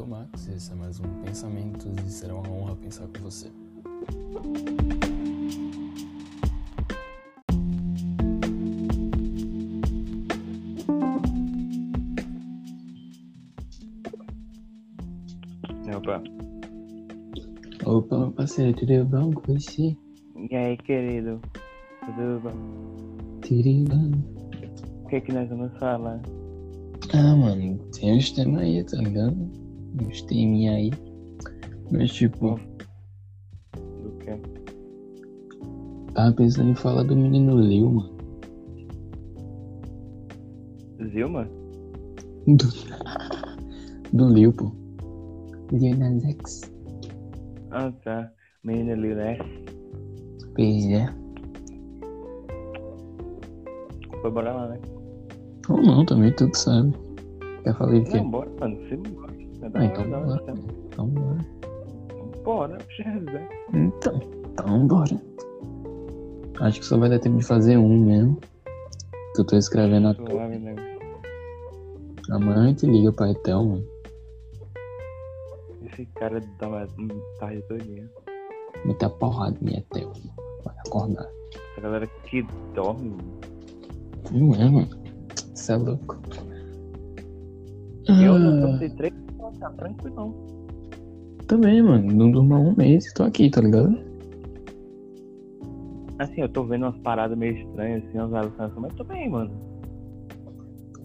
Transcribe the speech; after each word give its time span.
sou 0.00 0.06
o 0.06 0.08
Max 0.08 0.46
e 0.46 0.54
esse 0.54 0.72
é 0.72 0.74
mais 0.74 0.98
um 0.98 1.04
Pensamentos 1.24 1.86
e 2.06 2.10
será 2.10 2.34
uma 2.34 2.48
honra 2.48 2.76
pensar 2.76 3.06
com 3.08 3.22
você. 3.22 3.48
Opa. 15.94 16.22
Opa, 17.84 18.18
meu 18.18 18.32
parceiro, 18.32 18.72
tudo 18.78 19.04
bom 19.04 19.32
com 19.32 19.52
você? 19.54 19.94
E 20.50 20.56
aí, 20.56 20.76
querido? 20.78 21.40
Tudo 22.06 22.40
bom? 22.42 23.40
Tudo 23.42 23.84
bom? 23.90 25.04
O 25.04 25.08
que 25.08 25.20
que 25.20 25.32
nós 25.32 25.48
vamos 25.50 25.76
falar? 25.78 26.22
Ah, 27.12 27.36
mano, 27.36 27.78
tem 27.92 28.16
uns 28.16 28.30
temas 28.30 28.62
aí, 28.62 28.82
tá 28.84 28.96
ligado? 28.98 29.49
Uns 30.00 30.22
teminha 30.22 30.72
aí. 30.72 30.90
Mas, 31.90 32.12
tipo, 32.12 32.58
Do 34.02 34.10
que? 34.18 34.36
tava 36.14 36.32
pensando 36.32 36.70
em 36.70 36.74
falar 36.74 37.02
do 37.04 37.16
menino 37.16 37.58
Lil, 37.60 37.90
mano. 37.90 38.20
Zilma? 41.12 41.48
Do, 42.46 42.66
do 44.12 44.28
Lil, 44.32 44.52
pô. 44.52 44.70
Lil 45.72 45.96
Nas 45.98 46.24
X. 46.24 46.72
Ah, 47.70 47.92
tá. 48.04 48.30
Menina 48.64 48.94
Lil 48.94 49.16
Nas. 49.16 49.38
Pois 50.54 50.84
é. 50.86 51.12
Foi 54.20 54.30
bora 54.30 54.52
lá, 54.52 54.68
né? 54.68 54.78
Ou 55.68 55.82
não, 55.82 56.04
também, 56.04 56.32
tu 56.34 56.48
que 56.50 56.58
sabe. 56.58 56.92
Já 57.64 57.74
falei 57.74 58.02
quê? 58.04 58.18
Não, 58.18 58.30
bora, 58.30 58.50
mano. 58.60 58.76
Se 58.88 58.96
bora. 58.96 59.32
É 59.62 59.68
da 59.68 59.78
Ah, 59.78 59.82
hora, 59.82 59.84
então 59.92 60.10
da 60.10 60.18
hora, 60.18 60.26
bora. 60.26 60.44
tá? 60.44 60.54
Então 60.86 61.06
bora. 61.08 61.46
Bora, 62.44 62.78
Jesus. 62.88 63.48
Então, 63.74 64.20
então 64.52 64.86
bora. 64.86 65.20
Acho 66.60 66.80
que 66.80 66.86
só 66.86 66.98
vai 66.98 67.08
dar 67.08 67.18
tempo 67.18 67.38
de 67.38 67.44
fazer 67.44 67.76
um 67.76 68.04
mesmo. 68.04 68.38
Que 69.34 69.40
eu 69.42 69.46
tô 69.46 69.56
escrevendo 69.56 70.08
a 70.08 70.14
Suave, 70.14 70.58
né? 70.58 70.74
Amanhã 72.30 72.64
a 72.64 72.66
gente 72.68 72.86
liga 72.86 73.12
pra 73.12 73.30
Etel, 73.30 73.64
mano. 73.64 73.84
Esse 75.92 76.06
cara 76.16 76.40
uma 76.98 77.14
tarde 77.38 77.62
todinha. 77.68 78.08
Meter 78.84 79.06
a 79.06 79.10
porrada 79.10 79.56
em 79.62 79.76
Etel. 79.78 80.12
Vai 80.64 80.74
acordar. 80.86 81.28
Essa 81.72 81.80
galera 81.80 82.06
que 82.24 82.42
dorme. 82.74 83.16
Não 84.32 84.54
é, 84.54 84.68
mano. 84.68 84.88
Você 85.54 85.72
é 85.72 85.76
louco. 85.76 86.16
Eu 88.08 88.34
Ah, 88.34 88.38
não 88.38 88.78
sei 88.78 88.90
três, 88.90 89.14
tá 89.58 89.70
tranquilo 89.70 90.14
não. 90.16 90.34
Também, 91.46 91.82
mano. 91.82 92.12
Não 92.12 92.30
durma 92.30 92.58
um 92.58 92.74
mês 92.76 93.06
e 93.06 93.14
tô 93.14 93.24
aqui, 93.24 93.50
tá 93.50 93.60
ligado? 93.60 93.98
Assim, 96.18 96.42
eu 96.42 96.48
tô 96.48 96.64
vendo 96.64 96.84
umas 96.84 96.98
paradas 96.98 97.36
meio 97.36 97.56
estranhas, 97.56 98.04
assim, 98.04 98.18
umas 98.18 98.34
alucinações, 98.34 98.80
mas 98.82 98.94
tô 98.94 99.04
bem, 99.04 99.30
mano. 99.30 99.50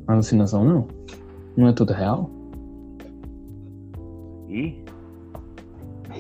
Alucinação 0.08 0.64
não? 0.66 0.88
Não 1.58 1.68
é 1.68 1.74
tudo 1.74 1.94
real? 1.94 2.30
Ih. 4.50 4.84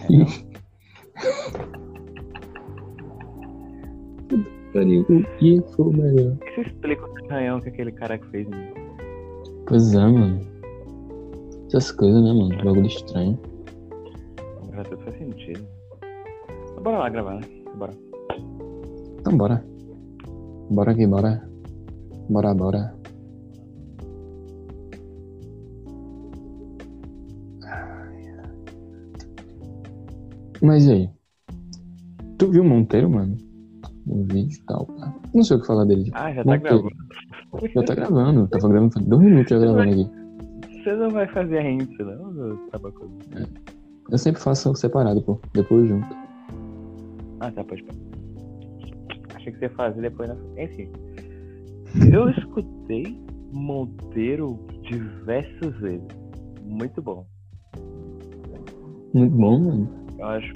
Ih. 0.09 0.25
Pariu, 4.73 5.01
o 5.01 5.37
que 5.37 5.61
foi 5.75 5.85
o 5.85 5.93
melhor? 5.93 6.37
Você 6.55 6.61
explica 6.61 7.05
o 7.05 7.27
canhão 7.27 7.61
que 7.61 7.69
aquele 7.69 7.91
cara 7.91 8.17
que 8.17 8.27
fez, 8.27 8.47
mano? 8.49 8.73
Pois 9.67 9.93
é, 9.93 9.99
mano. 9.99 10.54
Essas 11.67 11.91
coisas, 11.91 12.23
né, 12.23 12.33
mano? 12.33 12.63
Bagulho 12.63 12.85
estranho. 12.87 13.39
Agora 14.63 14.83
tudo 14.83 15.01
faz 15.03 15.17
sentido. 15.17 15.65
Mas 16.75 16.83
bora 16.83 16.97
lá 16.99 17.09
gravar, 17.09 17.35
né? 17.35 17.47
Bora. 17.77 17.93
Então 19.19 19.37
bora. 19.37 19.65
Bora 20.69 20.91
aqui, 20.91 21.07
bora. 21.07 21.49
Bora, 22.29 22.53
bora. 22.53 22.95
Mas 30.61 30.85
e 30.85 30.91
aí? 30.91 31.09
Tu 32.37 32.49
viu 32.49 32.63
o 32.63 32.65
Monteiro, 32.65 33.09
mano? 33.09 33.37
No 34.05 34.23
vídeo 34.23 34.57
e 34.57 34.65
tal, 34.65 34.85
pá. 34.85 35.13
Não 35.33 35.43
sei 35.43 35.57
o 35.57 35.61
que 35.61 35.67
falar 35.67 35.85
dele. 35.85 36.09
Ah, 36.13 36.33
já 36.33 36.43
tá 36.43 36.51
Monteiro. 36.51 36.83
gravando. 36.83 37.71
Já 37.73 37.83
tá 37.83 37.95
gravando. 37.95 38.47
Tava 38.47 38.69
gravando 38.69 38.99
dois 39.01 39.21
minutos 39.21 39.49
já 39.49 39.59
gravando 39.59 39.91
aqui. 39.91 40.24
Você 40.85 40.93
não 40.93 41.09
vai 41.09 41.27
fazer 41.29 41.57
a 41.57 41.61
gente, 41.63 41.97
não, 41.97 42.31
meu 42.31 42.57
tabaco? 42.69 43.09
Eu 44.11 44.17
sempre 44.19 44.39
faço 44.39 44.75
separado, 44.75 45.19
pô. 45.23 45.41
Depois 45.51 45.89
junto. 45.89 46.05
Ah, 47.39 47.51
tá, 47.51 47.63
pode. 47.63 47.83
Achei 49.33 49.51
que 49.51 49.57
você 49.57 49.65
ia 49.65 49.71
fazer 49.71 50.01
depois 50.01 50.29
na. 50.29 50.35
Enfim. 50.61 50.87
Eu 52.13 52.29
escutei 52.29 53.19
Monteiro 53.51 54.59
diversas 54.83 55.75
vezes. 55.79 56.05
Muito 56.63 57.01
bom. 57.01 57.25
Muito 59.11 59.35
bom, 59.35 59.59
mano. 59.59 59.89
Eu 60.19 60.25
acho, 60.27 60.53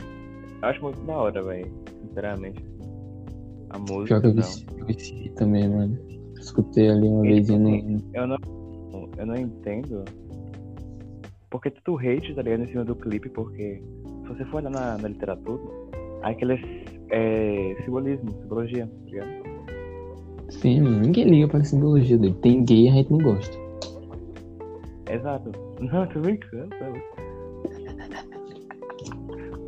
eu 0.61 0.67
acho 0.69 0.81
muito 0.83 1.01
da 1.07 1.17
hora, 1.17 1.41
velho. 1.41 1.71
Sinceramente. 2.07 2.63
A 3.71 3.79
música. 3.79 4.21
Pior 4.21 4.21
que 4.21 4.27
eu 4.27 4.85
vici 4.85 5.31
também, 5.37 5.67
mano. 5.67 5.97
Escutei 6.39 6.87
ali 6.87 7.07
uma 7.07 7.23
vez 7.23 7.49
assim, 7.49 8.03
Eu 8.13 8.27
não, 8.27 8.37
eu 9.17 9.25
não 9.25 9.35
entendo. 9.35 10.05
Porque 11.49 11.71
tu 11.71 11.97
hate, 11.97 12.33
tá 12.33 12.41
ligado, 12.41 12.63
em 12.63 12.67
cima 12.67 12.85
do 12.85 12.95
clipe, 12.95 13.29
porque 13.29 13.81
se 14.23 14.27
você 14.27 14.45
for 14.45 14.57
olhar 14.57 14.69
na, 14.69 14.97
na 14.97 15.07
literatura, 15.07 15.61
há 16.21 16.29
aquele 16.29 16.53
é, 17.09 17.75
simbolismo, 17.83 18.31
simbologia, 18.31 18.87
tá 18.87 19.05
ligado? 19.05 19.49
Sim. 20.49 20.81
Ninguém 20.81 21.25
liga 21.25 21.47
pra 21.47 21.63
simbologia 21.63 22.17
dele. 22.17 22.35
Tem 22.41 22.63
gay 22.63 22.85
e 22.85 22.89
a 22.89 22.93
gente 22.93 23.11
não 23.11 23.19
gosta. 23.19 23.57
Exato. 25.09 25.51
Não, 25.79 26.05
tô 26.07 26.19
brincando, 26.19 26.75
sabe? 26.77 27.01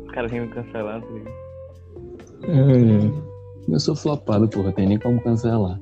Os 0.04 0.10
caras 0.12 0.30
vêm 0.30 0.42
me 0.42 0.48
cancelar, 0.48 1.00
tá 1.00 1.08
ligado? 1.08 1.32
Eu 3.68 3.80
sou 3.80 3.96
flopado, 3.96 4.48
porra. 4.48 4.72
Tem 4.72 4.86
nem 4.86 4.98
como 4.98 5.22
cancelar. 5.22 5.80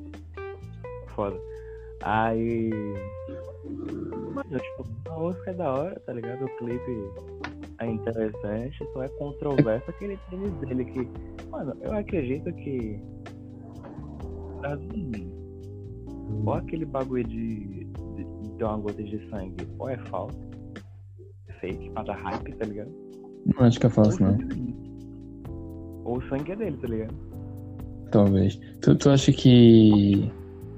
Foda. 1.07 1.37
Aí. 2.03 2.69
Mano, 4.33 4.59
tipo, 4.59 4.85
a 5.09 5.19
música 5.19 5.51
é 5.51 5.53
da 5.53 5.71
hora, 5.71 5.99
tá 5.99 6.13
ligado? 6.13 6.45
O 6.45 6.57
clipe 6.57 7.11
é 7.79 7.87
interessante, 7.87 8.77
só 8.93 9.03
é 9.03 9.09
controverso 9.09 9.89
aquele 9.89 10.17
tênis 10.29 10.53
dele 10.55 10.85
que. 10.85 11.07
Mano, 11.49 11.75
eu 11.81 11.93
acredito 11.93 12.51
que. 12.53 12.99
Assim, 14.63 15.31
ou 16.45 16.53
aquele 16.53 16.85
bagulho 16.85 17.23
de, 17.23 17.85
de, 18.15 18.23
de 18.57 18.63
uma 18.63 18.77
gota 18.77 19.03
de 19.03 19.29
sangue, 19.29 19.67
ou 19.79 19.89
é 19.89 19.97
falso, 20.09 20.37
fake, 21.59 21.89
pra 21.91 22.03
dar 22.03 22.17
hype, 22.17 22.53
tá 22.55 22.65
ligado? 22.65 22.91
Não 23.45 23.65
acho 23.65 23.79
que 23.79 23.85
é 23.87 23.89
Ou, 23.89 23.95
fácil, 23.95 24.25
não. 24.25 24.37
ou 26.05 26.17
o 26.17 26.29
sangue 26.29 26.51
é 26.51 26.55
dele, 26.55 26.77
tá 26.77 26.87
ligado? 26.87 27.15
Talvez. 28.11 28.55
Tu, 28.81 28.95
tu 28.95 29.09
acha 29.09 29.31
que 29.31 30.31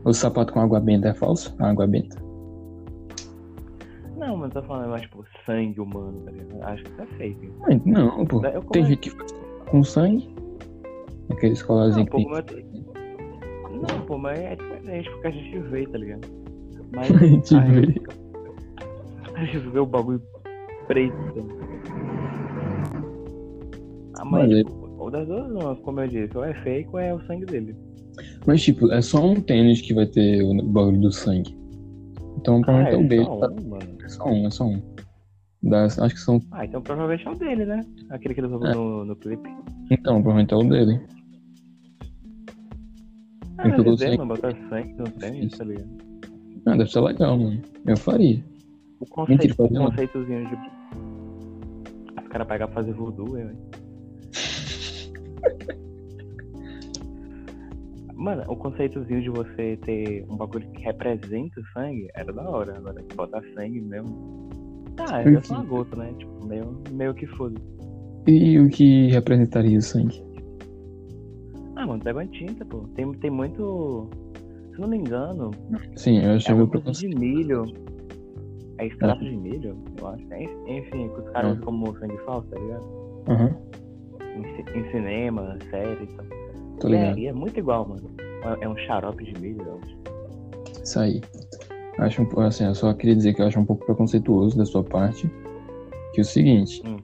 o 0.06 0.14
sapato 0.14 0.54
com 0.54 0.60
água 0.62 0.80
benta 0.80 1.10
é 1.10 1.14
falso? 1.14 1.56
A 1.60 1.70
água 1.70 1.88
benta? 1.88 2.22
Não, 4.18 4.38
mas 4.38 4.54
tô 4.54 4.62
falando, 4.64 4.90
mais 4.90 5.02
tipo, 5.02 5.24
sangue 5.46 5.80
humano, 5.82 6.22
tá 6.22 6.32
ligado? 6.32 6.64
Acho 6.64 6.84
que 6.84 6.92
isso 6.92 7.02
é 7.02 7.06
fake. 7.18 7.52
Não, 7.86 8.26
pô. 8.26 8.38
Eu 8.46 8.62
Tem 8.62 8.62
come- 8.62 8.84
gente 8.86 8.98
que 9.00 9.10
faz 9.10 9.32
com 9.70 9.84
sangue. 9.84 10.34
Aqueles 11.32 11.62
colarzinhos 11.64 12.10
pô, 12.10 12.18
que 12.18 12.26
mas... 12.28 12.46
Não, 13.72 14.06
pô, 14.06 14.18
mas 14.18 14.40
é 14.40 14.56
diferente 14.56 15.10
porque 15.12 15.28
a 15.28 15.32
gente 15.32 15.60
vê, 15.60 15.86
tá 15.88 15.98
ligado? 15.98 16.28
Mas 16.96 17.10
a 17.10 17.18
gente 17.26 17.56
a 17.56 17.60
vê. 17.62 17.86
gente- 17.88 18.02
a 19.34 19.46
gente 19.46 19.58
vê 19.70 19.80
o 19.80 19.86
bagulho 19.86 20.22
preto. 20.86 21.16
Ah, 24.16 24.26
mas, 24.26 24.48
Mas 24.48 24.52
é- 24.60 24.64
ou 25.00 25.10
das 25.10 25.28
duas, 25.28 25.50
não, 25.52 25.76
como 25.78 26.02
eu 26.02 26.08
disse, 26.08 26.38
ou 26.38 26.44
é 26.46 26.54
fake 26.62 26.90
ou 26.94 27.00
é 27.00 27.14
o 27.14 27.20
sangue 27.26 27.46
dele. 27.46 27.76
Mas, 28.46 28.62
tipo, 28.62 28.92
é 28.92 29.02
só 29.02 29.26
um 29.26 29.36
tênis 29.36 29.82
que 29.82 29.94
vai 29.94 30.06
ter 30.06 30.44
o 30.44 30.62
bagulho 30.64 31.00
do 31.00 31.12
sangue. 31.12 31.58
Então, 32.38 32.62
provavelmente 32.62 32.96
é 32.96 32.98
o 32.98 33.04
é 33.04 33.08
dele. 33.08 33.26
só 33.26 33.40
tá? 33.40 33.50
um, 33.50 33.70
mano. 33.70 33.98
É 34.04 34.10
só 34.10 34.26
um, 34.26 34.48
é 34.48 34.52
só 34.52 34.66
um. 34.66 34.82
Das, 35.64 35.98
acho 35.98 36.16
que 36.16 36.22
são. 36.22 36.42
Ah, 36.52 36.66
então 36.66 36.82
provavelmente 36.82 37.26
é 37.26 37.32
o 37.32 37.36
dele, 37.36 37.66
né? 37.66 37.86
Aquele 38.10 38.34
que 38.34 38.42
ele 38.42 38.48
usou 38.48 38.68
É. 38.68 38.76
no, 38.76 39.06
no 39.06 39.16
clipe. 39.16 39.50
Então, 39.90 40.22
provavelmente 40.22 40.54
é 40.54 40.58
o 40.58 40.64
dele. 40.64 41.02
Ah, 43.58 43.68
mas 43.70 43.80
é, 43.80 43.98
sangue. 43.98 44.18
mano, 44.18 44.36
botar 44.36 44.56
sangue 44.70 44.94
no 44.94 45.04
tênis, 45.06 45.58
tá 45.58 45.64
ligado? 45.64 45.90
Ah, 46.66 46.76
deve 46.76 46.90
ser 46.92 47.00
legal, 47.00 47.38
mano. 47.38 47.62
Eu 47.86 47.98
faria. 47.98 48.44
O 49.00 49.06
conceito, 49.06 49.42
Mentira, 49.42 49.84
o 49.84 49.90
conceitozinho 49.90 50.50
de. 50.50 50.56
Os 52.22 52.28
caras 52.28 52.48
pegam 52.48 52.68
pra 52.68 52.76
fazer 52.76 52.94
voodoo, 52.94 53.32
velho. 53.32 53.58
Mano, 58.24 58.42
o 58.48 58.56
conceitozinho 58.56 59.22
de 59.22 59.30
você 59.30 59.76
ter 59.84 60.26
um 60.30 60.38
bagulho 60.38 60.66
que 60.72 60.82
representa 60.84 61.60
o 61.60 61.64
sangue 61.74 62.08
era 62.16 62.32
da 62.32 62.50
hora. 62.50 62.78
Agora, 62.78 63.04
botar 63.16 63.44
sangue 63.54 63.82
mesmo. 63.82 64.48
O 64.98 65.02
é 65.02 65.42
só 65.42 65.42
que- 65.42 65.52
uma 65.60 65.64
gota, 65.66 65.96
né? 65.98 66.14
Tipo, 66.18 66.46
meio, 66.46 66.82
meio 66.92 67.14
que 67.14 67.28
foda. 67.28 67.60
E 68.26 68.58
o 68.60 68.70
que 68.70 69.08
representaria 69.08 69.78
o 69.78 69.82
sangue? 69.82 70.24
Ah, 71.76 71.86
mano, 71.86 72.02
pega 72.02 72.20
uma 72.20 72.28
tinta, 72.28 72.64
pô. 72.64 72.86
Tem, 72.96 73.12
tem 73.16 73.30
muito. 73.30 74.08
Se 74.74 74.80
não 74.80 74.88
me 74.88 74.98
engano, 75.00 75.52
Sim, 75.98 76.20
eu 76.24 76.32
é 76.32 76.36
achei 76.36 76.56
coisa 76.68 76.92
de 76.92 77.08
milho. 77.10 77.64
É 78.78 78.88
extrato 78.88 79.22
de 79.24 79.36
milho, 79.36 79.78
eu 80.00 80.08
acho. 80.08 80.34
É, 80.34 80.44
Enfim, 80.78 81.10
que 81.10 81.20
os 81.20 81.30
caras 81.32 81.50
Hum. 81.50 81.54
usam 81.56 81.66
como 81.66 82.00
sangue 82.00 82.18
falso, 82.20 82.48
tá 82.50 82.58
ligado? 82.58 82.86
Aham, 83.28 83.56
Em, 84.38 84.80
em 84.80 84.92
cinema, 84.92 85.58
série 85.70 86.04
e 86.06 86.08
tal. 86.08 86.26
Tô 86.80 86.88
é, 86.88 86.92
ligado. 86.92 87.18
e 87.20 87.28
é 87.28 87.34
muito 87.34 87.58
igual, 87.60 87.88
mano. 87.88 88.10
É- 88.20 88.66
É 88.66 88.70
um 88.70 88.78
xarope 88.78 89.24
de 89.24 89.40
milho, 89.40 89.62
eu 89.62 89.80
acho. 89.82 90.84
Isso 90.84 91.00
aí. 91.00 91.22
Acho 92.00 92.28
assim, 92.40 92.66
eu 92.66 92.76
só 92.76 92.94
queria 92.94 93.16
dizer 93.16 93.34
que 93.34 93.42
eu 93.42 93.48
acho 93.48 93.60
um 93.60 93.66
pouco 93.66 93.86
preconceituoso 93.86 94.58
da 94.58 94.66
sua 94.66 94.84
parte. 94.84 95.30
Que 96.14 96.20
é 96.20 96.22
o 96.22 96.26
seguinte, 96.26 96.82
Hum, 96.86 96.98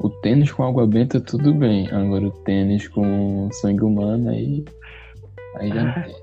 o 0.00 0.08
tênis 0.08 0.50
com 0.52 0.64
água 0.64 0.86
benta 0.86 1.20
tudo 1.20 1.52
bem. 1.54 1.88
Agora 1.90 2.26
o 2.26 2.30
tênis 2.30 2.88
com 2.88 3.48
sangue 3.52 3.84
humano 3.84 4.30
aí. 4.30 4.64
Aí 5.56 5.68
já 5.68 5.84
não 5.84 5.92
tem. 6.02 6.16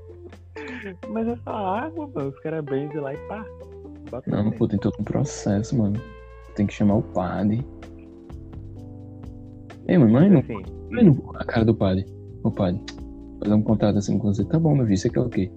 Mas 1.10 1.28
é 1.28 1.36
só 1.44 1.50
água, 1.50 2.08
mano. 2.14 2.30
Os 2.30 2.38
caras 2.40 2.64
benzem 2.64 3.00
lá 3.00 3.14
e 3.14 3.16
pá. 3.28 3.44
Bota 4.10 4.30
Não, 4.30 4.50
pô, 4.50 4.66
tem 4.66 4.78
todo 4.78 4.94
um 4.98 5.04
processo, 5.04 5.76
mano. 5.76 6.00
Tem 6.54 6.66
que 6.66 6.72
chamar 6.74 6.96
o 6.96 7.02
padre. 7.02 7.64
Ei, 9.86 9.98
mano, 9.98 10.12
mas 10.12 10.30
não, 10.30 10.42
mas 10.90 11.04
não 11.04 11.32
a 11.34 11.44
cara 11.44 11.64
do 11.64 11.74
padre. 11.74 12.06
Ô 12.42 12.50
padre, 12.50 12.80
fazer 13.42 13.54
um 13.54 13.62
contrato 13.62 13.98
assim 13.98 14.18
com 14.18 14.32
você. 14.32 14.44
Tá 14.44 14.58
bom, 14.58 14.74
meu 14.74 14.86
filho, 14.86 14.96
você 14.98 15.10
quer 15.10 15.20
o 15.20 15.28
quê? 15.28 15.50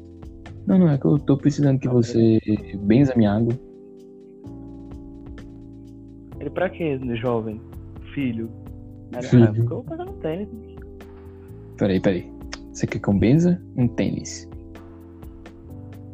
Não, 0.65 0.77
não, 0.77 0.89
é 0.89 0.97
que 0.97 1.05
eu 1.05 1.19
tô 1.19 1.37
precisando 1.37 1.79
que 1.79 1.87
Tá 1.87 1.93
você 1.93 2.39
benza 2.79 3.13
minha 3.15 3.33
água. 3.33 3.53
ele 6.39 6.49
pra 6.49 6.69
quê, 6.69 6.99
jovem? 7.15 7.59
Filho. 8.13 8.49
Aí, 9.13 9.23
Filho. 9.23 9.43
Ah, 9.43 9.47
porque 9.47 9.61
eu 9.61 9.67
vou 9.67 9.83
pagar 9.83 10.05
no 10.05 10.13
tênis. 10.13 10.49
Peraí, 11.77 11.99
peraí. 11.99 12.31
Você 12.73 12.87
quer 12.87 12.99
que 12.99 13.07
eu 13.07 13.13
benza 13.13 13.61
um 13.77 13.87
tênis? 13.87 14.49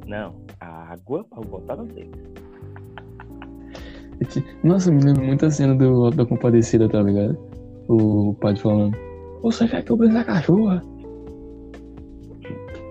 Não, 0.08 0.36
a 0.60 0.94
água 0.94 1.24
pra 1.30 1.42
botar 1.42 1.76
no 1.78 1.88
tênis. 1.88 2.30
Nossa, 4.64 4.92
me 4.92 5.02
lembro 5.02 5.24
muito 5.24 5.46
a 5.46 5.50
cena 5.52 5.74
do 5.74 6.10
da 6.12 6.26
Compadecida, 6.26 6.90
tá 6.90 7.02
ligado? 7.02 7.38
O 7.88 8.34
padre 8.36 8.62
falando. 8.62 8.98
Você 9.42 9.68
quer 9.68 9.84
que 9.84 9.92
eu 9.92 9.98
benza 9.98 10.20
a 10.20 10.24
cachorra? 10.24 10.82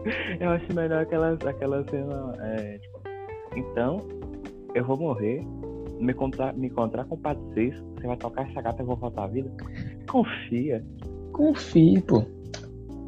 Eu 0.40 0.50
acho 0.50 0.72
melhor 0.72 1.02
aquela, 1.02 1.32
aquela 1.32 1.84
cena. 1.90 2.32
É, 2.40 2.78
tipo, 2.78 3.02
então, 3.56 3.98
eu 4.74 4.84
vou 4.84 4.96
morrer, 4.96 5.44
me 6.00 6.12
encontrar, 6.12 6.54
me 6.54 6.68
encontrar 6.68 7.04
com 7.04 7.14
o 7.14 7.18
Padre 7.18 7.42
Cis, 7.54 7.74
você 7.94 8.06
vai 8.06 8.16
tocar 8.16 8.48
essa 8.48 8.62
gata 8.62 8.80
e 8.80 8.82
eu 8.82 8.86
vou 8.86 8.96
voltar 8.96 9.24
à 9.24 9.26
vida. 9.26 9.50
Confia. 10.08 10.84
Confie, 11.32 12.00
pô. 12.02 12.24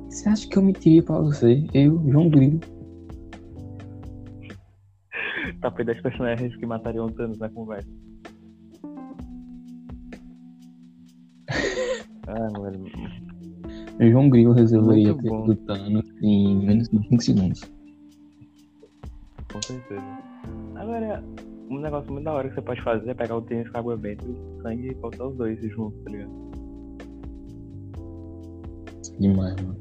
Você 0.08 0.28
acha 0.28 0.48
que 0.48 0.58
eu 0.58 0.62
mentiria 0.62 1.02
pra 1.02 1.19
você? 1.19 1.64
Eu, 1.72 2.02
João 2.10 2.28
Grilo. 2.28 2.60
Tapei 5.60 5.84
das 5.84 6.00
personagens 6.00 6.56
que 6.56 6.66
matariam 6.66 7.06
o 7.06 7.12
Thanos 7.12 7.38
na 7.38 7.48
conversa. 7.48 7.88
Ah, 12.26 12.48
mano. 12.60 12.84
João 14.08 14.29
Grilo 14.31 14.52
resolveria 14.52 15.12
bom. 15.14 15.44
do 15.47 15.56
Thanos 15.56 16.05
em 16.23 16.56
menos 16.67 16.88
de 16.88 16.99
5 17.08 17.23
segundos. 17.23 17.61
Com 19.52 19.61
certeza. 19.62 20.02
Agora, 20.76 21.23
um 21.69 21.79
negócio 21.81 22.11
muito 22.12 22.25
da 22.25 22.32
hora 22.32 22.49
que 22.49 22.55
você 22.55 22.62
pode 22.62 22.82
fazer 22.82 23.11
é 23.11 23.14
pegar 23.14 23.37
o 23.37 23.43
tênis 23.43 23.69
com 23.70 23.79
água 23.79 23.97
benta 23.97 24.25
e 24.25 24.31
o 24.31 24.62
sangue 24.62 24.88
e 24.88 24.94
botar 24.94 25.26
os 25.26 25.37
dois 25.37 25.61
juntos, 25.70 26.00
tá 26.05 26.11
ligado? 26.11 26.31
Demais, 29.19 29.55
mano. 29.61 29.79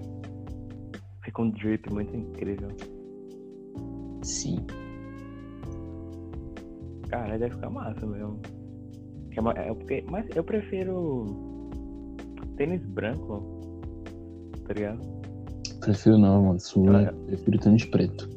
Fica 1.23 1.41
um 1.41 1.51
drip 1.51 1.93
muito 1.93 2.15
incrível. 2.15 2.69
Sim. 4.23 4.57
Cara, 7.09 7.37
deve 7.37 7.55
ficar 7.55 7.69
massa 7.69 8.05
mesmo. 8.05 8.39
É 9.31 9.41
ma- 9.41 9.53
é 9.53 9.73
porque, 9.73 10.03
mas 10.09 10.25
eu 10.35 10.43
prefiro 10.43 11.25
tênis 12.57 12.81
branco, 12.87 13.58
tá 14.69 14.73
ligado? 14.75 14.99
Prefiro 15.81 16.17
não, 16.17 16.43
mano. 16.43 16.59
Sua. 16.59 16.91
Cara. 16.91 17.13
Prefiro 17.25 17.57
tênis 17.59 17.85
preto. 17.85 18.29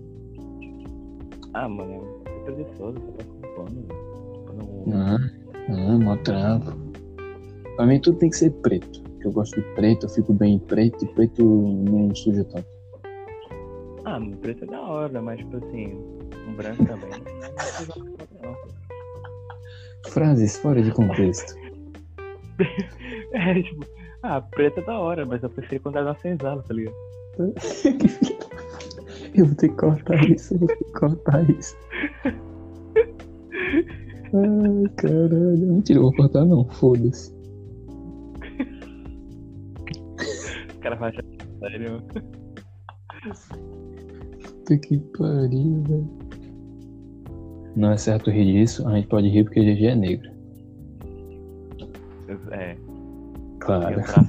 Ah, 1.55 1.69
mano, 1.69 2.23
é 2.26 2.40
preguiçoso, 2.44 2.99
só 2.99 3.12
tá 3.12 3.25
com 3.25 3.40
pano, 3.64 3.82
velho. 3.87 4.46
Pano- 4.46 4.84
Ah, 4.94 5.19
ah, 5.69 5.99
mó 5.99 6.17
trampo. 6.17 6.73
Pra 7.76 7.87
mim 7.87 8.00
tudo 8.00 8.19
tem 8.19 8.31
que 8.31 8.37
ser 8.37 8.50
preto. 8.62 9.02
Porque 9.02 9.26
eu 9.26 9.32
gosto 9.32 9.61
de 9.61 9.67
preto, 9.75 10.06
eu 10.06 10.11
fico 10.11 10.32
bem 10.32 10.55
em 10.55 10.58
preto 10.58 11.05
e 11.05 11.08
preto 11.08 11.44
não 11.44 12.14
suja 12.14 12.44
tanto. 12.44 12.67
Ah, 14.05 14.19
mano, 14.19 14.37
preto 14.38 14.64
é 14.64 14.67
da 14.67 14.81
hora, 14.81 15.20
mas 15.20 15.38
tipo 15.38 15.56
assim, 15.58 15.94
um 16.49 16.55
branco 16.56 16.84
também. 16.87 17.11
Não 18.40 18.50
não. 18.50 18.56
Frases 20.11 20.56
fora 20.56 20.82
de 20.82 20.90
contexto. 20.93 21.55
É, 23.34 23.62
tipo, 23.62 23.84
ah, 24.22 24.40
preto 24.40 24.80
é 24.80 24.82
da 24.84 24.98
hora, 24.98 25.26
mas 25.26 25.42
eu 25.42 25.50
prefiro 25.50 25.82
quando 25.82 25.98
é 25.98 26.02
na 26.04 26.14
senzala, 26.14 26.62
tá 26.62 26.72
ligado? 26.74 26.94
eu 29.34 29.46
vou 29.46 29.54
ter 29.56 29.69
que 29.69 29.76
cortar 29.76 30.30
isso, 30.30 30.54
eu 30.54 30.58
vou 30.60 30.69
ter 30.69 30.76
que 30.76 30.92
cortar 30.92 31.50
isso. 31.50 31.76
Ai, 34.34 34.88
caralho. 34.96 35.58
Mentira, 35.58 35.98
eu 35.98 36.02
vou 36.02 36.14
cortar 36.14 36.44
não, 36.44 36.64
foda-se. 36.70 37.34
Os 40.69 40.76
caras 40.80 40.98
vão 40.98 41.08
achar 41.08 41.22
é 41.22 41.70
sério. 41.70 42.02
Puta 44.42 44.78
que 44.78 44.98
pariu, 45.19 45.82
velho. 45.82 46.08
Não 47.74 47.90
é 47.90 47.96
certo 47.96 48.30
rir 48.30 48.44
disso, 48.44 48.86
a 48.86 48.94
gente 48.94 49.08
pode 49.08 49.28
rir 49.28 49.44
porque 49.44 49.60
GG 49.60 49.86
é 49.86 49.94
negro. 49.94 50.30
É, 52.50 52.76
Claro. 53.64 53.94
tem 53.94 54.05
tá? 54.05 54.25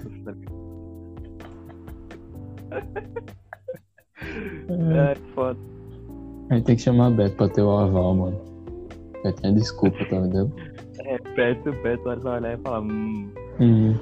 É, 4.70 5.16
foda. 5.34 5.60
A 6.50 6.56
gente 6.56 6.66
tem 6.66 6.76
que 6.76 6.82
chamar 6.82 7.08
a 7.08 7.12
Beto 7.12 7.36
pra 7.36 7.50
ter 7.50 7.62
o 7.62 7.72
aval, 7.72 8.16
mano. 8.16 8.42
Beto, 9.24 9.46
é 9.48 9.52
desculpa, 9.52 9.98
tá 10.10 10.20
ligado? 10.20 10.52
É, 11.06 11.18
perto, 11.36 11.74
perto, 11.82 12.04
vai 12.04 12.38
olhar 12.40 12.58
e 12.58 12.62
falar, 12.62 12.82
hum, 12.82 13.30
Hum, 13.60 13.94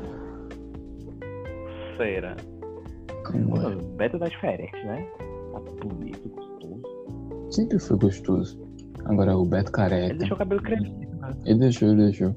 será? 1.98 2.36
como 3.26 3.58
é? 3.58 3.60
Mano, 3.62 3.82
Beto 3.98 4.20
tá 4.20 4.28
diferente, 4.28 4.86
né? 4.86 5.06
Tá 5.52 5.60
bonito, 5.86 6.30
gostoso. 6.30 6.82
Sempre 7.52 7.80
foi 7.80 7.98
gostoso. 7.98 8.62
Agora 9.06 9.36
o 9.36 9.46
Beto 9.46 9.68
Ele 9.70 9.72
careca. 9.76 10.14
deixou 10.16 10.36
o 10.36 10.40
cabelo 10.40 10.62
crescido, 10.62 11.16
né? 11.18 11.32
Ele 11.46 11.60
deixou, 11.60 11.90
ele 11.90 12.04
deixou. 12.06 12.36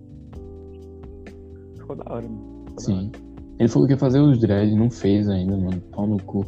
Ficou 1.76 1.96
da 1.96 2.04
hora, 2.12 2.26
mano. 2.26 2.53
Sim. 2.78 3.10
Ele 3.58 3.68
falou 3.68 3.86
que 3.86 3.94
ia 3.94 3.98
fazer 3.98 4.20
os 4.20 4.38
dreads, 4.38 4.76
não 4.76 4.90
fez 4.90 5.28
ainda, 5.28 5.56
mano. 5.56 5.80
Pau 5.92 6.06
no 6.06 6.22
cu. 6.22 6.44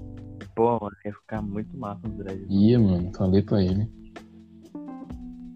Pô, 0.55 0.79
mano, 0.81 0.97
ia 1.05 1.13
ficar 1.13 1.43
muito 1.43 1.77
massa 1.77 2.01
nos 2.09 2.17
dreads. 2.19 2.47
Ia, 2.49 2.79
mano. 2.79 3.11
Falei 3.17 3.43
pra 3.43 3.63
ele. 3.63 3.89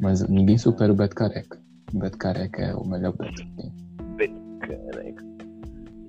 Mas 0.01 0.27
ninguém 0.29 0.57
supera 0.57 0.93
o 0.93 0.97
Beto 0.97 1.15
careca. 1.15 1.59
O 1.93 1.99
Beto 1.99 2.19
careca 2.19 2.63
é 2.63 2.75
o 2.75 2.87
melhor 2.87 3.17
Beto 3.17 3.35
que 3.35 3.53
tem. 3.57 3.73
Caraca. 4.61 5.25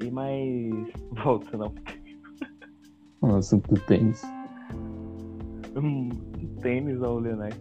E 0.03 0.11
mais. 0.11 0.91
Volta, 1.23 1.57
não. 1.57 1.73
O 3.21 3.35
assunto 3.35 3.75
do 3.75 3.79
tênis. 3.81 4.19
Tênis 6.61 7.03
ao 7.03 7.19
Leonardo. 7.19 7.55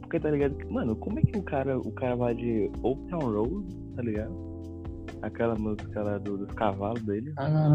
Porque 0.00 0.20
tá 0.20 0.30
ligado 0.30 0.54
que, 0.56 0.70
mano, 0.70 0.94
como 0.96 1.18
é 1.18 1.22
que 1.22 1.38
o 1.38 1.42
cara, 1.42 1.78
o 1.78 1.90
cara 1.92 2.14
vai 2.14 2.34
de 2.34 2.70
Old 2.82 3.08
Town 3.08 3.32
Road, 3.32 3.76
tá 3.96 4.02
ligado? 4.02 4.32
Aquela 5.22 5.54
música 5.54 6.02
lá 6.02 6.18
do, 6.18 6.38
dos 6.38 6.52
cavalos 6.54 7.02
dele. 7.02 7.32
Ah, 7.36 7.68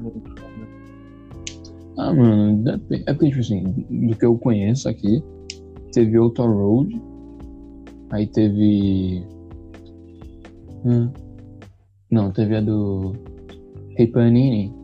muito, 0.00 0.30
né? 0.30 0.82
Ah, 1.98 2.12
mano, 2.12 2.64
é 2.90 3.12
porque, 3.12 3.28
tipo 3.28 3.40
assim, 3.40 3.62
do 4.08 4.16
que 4.16 4.24
eu 4.24 4.36
conheço 4.38 4.88
aqui, 4.88 5.22
teve 5.92 6.18
Outer 6.18 6.46
Road, 6.46 7.00
aí 8.10 8.26
teve. 8.26 9.24
Hum. 10.84 11.10
Não, 12.10 12.30
teve 12.30 12.56
a 12.56 12.60
do. 12.60 13.12
Hey 13.98 14.06
Panini. 14.06 14.74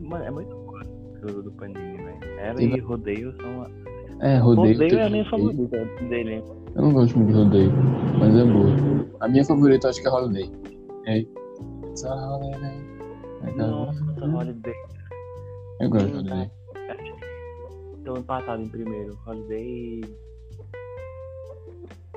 Mano, 0.00 0.24
é 0.24 0.30
muito 0.30 0.58
do, 1.26 1.52
Panini, 1.52 1.96
velho. 1.96 2.18
Ela 2.38 2.62
e 2.62 2.80
Rodeio 2.80 3.34
são. 3.36 3.62
A... 3.62 3.70
É, 4.20 4.38
rodeio. 4.38 4.72
Rodeio 4.72 4.98
é 4.98 5.06
a 5.06 5.10
minha 5.10 5.24
favorita 5.28 5.84
dele, 6.08 6.34
hein? 6.34 6.44
Eu 6.78 6.84
não 6.84 6.92
gosto 6.92 7.18
muito 7.18 7.32
de 7.32 7.38
rodeio, 7.38 7.72
mas 8.20 8.34
é 8.36 8.44
boa. 8.44 9.08
A 9.20 9.28
minha 9.28 9.44
favorita 9.44 9.86
eu 9.86 9.90
acho 9.90 10.00
que 10.00 10.06
é 10.06 10.10
Holiday. 10.10 10.50
É. 11.06 11.18
It's 11.18 12.04
a 12.04 12.14
holiday. 12.14 13.56
Nossa, 13.56 14.04
Holiday. 14.22 14.74
Eu 15.80 15.90
gosto 15.90 16.06
de 16.08 16.14
Holiday. 16.18 16.50
estão 17.98 18.16
empatados 18.16 18.64
em 18.66 18.68
primeiro. 18.68 19.18
Holiday 19.26 19.64
e. 19.64 20.04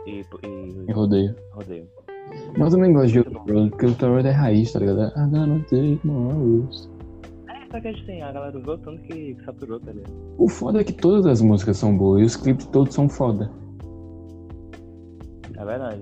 E, 0.08 0.20
E 0.44 0.86
e 0.88 0.92
rodeio. 0.94 1.36
rodeio. 1.54 1.88
Mas 2.58 2.72
eu 2.74 2.80
também 2.80 2.94
gosto 2.94 3.12
de 3.14 3.20
Road, 3.20 3.70
porque 3.72 3.86
Outer 3.88 4.10
Road 4.10 4.28
é 4.28 4.32
raiz, 4.32 4.72
tá 4.72 4.80
ligado? 4.80 5.02
I 5.02 5.30
gonna 5.32 5.60
take 5.64 6.00
my 6.04 6.34
rules. 6.34 6.90
É, 7.50 7.66
só 7.72 7.82
que 7.82 7.88
a 7.88 7.92
gente 7.92 8.06
tem 8.06 8.22
a 8.22 8.32
galera 8.32 8.58
usou 8.58 8.78
tanto 8.78 9.02
que 9.02 9.36
saturou, 9.44 9.80
tá 9.80 9.92
ligado? 9.92 10.14
O 10.38 10.48
foda 10.48 10.82
é 10.82 10.84
que 10.84 10.94
todas 10.94 11.26
as 11.26 11.42
músicas 11.42 11.78
são 11.78 11.98
boas 11.98 12.22
e 12.22 12.26
os 12.26 12.36
clipes 12.36 12.66
todos 12.68 12.94
são 12.94 13.10
foda. 13.10 13.52
É 15.62 15.66
verdade. 15.66 16.02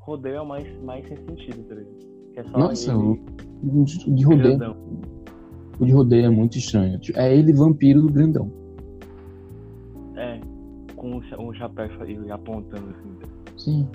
Rodeio 0.00 0.36
é 0.36 0.40
o 0.40 0.46
mais, 0.46 0.82
mais 0.82 1.06
sem 1.06 1.16
sentido, 1.18 1.62
tá 1.68 1.74
ligado? 1.74 1.96
É 2.36 2.44
só 2.44 2.58
Nossa, 2.58 2.96
o, 2.96 3.12
o 3.62 3.84
de- 3.84 4.24
rodeio, 4.24 4.58
grandão. 4.58 4.76
o 5.78 5.84
de 5.84 5.92
rodeio 5.92 6.24
é 6.26 6.30
muito 6.30 6.56
estranho. 6.56 6.98
Tipo, 6.98 7.18
É 7.18 7.36
ele 7.36 7.52
vampiro 7.52 8.00
do 8.02 8.10
grandão. 8.10 8.50
É, 10.16 10.40
com 10.96 11.16
o, 11.18 11.22
cha- 11.24 11.38
o 11.38 11.52
chapéu 11.54 11.86
apontando 12.32 12.88
assim. 12.90 13.14
tá? 13.20 13.28
Sim. 13.58 13.88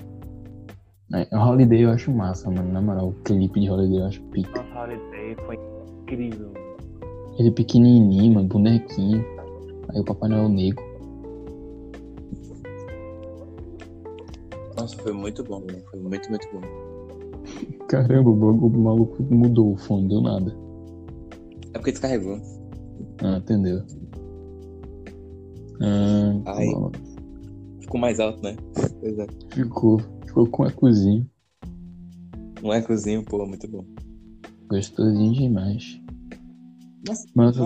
É, 1.13 1.35
Holiday 1.35 1.85
eu 1.85 1.89
acho 1.89 2.11
massa, 2.11 2.49
mano. 2.51 2.71
Na 2.71 2.81
moral, 2.81 3.09
o 3.09 3.13
clipe 3.23 3.59
de 3.59 3.69
Holiday 3.71 3.99
eu 4.01 4.05
acho 4.05 4.21
pica. 4.25 4.61
Nossa, 4.61 4.79
Holiday 4.83 5.35
foi 5.47 5.57
incrível. 6.01 6.53
Ele 7.39 7.49
pequenininho, 7.51 8.35
mano, 8.35 8.47
bonequinho. 8.47 9.25
Aí 9.89 9.99
o 9.99 10.05
Papai 10.05 10.29
Noel 10.29 10.49
negro. 10.49 10.88
Nossa, 14.79 14.95
foi 14.98 15.12
muito 15.12 15.43
bom, 15.43 15.62
velho. 15.62 15.83
Foi 15.89 16.00
muito, 16.00 16.29
muito 16.29 16.48
bom. 16.53 16.62
Caramba, 17.88 18.29
o, 18.29 18.69
maluco- 18.69 19.24
mudou 19.24 19.74
o 19.74 19.77
fone, 19.77 20.07
deu 20.07 20.21
nada. 20.21 20.55
É 21.74 21.77
porque 21.79 21.91
descarregou. 21.91 22.39
Ah, 23.21 23.38
entendeu. 23.38 23.83
Ah, 25.81 26.59
ó, 26.75 26.91
Ficou 27.81 28.00
mais 28.00 28.19
alto, 28.19 28.41
né? 28.43 28.55
É. 29.03 29.55
ficou. 29.55 30.00
Ficou 30.25 30.48
com 30.48 30.63
a 30.63 30.71
cozinha. 30.71 31.25
Um 32.63 32.74
ecozinho, 32.74 33.24
pô, 33.24 33.45
muito 33.45 33.67
bom. 33.67 33.83
Gostosinho 34.69 35.33
demais. 35.33 36.00
Nossa, 37.07 37.25
Mas 37.33 37.57
eu, 37.57 37.65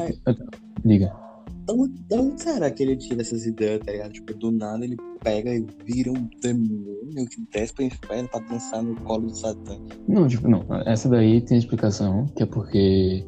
onde, 1.69 1.93
da 2.09 2.17
onde 2.21 2.41
será 2.41 2.69
que 2.71 2.83
ele 2.83 2.95
tira 2.95 3.21
essas 3.21 3.45
ideias, 3.45 3.81
tá 3.85 3.91
ligado? 3.91 4.13
Tipo, 4.13 4.33
do 4.33 4.51
nada 4.51 4.83
ele 4.85 4.95
pega 5.23 5.55
e 5.55 5.65
vira 5.85 6.11
um 6.11 6.29
demônio 6.41 7.27
que 7.29 7.41
desce 7.51 7.73
pro 7.73 7.85
inferno 7.85 8.29
pra 8.29 8.39
dançar 8.41 8.83
no 8.83 8.95
colo 9.01 9.27
do 9.27 9.35
Satã. 9.35 9.77
Não, 10.07 10.27
tipo, 10.27 10.47
não. 10.47 10.63
Essa 10.85 11.09
daí 11.09 11.41
tem 11.41 11.57
explicação, 11.57 12.25
que 12.35 12.43
é 12.43 12.45
porque 12.45 13.25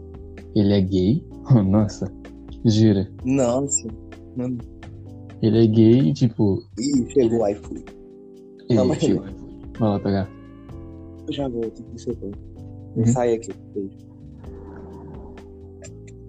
ele 0.56 0.74
é 0.74 0.82
gay. 0.82 1.26
Nossa, 1.66 2.12
gira. 2.66 3.10
Nossa. 3.24 3.88
Mano. 4.36 4.58
Ele 5.42 5.64
é 5.64 5.68
gay 5.68 6.10
e, 6.10 6.14
tipo. 6.14 6.64
Ih, 6.80 7.10
chegou 7.12 7.42
o 7.42 7.48
iFood. 7.48 7.86
Ele, 8.70 8.78
Calma 8.78 8.96
aí. 8.96 9.14
vai 9.80 9.90
lá 9.90 10.00
pegar. 10.00 10.30
Eu 11.28 11.34
já 11.34 11.48
volto, 11.48 11.84
como. 11.84 12.32
Uhum. 12.96 13.06
Sair 13.06 13.36
aqui. 13.36 13.52
Beijo. 13.74 14.06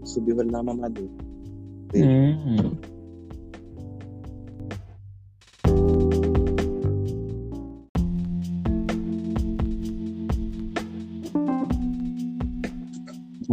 Subiu 0.05 0.41
ali 0.41 0.51
na 0.51 0.63
mamadeira. 0.63 1.11
Beijo. 1.93 2.09
Hum. 2.09 2.96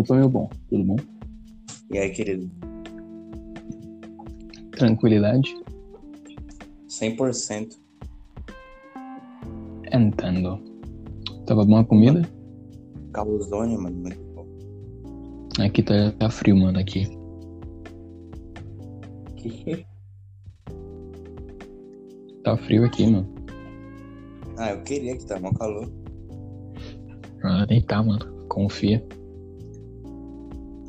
Tô 0.05 0.15
meio 0.15 0.27
bom, 0.27 0.50
tudo 0.69 0.83
bom? 0.83 0.95
E 1.91 1.98
aí, 1.98 2.10
querido? 2.10 2.50
Tranquilidade? 4.72 5.55
100%. 6.89 7.77
Entendo. 9.93 10.60
Tava 11.45 11.63
bom 11.63 11.77
a 11.77 11.86
comida? 11.86 12.22
Calzone, 13.13 13.77
mano, 13.77 13.95
muito 13.95 14.22
bom. 14.33 14.45
Aqui 15.63 15.83
tá, 15.83 16.12
tá 16.19 16.29
frio, 16.29 16.57
mano, 16.57 16.79
aqui. 16.79 17.07
Tá 22.43 22.57
frio 22.57 22.86
aqui, 22.86 23.07
mano. 23.07 23.33
Ah, 24.57 24.72
eu 24.72 24.81
queria 24.83 25.15
que 25.15 25.25
tá 25.25 25.39
mó 25.39 25.53
calor. 25.53 25.89
Ah, 27.43 27.65
nem 27.69 27.81
tá, 27.81 28.03
mano. 28.03 28.48
Confia. 28.48 29.05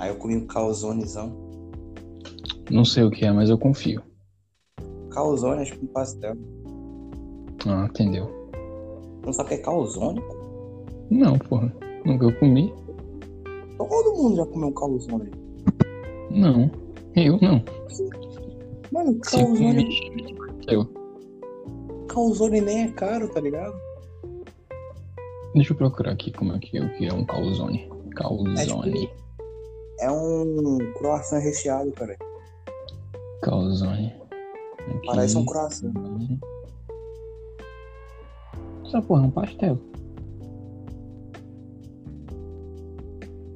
Aí 0.05 0.11
eu 0.11 0.17
comi 0.17 0.37
um 0.37 0.47
calzonezão. 0.47 1.35
Não 2.71 2.85
sei 2.85 3.05
o 3.05 3.11
que 3.11 3.25
é, 3.25 3.33
mas 3.33 3.49
eu 3.49 3.57
confio. 3.57 4.03
Calzone 5.11 5.63
é 5.63 5.65
tipo 5.65 5.83
um 5.83 5.89
pastel. 5.89 6.37
Ah, 7.67 7.87
entendeu. 7.89 8.29
Não 9.25 9.33
sabe 9.33 9.47
o 9.47 9.49
que 9.49 9.55
é 9.55 9.65
calzone? 9.65 10.23
Não, 11.11 11.39
porra. 11.39 11.75
Nunca 12.05 12.27
eu 12.27 12.39
comi. 12.39 12.71
Todo 13.79 14.15
mundo 14.15 14.37
já 14.37 14.45
comeu 14.45 14.69
um 14.69 14.73
calzone. 14.73 15.31
Não. 16.31 16.71
Eu 17.17 17.39
não. 17.41 17.65
Mano, 18.93 19.19
calzone, 19.21 19.89
eu. 20.69 20.87
calzone 22.09 22.61
nem 22.61 22.83
é 22.83 22.89
caro, 22.89 23.27
tá 23.31 23.41
ligado? 23.41 23.75
Deixa 25.55 25.73
eu 25.73 25.77
procurar 25.79 26.13
aqui 26.13 26.31
como 26.31 26.53
é 26.53 26.59
que, 26.59 26.79
o 26.79 26.93
que 26.93 27.07
é 27.07 27.15
um 27.15 27.25
calzone. 27.25 27.91
Calzone. 28.15 29.07
É 29.07 29.24
um 30.11 30.79
croissant 30.95 31.41
recheado, 31.41 31.91
cara. 31.93 32.17
Calzone. 33.43 34.13
Aqui. 34.89 35.07
Parece 35.07 35.37
um 35.37 35.45
croissant. 35.45 35.93
Essa 38.87 39.03
porra 39.03 39.25
é 39.25 39.27
um 39.27 39.31
pastel. 39.31 39.79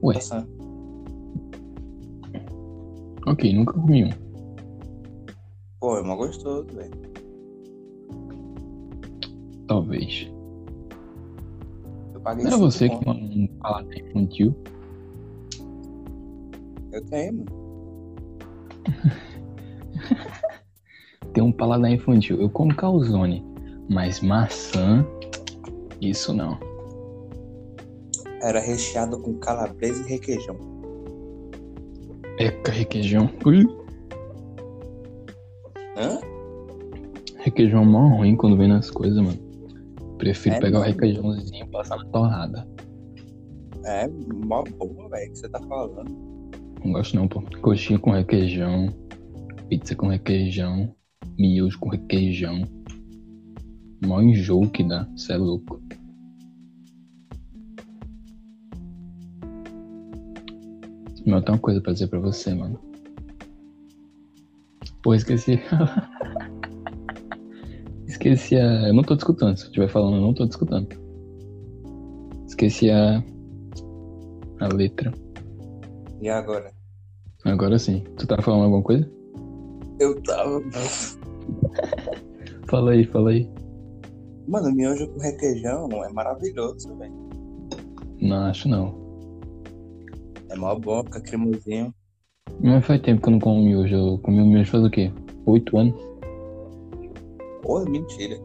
Ué, 0.03 0.15
Croissant. 0.15 0.47
ok, 3.27 3.53
nunca 3.53 3.73
comi 3.75 4.05
um. 4.05 4.11
Pô, 5.81 5.99
é 5.99 6.03
mó 6.03 6.17
gostoso, 6.17 6.67
velho. 6.75 6.91
Talvez. 9.67 10.31
Eu 12.15 12.21
paguei 12.21 12.45
Não 12.45 12.53
era 12.53 12.59
você 12.59 12.89
que 12.89 12.99
tem 13.05 13.45
um 13.45 13.47
paladar 13.59 13.99
infantil? 13.99 14.57
Eu 16.99 17.05
tenho, 17.05 17.33
mano. 17.33 17.47
Tem 21.33 21.45
um 21.45 21.53
paladar 21.53 21.93
infantil. 21.93 22.41
Eu 22.41 22.51
como 22.51 22.75
calzone, 22.75 23.45
mas 23.89 24.21
maçã, 24.21 25.07
isso 26.01 26.35
não. 26.35 26.59
Era 28.43 28.59
recheado 28.59 29.21
com 29.21 29.35
calabresa 29.35 30.03
e 30.03 30.09
requeijão. 30.09 30.57
Eca, 32.39 32.73
requeijão. 32.73 33.31
Ui, 33.47 33.65
Hã? 35.97 36.19
requeijão 37.39 37.83
é 37.83 37.87
mó 37.87 38.09
ruim 38.17 38.37
quando 38.37 38.57
vem 38.57 38.69
nas 38.69 38.91
coisas, 38.91 39.19
mano. 39.19 39.39
Prefiro 40.19 40.57
É 40.57 40.61
pegar 40.61 40.81
o 40.81 40.83
requeijãozinho 40.83 41.65
e 41.65 41.71
passar 41.71 41.97
na 41.97 42.05
torrada. 42.07 42.69
É, 43.85 44.09
mó 44.09 44.65
boa, 44.65 45.09
velho, 45.09 45.31
que 45.31 45.39
você 45.39 45.49
tá 45.49 45.61
falando. 45.61 46.38
Não 46.85 46.93
gosto 46.93 47.17
não, 47.17 47.29
pô. 47.29 47.43
Coxinha 47.61 47.99
com 47.99 48.11
requeijão, 48.11 48.89
pizza 49.69 49.95
com 49.95 50.09
requeijão, 50.09 50.95
miojo 51.39 51.79
com 51.79 51.89
requeijão. 51.89 52.63
Mó 54.05 54.21
enjoo 54.21 54.69
que 54.71 54.85
dá, 54.85 55.09
cê 55.17 55.33
é 55.33 55.37
louco. 55.37 55.81
Eu 61.27 61.43
tenho 61.43 61.57
uma 61.57 61.59
coisa 61.59 61.81
pra 61.81 61.93
dizer 61.93 62.09
pra 62.09 62.21
você, 62.21 62.55
mano. 62.55 62.79
Pô, 65.03 65.15
esqueci. 65.15 65.61
esqueci 68.07 68.57
a. 68.57 68.89
Eu 68.89 68.95
não 68.95 69.03
tô 69.03 69.15
escutando. 69.15 69.57
Se 69.57 69.65
eu 69.65 69.69
estiver 69.69 69.89
falando, 69.89 70.17
eu 70.17 70.23
não 70.23 70.33
tô 70.33 70.47
te 70.47 70.53
escutando. 70.53 70.89
Esqueci 72.47 72.91
a. 72.91 73.23
A 74.61 74.75
letra. 74.75 75.13
E 76.21 76.29
agora? 76.29 76.73
Agora 77.45 77.79
sim. 77.79 78.03
Tu 78.17 78.27
tá 78.27 78.41
falando 78.43 78.65
alguma 78.65 78.83
coisa? 78.83 79.09
Eu 80.01 80.21
tava. 80.23 80.61
Fala 82.69 82.93
aí, 82.93 83.05
fala 83.05 83.31
aí. 83.31 83.51
Mano, 84.47 84.75
miojo 84.75 85.09
com 85.09 85.21
requeijão 85.21 85.89
é 86.05 86.13
maravilhoso, 86.13 86.95
velho. 86.97 87.15
Não, 88.21 88.47
acho 88.47 88.69
não. 88.69 88.95
É 90.51 90.57
mó 90.57 90.75
bom, 90.75 91.03
fica 91.05 91.21
cremosinho. 91.21 91.95
Mas 92.61 92.85
faz 92.85 93.01
tempo 93.01 93.23
que 93.23 93.29
eu 93.29 93.33
não 93.33 93.39
como 93.39 93.63
miojo. 93.63 93.95
Eu 93.95 94.19
comi 94.19 94.41
o 94.41 94.47
miojo 94.47 94.71
faz 94.71 94.85
o 94.85 94.91
quê? 94.91 95.13
Oito 95.47 95.79
anos? 95.79 95.95
Pô, 97.63 97.85
mentira. 97.85 98.37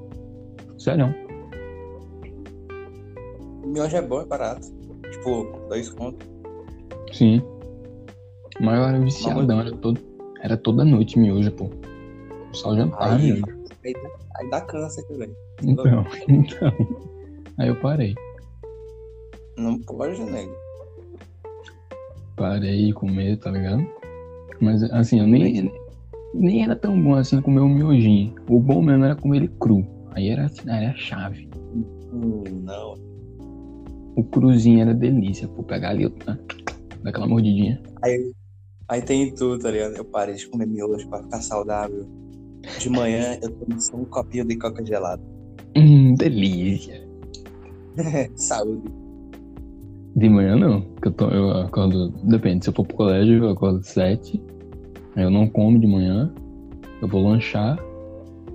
Sério? 0.77 1.13
Miojo 3.65 3.98
é 3.98 4.01
bom, 4.01 4.22
é 4.22 4.25
barato. 4.25 4.68
Tipo, 5.12 5.44
dois 5.68 5.89
contos. 5.89 6.25
Sim. 7.12 7.42
Mas 8.63 8.79
eu 8.79 8.86
era 8.86 9.00
viciadão, 9.00 9.60
era 9.60 9.72
todo 9.72 10.00
Era 10.41 10.58
toda 10.58 10.86
noite 10.86 11.20
miojo, 11.20 11.51
pô. 11.51 11.70
Só 12.53 12.74
jantar 12.75 13.13
Aí, 13.13 13.34
miojo. 13.34 13.43
aí, 13.84 13.93
aí 14.38 14.50
dá 14.50 14.62
câncer 14.62 15.03
também. 15.08 15.29
Então, 15.62 16.05
então. 16.29 16.72
Aí 17.58 17.67
eu 17.67 17.75
parei. 17.75 18.15
Não 19.58 19.77
pode, 19.79 20.24
nego. 20.24 20.55
Parei 22.36 22.88
de 22.88 22.93
comer, 22.93 23.38
tá 23.38 23.51
ligado? 23.51 23.86
Mas 24.60 24.82
assim, 24.91 25.20
eu 25.20 25.27
nem, 25.27 25.72
nem 26.34 26.63
era 26.63 26.75
tão 26.75 27.00
bom 27.01 27.15
assim 27.15 27.41
comer 27.41 27.60
o 27.60 27.70
miojinho. 27.70 28.34
O 28.48 28.60
bom 28.60 28.82
mesmo 28.82 29.03
era 29.03 29.15
comer 29.15 29.38
ele 29.38 29.48
cru. 29.60 29.86
Aí 30.12 30.29
era, 30.29 30.50
era 30.67 30.91
a 30.91 30.96
chave. 30.96 31.50
Hum, 32.13 32.43
não. 32.63 32.96
O 34.15 34.24
cruzinho 34.24 34.82
era 34.82 34.93
delícia, 34.93 35.48
pô. 35.48 35.63
Pegar 35.63 35.89
ali, 35.89 36.10
tá? 36.10 36.38
daquela 37.03 37.27
mordidinha. 37.27 37.79
Aí, 38.01 38.32
aí 38.87 39.01
tem 39.01 39.33
tudo, 39.33 39.59
tá 39.59 39.71
ligado? 39.71 39.95
Eu 39.95 40.05
parei 40.05 40.35
de 40.35 40.47
comer 40.47 40.67
miojo 40.67 41.07
pra 41.09 41.23
ficar 41.23 41.41
saudável. 41.41 42.05
De 42.79 42.89
manhã 42.89 43.37
eu 43.41 43.51
tomo 43.51 43.79
só 43.79 43.97
um 43.97 44.05
copinho 44.05 44.45
de 44.45 44.57
coca 44.57 44.85
gelada. 44.85 45.21
Hum, 45.75 46.13
delícia. 46.15 47.07
Saúde. 48.35 48.83
De 50.15 50.29
manhã 50.29 50.55
não, 50.55 50.81
porque 50.81 51.07
eu, 51.07 51.11
tô, 51.11 51.29
eu 51.29 51.51
acordo. 51.51 52.09
Depende, 52.23 52.63
se 52.63 52.69
eu 52.69 52.73
for 52.73 52.85
pro 52.85 52.95
colégio, 52.95 53.43
eu 53.43 53.49
acordo 53.49 53.79
às 53.79 53.87
sete. 53.87 54.41
Aí 55.15 55.23
eu 55.23 55.31
não 55.31 55.47
como 55.47 55.79
de 55.79 55.87
manhã. 55.87 56.31
Eu 57.01 57.07
vou 57.07 57.27
lanchar. 57.27 57.77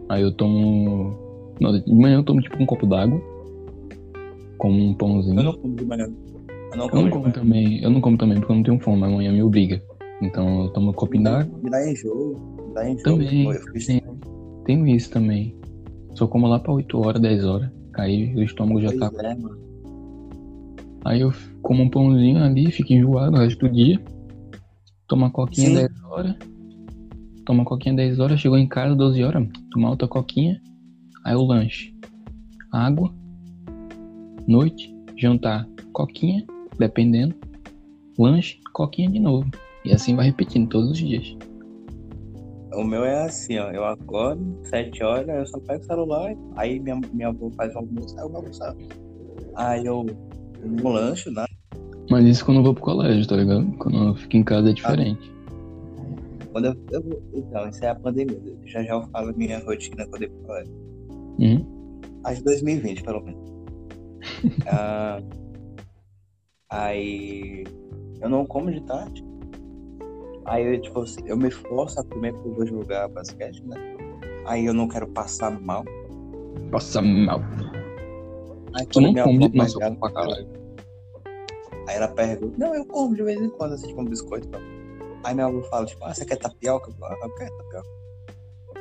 Aí 0.08 0.22
eu 0.22 0.32
tomo. 0.32 1.16
Não, 1.60 1.72
de 1.72 1.94
manhã 1.94 2.16
eu 2.16 2.24
tomo 2.24 2.40
tipo 2.40 2.62
um 2.62 2.66
copo 2.66 2.86
d'água. 2.86 3.20
Como 4.56 4.80
um 4.80 4.94
pãozinho. 4.94 5.38
Eu 5.40 5.44
não 5.44 5.52
como 5.52 5.74
de 5.74 5.84
manhã. 5.84 6.06
Eu 6.72 6.76
não 6.76 6.84
Eu 6.84 6.90
como 6.90 7.02
não 7.02 7.04
de 7.04 7.10
como 7.10 7.32
também, 7.32 7.82
eu 7.82 7.90
não 7.90 8.00
como 8.00 8.16
também 8.16 8.38
porque 8.38 8.52
eu 8.52 8.56
não 8.56 8.62
tenho 8.62 8.80
fome, 8.80 9.04
amanhã 9.04 9.32
me 9.32 9.42
obriga. 9.42 9.82
Então 10.20 10.64
eu 10.64 10.68
tomo 10.70 10.92
copinho 10.92 11.24
d'água. 11.24 11.58
Me 11.62 11.70
dá 11.70 11.90
enjoo. 11.90 12.56
Me 12.68 12.74
dá 12.74 12.90
enjoo. 12.90 13.02
Também, 13.02 13.80
sim. 13.80 14.00
Tenho 14.64 14.86
isso 14.86 15.10
também. 15.10 15.56
Só 16.14 16.26
como 16.26 16.46
lá 16.46 16.58
pra 16.58 16.72
8 16.72 16.98
horas, 16.98 17.22
10 17.22 17.44
horas. 17.44 17.70
Aí 17.94 18.34
o 18.34 18.42
estômago 18.42 18.80
já 18.80 18.92
tá. 18.96 19.10
Pois 19.10 19.24
é, 19.24 19.34
mano. 19.34 19.58
Aí 21.04 21.20
eu 21.20 21.32
como 21.62 21.82
um 21.82 21.88
pãozinho 21.88 22.42
ali, 22.42 22.70
fico 22.70 22.92
enjoado 22.92 23.36
o 23.36 23.40
resto 23.40 23.66
do 23.66 23.72
dia. 23.72 24.00
Toma 25.06 25.30
coquinha 25.30 25.68
Sim. 25.68 25.74
10 25.74 26.02
horas. 26.04 26.36
Toma 27.46 27.64
coquinha 27.64 27.94
10 27.94 28.20
horas, 28.20 28.40
chegou 28.40 28.58
em 28.58 28.68
casa 28.68 28.94
12 28.94 29.22
horas, 29.24 29.48
toma 29.72 29.88
outra 29.88 30.06
coquinha. 30.06 30.60
Aí 31.24 31.34
o 31.34 31.44
lanche. 31.44 31.94
Água. 32.70 33.10
Noite, 34.46 34.94
jantar, 35.16 35.66
coquinha, 35.92 36.44
dependendo. 36.78 37.34
Lanche, 38.18 38.58
coquinha 38.72 39.10
de 39.10 39.18
novo. 39.18 39.50
E 39.88 39.92
assim 39.94 40.14
vai 40.14 40.26
repetindo 40.26 40.68
todos 40.68 40.90
os 40.90 40.98
dias. 40.98 41.34
O 42.74 42.84
meu 42.84 43.06
é 43.06 43.24
assim, 43.24 43.58
ó. 43.58 43.70
Eu 43.70 43.86
acordo, 43.86 44.44
sete 44.64 45.02
horas, 45.02 45.26
eu 45.26 45.46
só 45.46 45.58
pego 45.60 45.82
o 45.82 45.86
celular, 45.86 46.34
aí 46.56 46.78
minha, 46.78 47.00
minha 47.10 47.28
avó 47.28 47.50
faz 47.56 47.74
o 47.74 47.78
almoço, 47.78 48.14
aí 48.18 48.22
eu 48.24 48.28
vou 48.28 48.36
almoçar. 48.36 48.74
Aí 49.56 49.86
eu 49.86 50.04
no 50.62 50.88
lanche, 50.90 51.30
né? 51.30 51.46
Mas 52.10 52.26
isso 52.26 52.44
quando 52.44 52.58
eu 52.58 52.64
vou 52.64 52.74
pro 52.74 52.82
colégio, 52.82 53.26
tá 53.26 53.36
ligado? 53.36 53.66
Quando 53.78 54.08
eu 54.08 54.14
fico 54.16 54.36
em 54.36 54.44
casa 54.44 54.68
é 54.68 54.72
diferente. 54.74 55.32
Quando 56.52 56.66
eu, 56.66 56.76
eu 56.90 57.02
vou- 57.02 57.22
Então, 57.32 57.68
isso 57.70 57.82
é 57.82 57.88
a 57.88 57.94
pandemia. 57.94 58.38
Já 58.66 58.82
já 58.82 58.90
eu 58.90 59.02
falo 59.08 59.30
a 59.30 59.32
minha 59.32 59.58
rotina 59.64 60.06
quando 60.06 60.22
eu 60.24 60.30
for 60.46 60.64
Uhum. 61.38 61.64
A 62.24 62.34
de 62.34 62.44
2020, 62.44 63.02
pelo 63.02 63.22
menos. 63.24 63.48
Ah, 64.70 65.22
aí 66.70 67.64
eu 68.20 68.28
não 68.28 68.44
como 68.44 68.70
de 68.70 68.82
tarde. 68.82 69.27
Aí 70.48 70.64
eu, 70.64 70.80
tipo, 70.80 71.04
eu 71.26 71.36
me 71.36 71.50
forço 71.50 72.00
a 72.00 72.04
comer 72.04 72.32
porque 72.32 72.48
eu 72.48 72.54
vou 72.54 72.66
jogar 72.66 73.08
basquete, 73.08 73.62
né? 73.66 73.76
Aí 74.46 74.64
eu 74.64 74.72
não 74.72 74.88
quero 74.88 75.06
passar 75.08 75.50
mal. 75.50 75.84
Passa 76.70 77.02
mal. 77.02 77.40
Aí 78.74 78.86
Tu 78.86 78.94
quando 78.94 79.04
não 79.04 79.12
minha 79.12 79.24
come 79.24 79.72
como 79.72 79.96
pra 79.98 80.10
caralho. 80.10 80.48
Aí 81.86 81.96
ela 81.96 82.08
pergunta, 82.08 82.54
não, 82.58 82.74
eu 82.74 82.84
como 82.86 83.14
de 83.14 83.22
vez 83.22 83.40
em 83.40 83.50
quando, 83.50 83.74
assim, 83.74 83.94
como 83.94 84.08
biscoito. 84.08 84.48
Tá? 84.48 84.58
Aí 85.24 85.34
minha 85.34 85.46
avó 85.46 85.60
fala, 85.64 85.84
tipo, 85.84 86.02
ah, 86.04 86.14
você 86.14 86.24
quer 86.24 86.36
tapioca? 86.36 86.90
Eu 86.90 87.04
ah, 87.04 87.16
eu 87.22 87.34
quero 87.34 87.56
tapioca. 87.56 87.88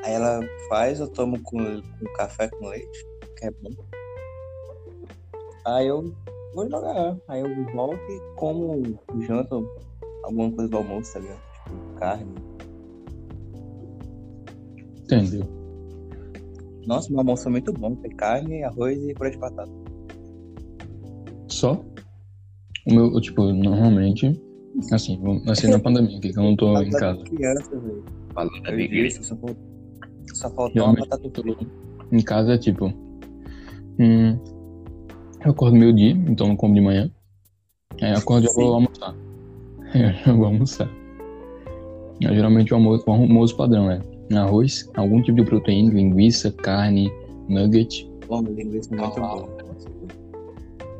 Aí 0.03 0.13
ela 0.13 0.39
faz, 0.69 0.99
eu 1.01 1.08
tomo 1.10 1.41
com, 1.43 1.58
com 1.58 2.13
café 2.15 2.47
com 2.47 2.67
leite, 2.67 3.06
que 3.38 3.45
é 3.45 3.51
bom. 3.51 3.71
Aí 5.65 5.88
eu 5.88 6.13
vou 6.53 6.69
jogar. 6.69 7.17
Aí 7.27 7.41
eu 7.41 7.73
volto 7.73 7.99
e 8.10 8.21
como, 8.38 8.99
janto 9.27 9.69
alguma 10.23 10.51
coisa 10.51 10.69
do 10.69 10.77
almoço, 10.77 11.13
tá 11.13 11.19
ligado? 11.19 11.46
Carne. 11.99 12.34
Entendeu? 15.03 15.58
Nossa, 16.86 17.10
meu 17.10 17.19
almoço 17.19 17.47
é 17.47 17.51
muito 17.51 17.73
bom. 17.73 17.95
Tem 17.95 18.12
carne, 18.12 18.63
arroz 18.63 18.97
e 19.03 19.13
purê 19.13 19.32
de 19.32 19.38
batata. 19.38 19.71
Só. 21.47 21.84
O 22.88 22.93
meu, 22.93 23.13
eu, 23.13 23.21
tipo, 23.21 23.43
normalmente. 23.43 24.41
Assim, 24.91 25.19
assim 25.47 25.67
na 25.69 25.80
pandemia, 25.80 26.19
que 26.19 26.30
eu 26.30 26.43
não 26.43 26.56
tô 26.56 26.80
em 26.82 26.91
casa. 26.91 27.23
criança, 27.23 27.80
velho. 27.80 28.06
Falando 28.34 28.51
Eu 28.67 28.88
disse, 28.88 29.23
só 29.23 29.36
faltou, 29.36 29.58
só 30.34 30.49
faltou 30.51 30.84
uma 30.84 30.93
batata 30.93 31.30
frita. 31.41 31.65
em 32.12 32.21
casa 32.21 32.53
é 32.53 32.58
tipo. 32.58 32.86
Hum, 33.99 34.38
eu 35.43 35.51
acordo 35.51 35.75
meio 35.75 35.93
dia, 35.93 36.12
então 36.12 36.47
não 36.47 36.56
como 36.56 36.75
de 36.75 36.82
manhã. 36.82 37.10
Aí 38.01 38.12
eu 38.12 38.17
acordo 38.17 38.45
e 38.45 38.47
já 38.47 38.53
vou 38.62 38.75
almoçar. 38.75 39.15
Eu 39.95 40.13
já 40.13 40.34
vou 40.34 40.45
almoçar. 40.45 40.96
Eu, 42.21 42.34
geralmente 42.34 42.73
o 42.73 42.77
almoço, 42.77 43.03
o 43.08 43.12
almoço 43.12 43.56
padrão 43.56 43.91
é 43.91 43.99
arroz, 44.36 44.89
algum 44.95 45.21
tipo 45.21 45.38
de 45.38 45.45
proteína, 45.45 45.93
linguiça, 45.93 46.51
carne, 46.51 47.12
nugget, 47.47 48.10
Bom, 48.27 48.41
linguiça 48.41 48.93
é 48.93 48.97
muito 48.97 49.19
Ah, 49.23 49.36
bom. 49.36 49.49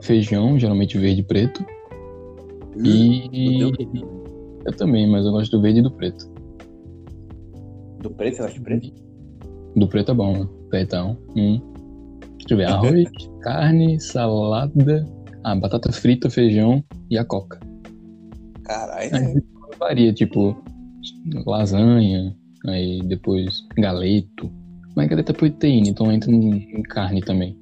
feijão, 0.02 0.58
geralmente 0.58 0.98
verde 0.98 1.22
e 1.22 1.24
preto. 1.24 1.66
Hum, 2.78 2.84
E 2.86 3.60
eu 4.66 4.74
também, 4.78 5.10
mas 5.10 5.26
eu 5.26 5.32
gosto 5.32 5.52
do 5.58 5.62
verde 5.62 5.80
e 5.80 5.84
do 5.84 5.92
preto. 5.92 6.30
Do 8.02 8.10
preto, 8.12 8.40
eu 8.40 8.46
acho 8.46 8.62
preto. 8.62 8.92
Do 9.76 9.88
preto 9.88 10.12
é 10.12 10.16
bom, 10.16 10.34
né? 10.38 10.48
Pretão. 10.70 11.18
Hum. 11.36 11.60
Deixa 12.38 12.54
eu 12.54 12.58
ver. 12.58 12.66
Arroz, 12.66 13.10
carne, 13.42 14.00
salada, 14.00 15.06
ah, 15.44 15.56
batata 15.56 15.92
frita, 15.92 16.30
feijão 16.30 16.84
e 17.10 17.18
a 17.18 17.26
coca. 17.26 17.60
Caralho, 18.64 19.44
varia, 19.80 20.14
tipo, 20.14 20.56
lasanha, 21.46 22.36
aí 22.68 23.02
depois 23.04 23.66
galeto. 23.78 24.52
Mas 24.96 25.08
galeto 25.08 25.32
é 25.32 25.36
proteína, 25.36 25.90
então 25.90 26.12
entra 26.12 26.32
em, 26.32 26.82
carne 26.84 27.22
também. 27.22 27.58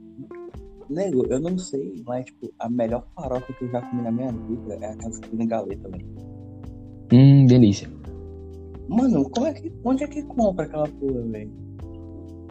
Nego, 0.89 1.25
eu 1.27 1.39
não 1.39 1.57
sei, 1.57 2.01
mas 2.05 2.25
tipo, 2.25 2.51
a 2.59 2.69
melhor 2.69 3.05
farofa 3.15 3.51
que 3.53 3.65
eu 3.65 3.69
já 3.71 3.81
comi 3.81 4.03
na 4.03 4.11
minha 4.11 4.31
vida 4.31 4.77
é 4.81 4.91
aquela 4.91 5.19
que 5.19 5.29
tem 5.35 5.47
galeta, 5.47 5.89
velho. 5.89 6.05
Hum, 7.11 7.45
delícia. 7.45 7.89
Mano, 8.87 9.27
como 9.31 9.47
é 9.47 9.53
que, 9.53 9.73
onde 9.83 10.03
é 10.03 10.07
que 10.07 10.21
compra 10.23 10.65
aquela 10.65 10.87
porra, 10.87 11.21
velho? 11.23 11.51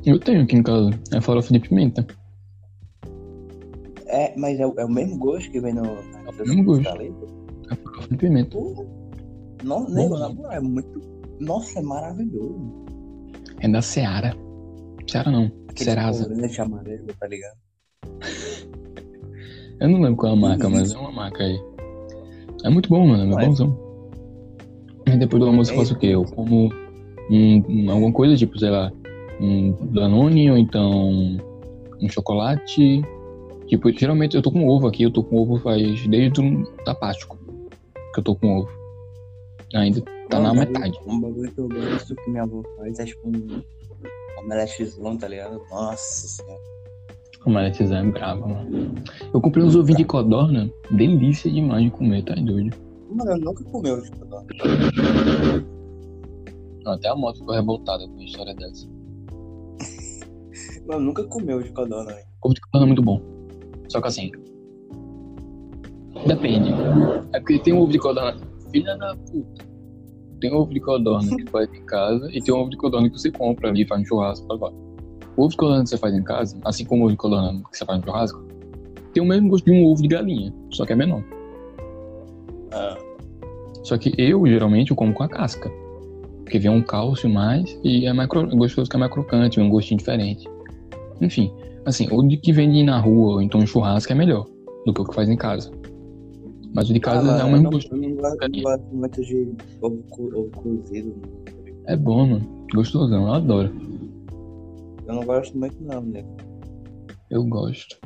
Eu 0.04 0.18
tenho 0.18 0.42
aqui 0.42 0.56
em 0.56 0.62
casa. 0.62 0.90
É 1.12 1.20
farofa 1.20 1.52
de 1.52 1.60
pimenta. 1.60 2.04
É, 4.06 4.36
mas 4.36 4.58
é, 4.60 4.66
o- 4.66 4.74
é 4.78 4.84
o 4.84 4.90
mesmo 4.90 5.16
gosto 5.18 5.50
que 5.50 5.60
vem 5.60 5.72
no, 5.74 5.84
É 5.84 6.30
o 6.30 6.34
mesmo 6.46 6.64
gosto. 6.64 6.82
galeta? 6.84 7.26
É 7.70 7.74
farofa 7.76 8.08
de 8.08 8.16
pimenta. 8.16 8.50
Porra. 8.50 8.84
Não, 9.64 9.88
nego, 9.88 10.16
na 10.18 10.28
moral, 10.28 10.52
é 10.52 10.60
muito. 10.60 11.00
Nossa, 11.40 11.78
é 11.78 11.82
maravilhoso. 11.82 12.84
É 13.60 13.68
da 13.68 13.82
Seara. 13.82 14.34
Seara 15.08 15.30
não. 15.30 15.50
Aquele 15.68 15.90
Serasa. 15.90 16.28
corante 16.28 16.60
amarelo, 16.60 17.06
tá 17.18 17.26
ligado? 17.26 17.56
Eu 19.80 19.88
não 19.88 20.00
lembro 20.00 20.16
qual 20.16 20.32
é 20.32 20.36
a 20.36 20.40
marca, 20.40 20.68
mas 20.68 20.92
é 20.92 20.98
uma 20.98 21.10
marca 21.10 21.42
aí. 21.42 21.60
É 22.64 22.70
muito 22.70 22.88
bom, 22.88 23.06
mano. 23.06 23.38
É 23.38 23.44
bonzão. 23.46 23.76
Aí 25.06 25.18
depois 25.18 25.42
do 25.42 25.48
almoço 25.48 25.72
eu 25.72 25.76
faço 25.76 25.94
o 25.94 25.98
quê? 25.98 26.06
Eu 26.06 26.24
como 26.24 26.72
um, 27.30 27.62
um- 27.68 27.90
alguma 27.90 28.12
coisa, 28.12 28.36
tipo, 28.36 28.58
sei 28.58 28.70
lá, 28.70 28.90
um 29.40 29.72
Danone 29.92 30.50
ou 30.50 30.56
então 30.56 31.38
um 32.00 32.08
chocolate. 32.08 33.02
Tipo, 33.66 33.90
geralmente 33.92 34.36
eu 34.36 34.42
tô 34.42 34.50
com 34.50 34.66
ovo 34.66 34.86
aqui, 34.86 35.02
eu 35.02 35.10
tô 35.10 35.22
com 35.22 35.36
ovo 35.36 35.58
faz 35.58 36.06
desde 36.06 36.40
o 36.40 36.84
da 36.84 36.94
Páscoa 36.94 37.36
que 38.14 38.20
eu 38.20 38.24
tô 38.24 38.34
com 38.36 38.58
ovo. 38.60 38.68
Ainda 39.74 40.00
tá 40.28 40.40
na 40.40 40.54
metade. 40.54 40.98
Um 41.06 41.20
bagulho 41.20 41.52
que 41.52 41.58
eu 41.60 41.68
gosto 41.68 42.14
que 42.14 42.30
minha 42.30 42.44
avó 42.44 42.62
faz 42.76 42.98
é 42.98 43.04
tipo 43.04 43.28
um 43.28 43.62
omeletezão, 44.38 45.16
tá 45.18 45.28
ligado? 45.28 45.60
Nossa 45.70 46.28
senhora. 46.28 46.74
O 47.46 47.50
Maletizão 47.50 47.98
é 47.98 48.10
brabo, 48.10 48.48
mano. 48.48 48.94
Eu 49.32 49.40
comprei 49.40 49.62
uns 49.62 49.76
ovinhos 49.76 49.98
de 49.98 50.04
codorna, 50.06 50.70
delícia 50.90 51.50
demais 51.50 51.84
de 51.84 51.90
comer, 51.90 52.24
tá 52.24 52.34
doido. 52.34 52.74
Mano, 53.10 53.32
eu 53.32 53.38
nunca 53.38 53.62
comeu 53.64 54.02
tipo, 54.02 54.24
não. 54.24 54.46
Até 56.86 57.08
a 57.08 57.14
moto 57.14 57.38
ficou 57.38 57.54
revoltada 57.54 58.08
com 58.08 58.18
a 58.18 58.24
história 58.24 58.54
dessa. 58.54 58.88
Eu 60.86 61.00
nunca 61.00 61.24
comeu 61.24 61.62
de 61.62 61.70
codorna, 61.70 62.12
velho. 62.12 62.26
Ovo 62.42 62.54
de 62.54 62.60
codorna 62.60 62.86
é 62.86 62.88
muito 62.88 63.02
bom. 63.02 63.20
Só 63.88 64.02
que 64.02 64.08
assim. 64.08 64.30
Depende. 66.26 66.70
É 67.32 67.40
porque 67.40 67.58
tem 67.58 67.72
um 67.72 67.80
ovo 67.80 67.92
de 67.92 67.98
codorna. 67.98 68.38
Filha 68.74 68.96
da 68.96 69.14
puta. 69.14 69.64
tem 70.40 70.52
ovo 70.52 70.74
de 70.74 70.80
codorna 70.80 71.36
que 71.36 71.48
faz 71.48 71.72
em 71.72 71.86
casa 71.86 72.28
e 72.32 72.42
tem 72.42 72.52
um 72.52 72.58
ovo 72.58 72.70
de 72.70 72.76
codorna 72.76 73.08
que 73.08 73.16
você 73.18 73.30
compra 73.30 73.68
ali, 73.68 73.86
faz 73.86 74.00
no 74.00 74.06
churrasco, 74.08 74.46
blá, 74.48 74.56
blá. 74.56 74.72
O 75.36 75.42
ovo 75.42 75.48
de 75.50 75.56
codorna 75.56 75.84
que 75.84 75.90
você 75.90 75.96
faz 75.96 76.12
em 76.12 76.24
casa, 76.24 76.58
assim 76.64 76.84
como 76.84 77.02
o 77.02 77.04
ovo 77.04 77.12
de 77.12 77.16
codorna 77.16 77.62
que 77.70 77.78
você 77.78 77.84
faz 77.84 78.00
no 78.00 78.04
churrasco, 78.04 78.44
tem 79.12 79.22
o 79.22 79.26
mesmo 79.26 79.48
gosto 79.48 79.64
de 79.64 79.70
um 79.70 79.84
ovo 79.86 80.02
de 80.02 80.08
galinha, 80.08 80.52
só 80.72 80.84
que 80.84 80.92
é 80.92 80.96
menor. 80.96 81.22
Ah, 82.72 82.98
Só 83.84 83.96
que 83.96 84.12
eu, 84.18 84.44
geralmente, 84.44 84.90
eu 84.90 84.96
como 84.96 85.14
com 85.14 85.22
a 85.22 85.28
casca. 85.28 85.70
Porque 86.42 86.58
vem 86.58 86.70
um 86.70 86.82
cálcio 86.82 87.30
mais 87.30 87.78
e 87.84 88.06
é 88.06 88.12
mais 88.12 88.28
gostoso 88.28 88.90
que 88.90 88.96
é 88.96 88.98
mais 88.98 89.12
crocante, 89.12 89.60
um 89.60 89.68
gostinho 89.68 89.98
diferente. 89.98 90.48
Enfim, 91.20 91.52
assim, 91.86 92.08
o 92.10 92.22
de 92.22 92.36
que 92.36 92.52
vende 92.52 92.82
na 92.82 92.98
rua 92.98 93.34
ou 93.34 93.42
então 93.42 93.62
em 93.62 93.66
churrasco 93.66 94.12
é 94.12 94.16
melhor 94.16 94.44
do 94.84 94.92
que 94.92 95.00
o 95.00 95.04
que 95.04 95.14
faz 95.14 95.28
em 95.30 95.36
casa. 95.36 95.70
Mas 96.74 96.90
o 96.90 96.92
de 96.92 96.98
casa 97.00 97.36
ah, 97.36 97.48
é 97.48 97.60
não, 97.60 97.70
gosto. 97.70 97.94
eu 97.94 97.98
não 98.00 98.14
gosto, 98.16 98.36
não 98.36 98.60
gosto 98.62 98.84
muito 98.96 99.20
de 99.22 99.52
ovo, 99.80 100.02
co- 100.10 100.30
ovo 100.34 100.50
cozido. 100.50 101.14
É 101.86 101.96
bom, 101.96 102.26
mano. 102.26 102.66
Gostosão, 102.74 103.28
eu 103.28 103.32
adoro. 103.32 103.72
Eu 105.06 105.14
não 105.14 105.22
gosto 105.24 105.56
muito 105.56 105.80
não, 105.84 106.00
né? 106.02 106.24
Eu 107.30 107.44
gosto. 107.44 107.96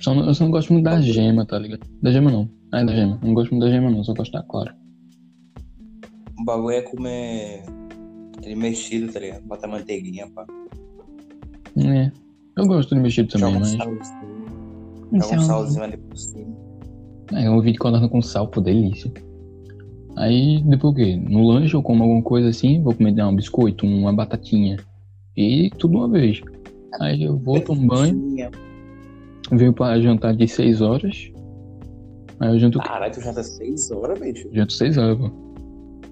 Só 0.00 0.14
não- 0.14 0.26
eu 0.26 0.34
só 0.34 0.44
não 0.44 0.50
gosto 0.50 0.72
muito 0.72 0.84
da 0.84 1.00
gema, 1.00 1.46
tá 1.46 1.58
ligado? 1.58 1.86
Da 2.02 2.10
gema 2.10 2.30
não. 2.30 2.48
Ah, 2.72 2.80
é 2.80 2.84
da 2.84 2.92
gema. 2.94 3.20
Não 3.22 3.34
gosto 3.34 3.50
muito 3.52 3.64
da 3.64 3.70
gema 3.70 3.90
não, 3.90 4.02
só 4.02 4.12
gosto 4.14 4.32
da 4.32 4.42
clara. 4.42 4.76
O 6.40 6.44
bagulho 6.44 6.76
é 6.76 6.82
comer 6.82 7.62
mexido, 8.56 9.12
tá 9.12 9.20
ligado? 9.20 9.42
Bota 9.44 9.68
manteiguinha, 9.68 10.28
pá. 10.30 10.44
É. 11.76 12.10
Eu 12.56 12.66
gosto 12.66 12.94
de 12.94 13.00
mexido 13.00 13.28
também, 13.28 13.52
Joga 13.52 13.56
um 13.56 13.60
mas. 13.60 13.70
salzinho. 13.70 15.22
Joga 15.22 15.34
um 15.36 15.40
salzinho 15.40 15.84
ali 15.84 15.96
por 15.96 16.16
cima. 16.16 16.57
É, 17.32 17.50
um 17.50 17.60
vídeo 17.60 17.74
de 17.74 17.78
codorna 17.78 18.08
com 18.08 18.22
sal, 18.22 18.48
pô, 18.48 18.60
delícia. 18.60 19.12
Aí, 20.16 20.62
depois 20.62 20.92
o 20.92 20.96
quê? 20.96 21.16
No 21.16 21.46
lanche 21.46 21.74
eu 21.74 21.82
como 21.82 22.02
alguma 22.02 22.22
coisa 22.22 22.48
assim, 22.48 22.82
vou 22.82 22.94
comer 22.94 23.22
um 23.22 23.36
biscoito, 23.36 23.86
uma 23.86 24.12
batatinha. 24.12 24.76
E 25.36 25.70
tudo 25.78 25.98
uma 25.98 26.08
vez. 26.08 26.40
Aí 27.00 27.22
eu 27.22 27.36
vou, 27.38 27.60
tomo 27.60 27.86
banho, 27.86 28.50
venho 29.52 29.72
pra 29.72 30.00
jantar 30.00 30.34
de 30.34 30.48
6 30.48 30.80
horas. 30.80 31.30
Aí 32.40 32.48
eu 32.50 32.58
janto? 32.58 32.78
Caralho, 32.80 33.12
tu 33.12 33.20
tá 33.20 33.42
6 33.42 33.90
horas, 33.92 34.18
bicho. 34.18 34.48
Janto 34.52 34.72
6 34.72 34.98
horas, 34.98 35.18
pô. 35.18 35.30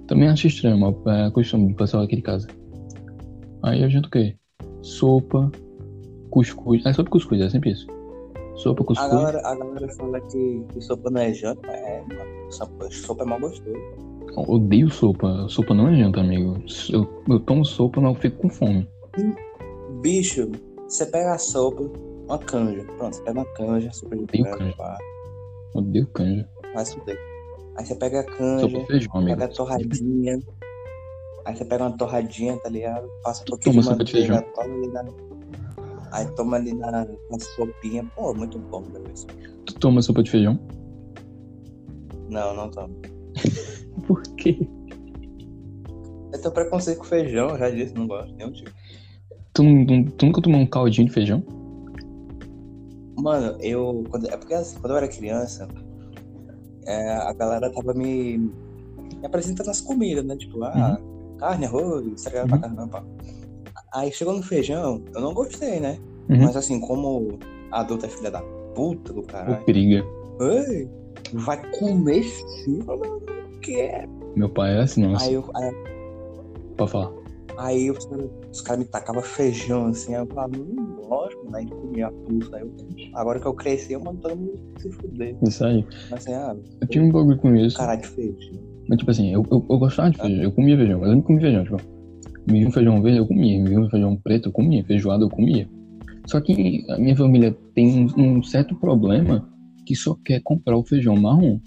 Também 0.07 0.29
acho 0.29 0.47
estranho, 0.47 0.79
mas 0.79 0.95
é 1.07 1.31
costume 1.31 1.69
do 1.69 1.75
pessoal 1.75 2.05
aqui 2.05 2.17
de 2.17 2.23
casa. 2.23 2.47
Aí 3.63 3.83
eu 3.83 3.91
janto 3.91 4.07
o 4.07 4.11
quê? 4.11 4.37
Sopa, 4.83 5.51
cuscuz. 6.31 6.87
É 6.87 6.93
sopa 6.93 7.09
e 7.09 7.13
cuscuz, 7.13 7.41
é 7.41 7.51
sempre 7.51 7.71
isso. 7.71 7.87
Sopa, 8.57 8.83
A 8.83 8.87
cuscuz. 8.87 9.11
galera, 9.13 9.41
a 9.47 9.55
galera 9.55 9.89
fala 9.95 10.21
que, 10.23 10.65
que 10.73 10.81
sopa 10.81 11.11
não 11.11 11.21
é 11.21 11.33
janta, 11.33 11.69
é. 11.71 12.03
Sopa, 12.51 12.91
sopa 12.91 13.23
é 13.23 13.27
mal 13.27 13.39
gostoso. 13.41 13.77
Eu 14.37 14.45
odeio 14.49 14.91
sopa. 14.91 15.47
Sopa 15.49 15.75
não 15.75 15.89
é 15.89 15.97
janta, 15.97 16.21
amigo. 16.21 16.57
Eu, 16.93 17.07
eu 17.29 17.41
tomo 17.41 17.65
sopa, 17.65 18.01
mas 18.01 18.15
eu 18.15 18.21
fico 18.21 18.39
com 18.43 18.49
fome. 18.49 18.89
Bicho, 20.01 20.51
você 20.89 21.07
pega 21.07 21.35
a 21.35 21.39
sopa, 21.39 21.83
uma 22.27 22.39
canja. 22.39 22.85
Pronto, 22.97 23.15
você 23.17 23.23
pega 23.23 23.39
uma 23.41 23.47
canja, 23.55 23.91
sopa 23.93 24.17
de 24.17 24.23
Odeio 24.23 24.45
canja, 24.45 24.59
canja. 24.59 24.77
pá, 24.77 24.99
Odeio 25.75 26.07
canja. 26.09 26.49
vai 26.75 26.85
fuder. 26.87 27.19
Aí 27.77 27.85
você 27.85 27.95
pega 27.95 28.21
a 28.21 28.23
Sopa 28.23 28.37
canja, 28.39 28.87
feijão, 28.87 29.11
amigo. 29.15 29.31
pega 29.39 29.45
a 29.45 29.49
torradinha. 29.55 30.39
Aí 31.45 31.57
você 31.57 31.65
pega 31.65 31.85
uma 31.85 31.97
torradinha, 31.97 32.57
tá 32.59 32.69
ligado? 32.71 33.09
Passa 33.23 33.43
um 33.43 33.47
pouquinho 33.47 33.75
toma 33.83 33.83
de 33.83 33.89
sopa 33.89 34.05
de 34.05 34.13
manteiga, 34.15 34.43
feijão? 34.57 34.75
ali 34.75 34.89
na... 34.89 35.05
Aí 36.17 36.27
toma 36.35 36.57
ali 36.57 36.73
na, 36.73 36.91
na 36.91 37.39
sopinha. 37.55 38.05
Pô, 38.17 38.33
muito 38.33 38.59
bom, 38.59 38.83
Deus. 38.83 39.27
Tu 39.67 39.75
toma 39.75 40.01
sopa 40.01 40.23
de 40.23 40.31
feijão? 40.31 40.59
Não, 42.31 42.55
não 42.55 42.71
tomo. 42.71 42.97
Por 44.07 44.23
quê? 44.37 44.67
Eu 46.33 46.41
tenho 46.41 46.55
preconceito 46.55 46.99
com 46.99 47.05
feijão, 47.05 47.51
eu 47.51 47.59
já 47.59 47.69
disse, 47.71 47.95
não 47.95 48.07
gosto, 48.07 48.35
nenhum 48.35 48.51
tipo. 48.53 48.71
Tu, 49.53 49.63
não- 49.63 50.05
tu 50.05 50.27
nunca 50.27 50.41
tomou 50.41 50.61
um 50.61 50.67
caldinho 50.67 51.07
de 51.07 51.13
feijão? 51.13 51.43
Mano, 53.19 53.57
eu. 53.61 54.05
Quando, 54.11 54.27
é 54.29 54.37
porque 54.37 54.55
assim, 54.55 54.79
quando 54.81 54.93
eu 54.93 54.97
era 54.99 55.09
criança, 55.09 55.69
é, 56.87 57.11
a 57.13 57.33
galera 57.33 57.71
tava 57.73 57.93
me, 57.95 58.39
me 58.39 58.51
apresentando 59.25 59.71
as 59.71 59.81
comidas, 59.81 60.25
né? 60.25 60.37
Tipo, 60.37 60.63
ah, 60.65 60.99
carne, 61.39 61.67
arroz, 61.67 62.07
estragado 62.07 62.49
pra 62.49 62.57
Uhum. 62.69 62.75
caramba. 62.77 63.07
Aí 63.97 64.13
chegou 64.13 64.35
no 64.37 64.43
feijão, 64.43 65.03
eu 65.15 65.21
não 65.23 65.33
gostei, 65.33 65.81
né? 65.81 65.99
Uhum. 66.29 66.45
Mas 66.45 66.55
assim, 66.55 66.79
como 66.79 67.39
adulto 67.73 68.05
é 68.05 68.09
filha 68.11 68.31
da 68.31 68.43
puta 68.75 69.11
do 69.11 69.23
caralho. 69.23 69.65
periga. 69.65 70.05
Ei, 70.39 70.87
vai 71.33 71.59
comer 71.79 72.23
sim, 72.23 72.85
eu 72.87 72.97
não 72.99 73.21
quero. 73.63 74.11
Meu 74.37 74.51
pai 74.51 74.77
é 74.77 74.83
assim, 74.83 75.03
não. 75.03 75.17
Aí, 75.19 75.33
eu, 75.33 75.45
aí, 75.55 75.73
Pode 76.77 76.91
falar. 76.91 77.11
aí 77.57 77.91
os 77.91 78.05
caras 78.05 78.31
os 78.53 78.61
caras 78.61 78.85
me 78.85 78.91
tacavam 78.91 79.23
feijão 79.23 79.87
assim, 79.87 80.15
aí 80.15 80.21
eu 80.21 80.27
falava, 80.27 80.53
hum, 80.59 80.97
lógico, 81.09 81.51
né? 81.51 81.59
A 81.59 81.61
gente 81.63 81.75
comia 81.75 82.07
a 82.09 82.13
pulsa. 82.13 82.57
Aí 82.57 82.63
eu, 82.63 82.71
agora 83.15 83.41
que 83.41 83.47
eu 83.47 83.55
cresci, 83.55 83.95
eu 83.95 84.01
mando 84.01 84.21
todo 84.21 84.37
mundo 84.37 84.61
se 84.79 84.91
fuder. 84.93 85.37
Isso 85.43 85.65
aí. 85.65 85.87
Mas 86.11 86.21
assim, 86.21 86.35
ah, 86.35 86.55
Eu 86.83 86.87
tinha 86.89 87.03
um 87.03 87.11
bagulho 87.11 87.39
com 87.39 87.55
isso. 87.57 87.79
caralho 87.79 88.03
de 88.03 88.09
feijão. 88.09 88.61
Mas, 88.89 88.99
tipo 88.99 89.11
assim, 89.11 89.33
eu, 89.33 89.43
eu, 89.51 89.65
eu 89.71 89.79
gostava 89.79 90.11
de 90.11 90.19
feijão. 90.19 90.43
Eu 90.45 90.53
comia 90.53 90.77
feijão. 90.77 91.01
Mas 91.01 91.09
eu 91.09 91.15
não 91.17 91.23
comia 91.23 91.41
feijão, 91.41 91.65
tipo. 91.65 91.96
Um 92.49 92.71
feijão 92.71 93.03
verde, 93.03 93.19
eu 93.19 93.27
comia. 93.27 93.61
Um 93.61 93.91
feijão 93.91 94.17
preto, 94.17 94.49
eu 94.49 94.53
comia. 94.53 94.85
Feijoada, 94.85 95.25
eu 95.25 95.31
comia. 95.31 95.69
Só 96.27 96.41
que 96.41 96.85
a 96.91 96.99
minha 96.99 97.17
família 97.17 97.57
tem 97.75 98.09
um, 98.17 98.39
um 98.39 98.43
certo 98.43 98.75
problema 98.77 99.49
que 99.85 99.95
só 99.95 100.15
quer 100.25 100.41
comprar 100.41 100.77
o 100.77 100.85
feijão 100.85 101.17
marrom. 101.17 101.61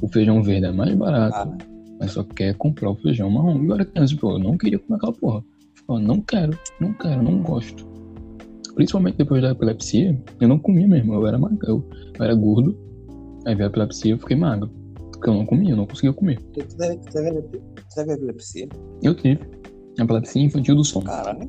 O 0.00 0.08
feijão 0.08 0.42
verde 0.42 0.66
é 0.66 0.72
mais 0.72 0.94
barato, 0.94 1.36
Ah, 1.36 1.58
mas 1.98 2.12
só 2.12 2.22
quer 2.22 2.54
comprar 2.56 2.90
o 2.90 2.96
feijão 2.96 3.30
marrom. 3.30 3.62
E 3.62 3.66
eu 3.66 3.74
era 3.74 3.84
criança, 3.84 4.16
pô, 4.20 4.32
eu 4.32 4.38
não 4.38 4.58
queria 4.58 4.78
comer 4.78 4.96
aquela 4.96 5.12
porra. 5.12 5.44
Eu 5.88 5.98
não 5.98 6.20
quero, 6.20 6.58
não 6.80 6.92
quero, 6.92 7.22
não 7.22 7.42
gosto. 7.42 7.86
Principalmente 8.74 9.16
depois 9.16 9.42
da 9.42 9.50
epilepsia, 9.50 10.18
eu 10.40 10.48
não 10.48 10.58
comia 10.58 10.86
mesmo. 10.86 11.14
Eu 11.14 11.26
era 11.26 11.38
magro, 11.38 11.58
eu, 11.66 11.84
era 12.20 12.34
gordo. 12.34 12.76
Aí 13.46 13.54
veio 13.54 13.68
a 13.68 13.70
epilepsia, 13.70 14.12
eu 14.12 14.18
fiquei 14.18 14.36
magro. 14.36 14.70
Porque 15.12 15.28
eu 15.28 15.34
não 15.34 15.46
comia, 15.46 15.70
eu 15.70 15.76
não 15.76 15.86
conseguia 15.86 16.12
comer. 16.12 16.40
tu 16.52 16.76
teve, 16.76 16.96
teve, 17.10 17.42
teve 17.94 18.12
epilepsia? 18.12 18.68
Eu 19.02 19.14
tive. 19.14 19.40
Epilepsia 19.98 20.42
infantil 20.42 20.76
do 20.76 20.84
sono. 20.84 21.04
Caralho, 21.06 21.48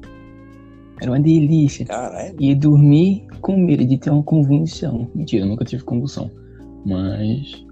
Era 1.02 1.12
uma 1.12 1.20
delícia. 1.20 1.86
caralho. 1.86 2.36
Ia 2.40 2.56
dormir 2.56 3.26
com 3.42 3.58
medo 3.58 3.86
de 3.86 3.98
ter 3.98 4.10
uma 4.10 4.24
convulsão. 4.24 5.08
Mentira, 5.16 5.44
eu 5.46 5.50
nunca 5.50 5.66
tive 5.66 5.84
convulsão. 5.84 6.30
Mas 6.86 7.66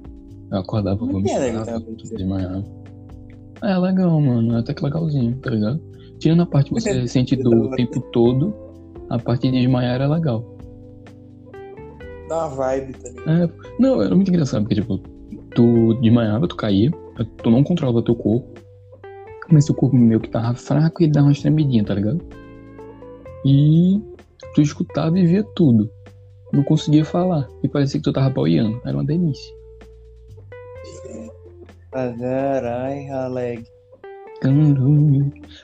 eu 0.52 0.58
acordava 0.60 1.06
vomitava, 1.06 1.46
epilepsia. 1.46 2.18
desmaiava. 2.18 2.64
É 3.64 3.78
legal, 3.78 4.20
mano. 4.20 4.56
É 4.56 4.60
até 4.60 4.74
que 4.74 4.84
legalzinho, 4.84 5.36
tá 5.38 5.50
ligado? 5.52 5.80
Tirando 6.20 6.44
a 6.44 6.46
parte 6.46 6.74
que 6.74 6.80
você 6.82 7.06
sente 7.08 7.36
dor 7.36 7.56
o 7.56 7.70
tempo 7.72 8.00
todo, 8.12 8.54
a 9.10 9.20
parte 9.20 9.52
de 9.52 9.60
desmaiar 9.60 9.96
era 9.96 10.08
legal. 10.08 10.46
Dá 12.30 12.48
uma 12.48 12.56
vibe, 12.56 12.94
tá 12.94 13.10
ligado? 13.10 13.30
É, 13.44 13.50
não, 13.80 14.02
era 14.02 14.16
muito 14.16 14.30
engraçado, 14.30 14.62
porque, 14.64 14.76
tipo, 14.76 14.98
tu 15.54 15.94
desmaiava, 15.96 16.48
tu 16.48 16.56
caía, 16.56 16.90
tu 17.44 17.50
não 17.52 17.64
controlava 17.64 18.02
teu 18.04 18.16
corpo, 18.16 18.48
mas 19.52 19.66
teu 19.66 19.76
corpo 19.76 19.96
meio 19.96 20.20
que 20.20 20.30
tava 20.30 20.56
fraco 20.56 21.04
e 21.04 21.08
dava 21.08 21.28
uma 21.28 21.34
tremidinha, 21.34 21.84
tá 21.84 21.94
ligado? 21.94 22.22
E 23.46 24.02
tu 24.54 24.62
escutava 24.62 25.18
e 25.20 25.26
via 25.26 25.44
tudo. 25.56 25.90
Não 26.54 26.64
conseguia 26.64 27.06
falar. 27.06 27.48
E 27.64 27.68
parecia 27.68 28.00
que 28.00 28.04
tu 28.04 28.14
tava 28.14 28.30
boiando. 28.30 28.80
Era 28.86 28.98
uma 28.98 29.06
delícia. 29.06 29.54
Caralho, 31.92 33.14
Aleg. 33.14 33.64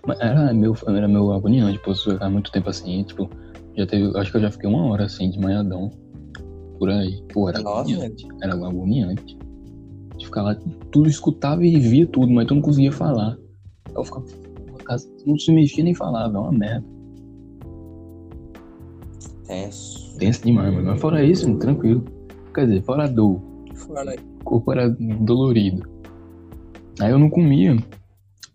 Mas 0.06 0.20
era 0.20 0.54
meu, 0.54 0.76
era 0.88 1.08
meu 1.08 1.32
agoniante, 1.32 1.80
pô, 1.80 1.92
eu 1.92 1.96
ficar 1.96 2.30
muito 2.30 2.52
tempo 2.52 2.70
assim, 2.70 3.04
tipo, 3.04 3.28
já 3.76 3.88
teve, 3.88 4.16
acho 4.18 4.30
que 4.30 4.38
eu 4.38 4.42
já 4.42 4.52
fiquei 4.52 4.70
uma 4.70 4.86
hora 4.86 5.06
assim, 5.06 5.30
desmaiadão. 5.30 5.92
Por 6.78 6.90
aí. 6.92 7.24
Pô, 7.34 7.50
era 7.50 7.60
Nossa, 7.60 7.92
agoniante. 7.92 8.28
Era 8.42 8.54
agoniante. 8.54 9.38
De 10.18 10.26
ficar 10.26 10.44
lá, 10.44 10.56
tudo 10.92 11.10
escutava 11.10 11.66
e 11.66 11.80
via 11.80 12.06
tudo, 12.06 12.32
mas 12.32 12.46
tu 12.46 12.54
não 12.54 12.62
conseguia 12.62 12.92
falar. 12.92 13.36
Eu 13.98 14.04
ficava, 14.04 14.26
casa, 14.86 15.10
não 15.26 15.38
se 15.38 15.52
mexia 15.52 15.84
nem 15.84 15.94
falava, 15.94 16.38
é 16.38 16.40
uma 16.40 16.52
merda. 16.52 16.86
Tenso. 19.46 20.16
Tenso 20.18 20.44
demais, 20.46 20.74
mano. 20.74 20.88
Mas 20.92 21.02
fora 21.02 21.24
isso, 21.24 21.48
mano, 21.48 21.60
tranquilo. 21.60 22.04
Quer 22.54 22.68
dizer, 22.68 22.84
fora 22.84 23.04
a 23.06 23.08
dor, 23.08 23.42
aí. 24.08 24.18
o 24.42 24.44
corpo 24.44 24.72
era 24.72 24.90
dolorido. 24.90 25.88
Aí 27.00 27.12
eu 27.12 27.20
não 27.20 27.30
comia, 27.30 27.76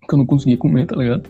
porque 0.00 0.14
eu 0.14 0.18
não 0.18 0.26
conseguia 0.26 0.56
comer, 0.56 0.86
tá 0.86 0.96
ligado? 0.96 1.28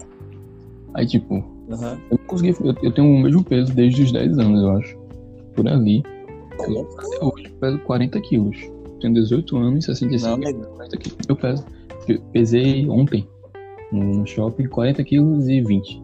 Aí, 0.94 1.06
tipo, 1.06 1.44
Aham. 1.70 1.98
eu 2.10 2.18
não 2.18 2.26
conseguia. 2.26 2.54
Eu, 2.60 2.74
eu 2.82 2.92
tenho 2.92 3.08
o 3.08 3.20
mesmo 3.22 3.44
peso 3.44 3.74
desde 3.74 4.02
os 4.02 4.12
10 4.12 4.38
anos, 4.38 4.62
eu 4.62 4.70
acho. 4.72 4.98
Por 5.54 5.68
ali. 5.68 6.02
Tá 6.02 6.64
Eu, 6.64 6.70
louco? 6.70 6.94
até 6.98 7.24
hoje 7.24 7.44
eu 7.46 7.58
peso 7.60 7.78
40 7.80 8.20
quilos. 8.22 8.56
Tenho 9.00 9.14
18 9.14 9.56
anos 9.58 9.84
e 9.84 9.86
65 9.86 10.30
Não, 10.30 10.38
nego. 10.38 10.64
40 10.76 10.96
quilos. 10.96 11.18
Eu 11.28 11.36
peso. 11.36 11.64
Eu 12.08 12.20
pesei 12.32 12.88
ontem 12.88 13.28
no 13.92 14.26
shopping 14.26 14.68
40 14.68 15.04
quilos 15.04 15.48
e 15.48 15.60
20. 15.60 16.02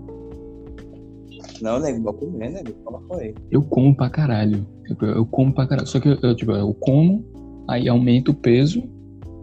Não, 1.61 1.81
nego, 1.81 2.03
vou 2.03 2.14
comer, 2.14 2.51
nego. 2.51 2.72
Fala 2.85 3.01
foi. 3.09 3.35
Eu 3.51 3.62
como 3.62 3.96
pra 3.96 4.11
caralho. 4.11 4.66
Eu, 4.88 5.09
eu 5.09 5.27
como 5.27 5.53
pra 5.53 5.66
caralho. 5.66 5.88
Só 5.88 5.98
que 5.98 6.09
eu, 6.09 6.18
eu, 6.22 6.37
tipo, 6.37 6.53
eu 6.53 6.72
como, 6.74 7.24
aí 7.68 7.88
aumento 7.88 8.31
o 8.31 8.35
peso 8.35 8.83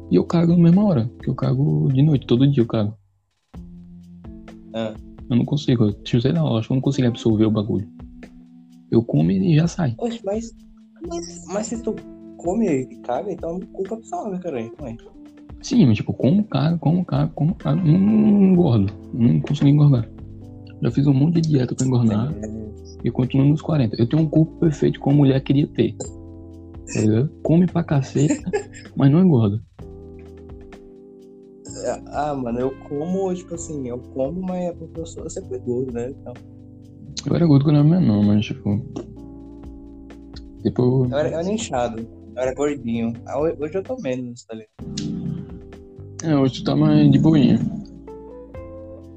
e 0.10 0.16
eu 0.16 0.24
cago 0.24 0.54
na 0.54 0.64
mesma 0.64 0.86
hora. 0.86 1.12
Que 1.22 1.30
eu 1.30 1.36
cago 1.36 1.90
de 1.92 2.02
noite, 2.02 2.26
todo 2.26 2.50
dia 2.50 2.64
eu 2.64 2.68
cago. 2.68 2.98
Ah. 4.74 4.94
Eu 5.30 5.36
não 5.38 5.46
consigo. 5.46 5.86
Eu, 5.86 6.22
sei 6.22 6.32
lá, 6.32 6.40
eu 6.40 6.58
acho 6.58 6.68
que 6.68 6.74
eu 6.74 6.76
não 6.76 6.82
consigo 6.82 7.08
absorver 7.08 7.46
o 7.46 7.52
bagulho. 7.52 7.88
Eu 8.92 9.04
como 9.04 9.32
e 9.32 9.56
já 9.56 9.68
sai. 9.68 9.96
Oxe, 9.98 10.22
mas, 10.24 10.54
mas, 11.08 11.46
mas 11.48 11.68
se 11.68 11.82
tu 11.82 11.96
come 12.38 12.68
e 12.68 12.96
caga, 13.02 13.32
então 13.32 13.60
culpa 13.74 13.96
absorve, 13.96 14.40
cara. 14.40 14.62
Não 14.80 14.88
é? 14.88 14.96
Sim, 15.62 15.86
mas 15.88 15.98
tipo, 15.98 16.13
como 16.13 16.44
caga, 16.44 16.78
como 16.78 17.04
caga, 17.06 17.32
como 17.34 17.56
caga. 17.56 17.82
Não, 17.82 17.98
não 18.00 18.44
engordo. 18.44 18.94
Não 19.13 19.39
consigo 19.41 19.68
engordar. 19.70 20.08
Já 20.82 20.91
fiz 20.91 21.08
um 21.08 21.13
monte 21.13 21.41
de 21.41 21.50
dieta 21.50 21.74
pra 21.74 21.86
engordar 21.88 22.34
e 23.04 23.10
continuo 23.12 23.48
nos 23.48 23.62
40. 23.62 23.96
Eu 24.00 24.08
tenho 24.08 24.22
um 24.24 24.30
corpo 24.30 24.52
perfeito 24.60 25.00
como 25.00 25.18
mulher 25.18 25.41
queria 25.41 25.65
ter. 25.68 25.96
Tá 26.94 27.02
ligado? 27.02 27.30
Come 27.41 27.65
pra 27.65 27.84
caceta, 27.84 28.52
mas 28.96 29.12
não 29.12 29.24
engorda. 29.24 29.60
Ah, 32.08 32.34
mano, 32.34 32.60
eu 32.60 32.72
como, 32.88 33.34
tipo 33.34 33.56
assim, 33.56 33.88
eu 33.88 33.98
como, 34.13 34.41
mas 34.41 34.65
é 34.65 34.72
porque 34.74 35.00
eu 35.00 35.06
sou 35.06 35.30
sempre 35.30 35.58
gordo, 35.60 35.91
né? 35.91 36.10
Então, 36.10 36.34
Eu 37.26 37.36
era 37.36 37.46
gordo 37.46 37.65
quando 37.65 37.78
eu 37.78 37.82
era 37.82 37.89
menor, 38.00 38.24
mas 38.24 38.46
tipo. 38.46 38.82
Tipo. 40.63 41.06
eu, 41.12 41.18
era, 41.18 41.30
eu 41.30 41.39
era 41.39 41.52
inchado, 41.52 42.00
eu 42.36 42.41
era 42.41 42.54
gordinho. 42.54 43.13
Ah, 43.26 43.39
ho- 43.39 43.56
Hoje 43.60 43.76
eu 43.78 43.84
tô 43.84 43.98
menos, 44.02 44.44
tá 44.46 44.56
ligado? 44.56 45.05
É, 46.26 46.36
hoje 46.36 46.56
tu 46.56 46.64
tá 46.64 46.76
mais 46.76 47.10
de 47.12 47.20
boinha. 47.20 47.60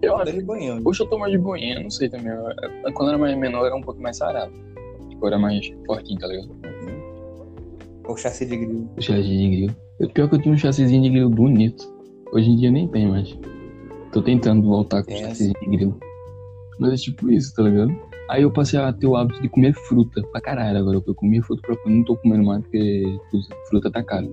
Eu 0.03 0.11
Eu 0.13 0.17
acho. 0.17 0.33
de 0.33 0.43
banho. 0.43 0.81
Hoje 0.85 1.03
eu 1.03 1.07
tô 1.09 1.19
mais 1.19 1.33
de 1.33 1.39
boinha, 1.39 1.81
não 1.81 1.91
sei 1.91 2.09
também. 2.09 2.29
Eu- 2.33 2.93
Quando 2.93 3.09
eu 3.09 3.15
era 3.15 3.19
mais 3.19 3.37
menor, 3.39 3.67
era 3.67 3.75
um 3.75 3.81
pouco 3.83 4.01
mais 4.01 4.17
sarado. 4.17 4.53
Tipo, 5.09 5.27
era 5.27 5.39
mais 5.39 5.69
fortinho, 5.87 6.19
tá 6.21 6.27
ligado? 6.29 6.51
O 8.09 8.17
chassi 8.17 8.47
de 8.47 8.57
grilo. 8.57 8.89
O 8.97 9.03
chassi 9.03 9.23
de 9.23 9.49
grilo. 9.51 9.77
Eu, 9.99 10.09
pior 10.11 10.29
que 10.29 10.37
eu 10.37 10.41
tinha 10.43 10.55
um 10.55 10.59
chassizinho 10.59 11.03
de 11.03 11.11
grilo 11.11 11.31
bonito. 11.31 11.85
Hoje 12.33 12.51
em 12.51 12.57
dia 12.57 12.71
nem 12.71 12.87
tem 12.89 13.07
mais. 13.09 13.37
Tô 14.13 14.23
tentando 14.23 14.63
voltar 14.67 15.03
com 15.03 15.11
o 15.11 15.15
É, 15.15 15.19
chassizinho 15.19 15.55
de 15.61 15.67
grilo. 15.67 15.99
Mas 16.79 16.93
é 16.93 16.97
tipo 16.97 17.31
isso, 17.31 17.55
tá 17.55 17.63
ligado? 17.65 17.93
Aí 18.31 18.43
eu 18.43 18.53
passei 18.53 18.79
a 18.79 18.93
ter 18.93 19.07
o 19.07 19.17
hábito 19.17 19.43
de 19.43 19.49
comer 19.49 19.75
fruta 19.75 20.23
pra 20.31 20.41
caralho 20.41 20.79
agora. 20.79 21.03
Eu 21.05 21.15
comia 21.15 21.43
fruta 21.43 21.63
pra 21.63 21.77
não 21.91 22.05
tô 22.05 22.17
comendo 22.17 22.45
mais 22.45 22.63
porque 22.63 23.03
fruta 23.69 23.91
tá 23.91 24.03
caro. 24.03 24.33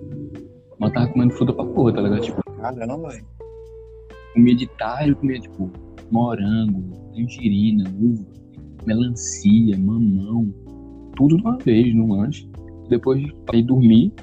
Mas 0.78 0.92
tava 0.94 1.08
comendo 1.08 1.34
fruta 1.34 1.54
pra 1.54 1.66
porra, 1.66 1.94
tá 1.94 2.02
ligado? 2.02 2.22
Tipo, 2.22 2.42
Caramba, 2.74 3.10
velho. 3.10 3.26
comia 4.34 4.56
de 4.56 4.66
tarde, 4.66 5.10
eu 5.10 5.16
comia 5.16 5.40
tipo 5.40 5.70
morango, 6.10 6.84
tangerina, 7.14 7.84
uva, 8.02 8.26
melancia, 8.88 9.78
mamão, 9.78 10.52
tudo 11.16 11.38
de 11.38 11.44
uma 11.44 11.58
vez 11.60 11.94
no 11.94 12.08
lanche. 12.08 12.50
Depois 12.90 13.24
para 13.46 13.58
ir 13.58 13.64
dormir, 13.64 14.14